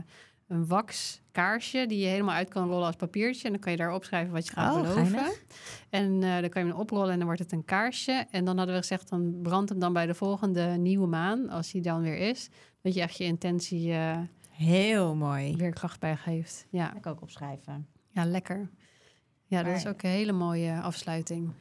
een 0.48 0.68
wax 0.68 1.22
kaarsje 1.32 1.86
die 1.88 2.00
je 2.00 2.08
helemaal 2.08 2.36
uit 2.36 2.50
kan 2.50 2.68
rollen 2.70 2.86
als 2.86 2.96
papiertje. 2.96 3.44
En 3.46 3.52
dan 3.52 3.60
kan 3.62 3.72
je 3.72 3.78
daar 3.78 3.94
opschrijven 3.94 4.34
wat 4.34 4.46
je 4.48 4.54
gaat 4.54 4.76
Oh, 4.76 4.82
beloven. 4.82 5.06
geinig. 5.08 5.44
En 5.90 6.22
uh, 6.22 6.40
dan 6.40 6.50
kan 6.50 6.64
je 6.66 6.70
hem 6.72 6.80
oprollen 6.80 7.10
en 7.12 7.18
dan 7.18 7.26
wordt 7.26 7.42
het 7.42 7.52
een 7.52 7.66
kaarsje. 7.66 8.26
En 8.32 8.46
dan 8.46 8.58
hadden 8.58 8.76
we 8.76 8.82
gezegd, 8.82 9.10
dan 9.10 9.40
brandt 9.42 9.70
hem 9.70 9.80
dan 9.80 9.94
bij 9.94 10.06
de 10.06 10.14
volgende 10.14 10.66
nieuwe 10.66 11.08
maan, 11.08 11.50
als 11.50 11.72
die 11.72 11.82
dan 11.82 12.02
weer 12.02 12.18
is. 12.18 12.50
Dat 12.82 12.94
je 12.94 13.02
echt 13.02 13.18
je 13.18 13.24
intentie 13.24 13.94
Heel 14.50 15.16
mooi. 15.16 15.56
weer 15.56 15.74
kracht 15.74 16.00
bijgeeft. 16.00 16.66
Ja. 16.70 16.86
Ga 16.86 16.98
ik 16.98 17.06
ook 17.06 17.22
opschrijven. 17.22 17.88
Ja, 18.10 18.26
lekker. 18.26 18.70
Ja, 19.46 19.64
dat 19.64 19.76
is 19.76 19.88
ook 19.88 20.02
een 20.04 20.10
hele 20.10 20.32
mooie 20.32 20.80
afsluiting. 20.82 21.52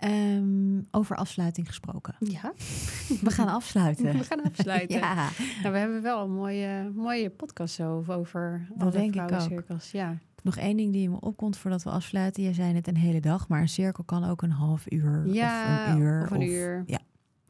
Ehm, 0.00 0.80
over 0.90 1.16
afsluiting 1.16 1.66
gesproken. 1.66 2.14
Ja, 2.18 2.52
We 3.26 3.30
gaan 3.30 3.48
afsluiten. 3.48 4.12
we 4.18 4.24
gaan 4.24 4.42
afsluiten. 4.42 4.98
ja, 5.00 5.14
Nou, 5.62 5.72
we 5.72 5.78
hebben 5.78 6.02
wel 6.02 6.24
een 6.24 6.32
mooie, 6.32 6.90
mooie 6.94 7.30
podcast 7.30 7.74
zo 7.74 8.04
over 8.08 8.66
Dat 8.68 8.80
alle 8.82 8.90
denk 8.90 9.14
ik 9.14 9.22
vrouwencirkels. 9.22 9.90
Ja. 9.90 10.18
nog 10.42 10.56
één 10.56 10.76
ding 10.76 10.92
die 10.92 11.08
me 11.10 11.20
opkomt 11.20 11.56
voordat 11.56 11.82
we 11.82 11.90
afsluiten. 11.90 12.42
Jij 12.42 12.52
zei 12.52 12.74
het 12.74 12.88
een 12.88 12.96
hele 12.96 13.20
dag, 13.20 13.48
maar 13.48 13.60
een 13.60 13.68
cirkel 13.68 14.04
kan 14.04 14.24
ook 14.24 14.42
een 14.42 14.50
half 14.50 14.90
uur 14.92 15.26
ja, 15.26 15.84
of 15.86 15.92
een 15.94 16.00
uur. 16.00 16.22
Of 16.22 16.30
een 16.30 16.42
uur. 16.42 16.82
Ja, 16.86 16.98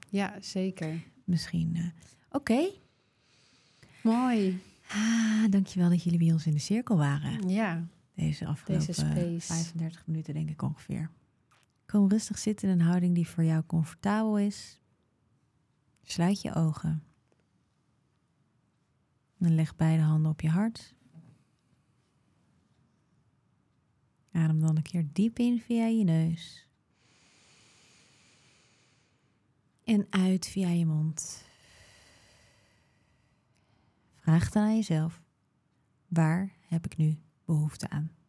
Ja, 0.09 0.35
zeker. 0.41 1.03
misschien. 1.25 1.73
eh, 1.77 1.85
Oké. 2.31 2.69
Mooi. 4.03 4.61
Ah, 4.89 5.51
dankjewel 5.51 5.89
dat 5.89 6.03
jullie 6.03 6.19
bij 6.19 6.33
ons 6.33 6.47
in 6.47 6.53
de 6.53 6.59
cirkel 6.59 6.97
waren. 6.97 7.49
Ja, 7.49 7.85
Deze 8.15 8.47
afgelopen 8.47 8.87
Deze 8.87 9.01
space. 9.01 9.41
35 9.53 10.03
minuten 10.07 10.35
denk 10.35 10.51
ik 10.51 10.63
ongeveer. 10.63 11.11
Kom 11.91 12.09
rustig 12.09 12.39
zitten 12.39 12.69
in 12.69 12.81
een 12.81 12.87
houding 12.87 13.15
die 13.15 13.29
voor 13.29 13.45
jou 13.45 13.65
comfortabel 13.67 14.39
is. 14.39 14.81
Sluit 16.03 16.41
je 16.41 16.55
ogen. 16.55 17.05
En 19.39 19.55
leg 19.55 19.77
beide 19.77 20.03
handen 20.03 20.31
op 20.31 20.41
je 20.41 20.49
hart. 20.49 20.95
Adem 24.33 24.61
dan 24.61 24.77
een 24.77 24.83
keer 24.83 25.09
diep 25.13 25.39
in 25.39 25.61
via 25.61 25.87
je 25.87 26.05
neus. 26.05 26.69
En 29.85 30.07
uit 30.11 30.47
via 30.47 30.69
je 30.69 30.87
mond. 30.87 31.45
Vraag 34.17 34.51
dan 34.51 34.63
aan 34.63 34.77
jezelf: 34.77 35.23
waar 36.09 36.53
heb 36.61 36.85
ik 36.85 36.97
nu 36.97 37.19
behoefte 37.45 37.89
aan? 37.89 38.20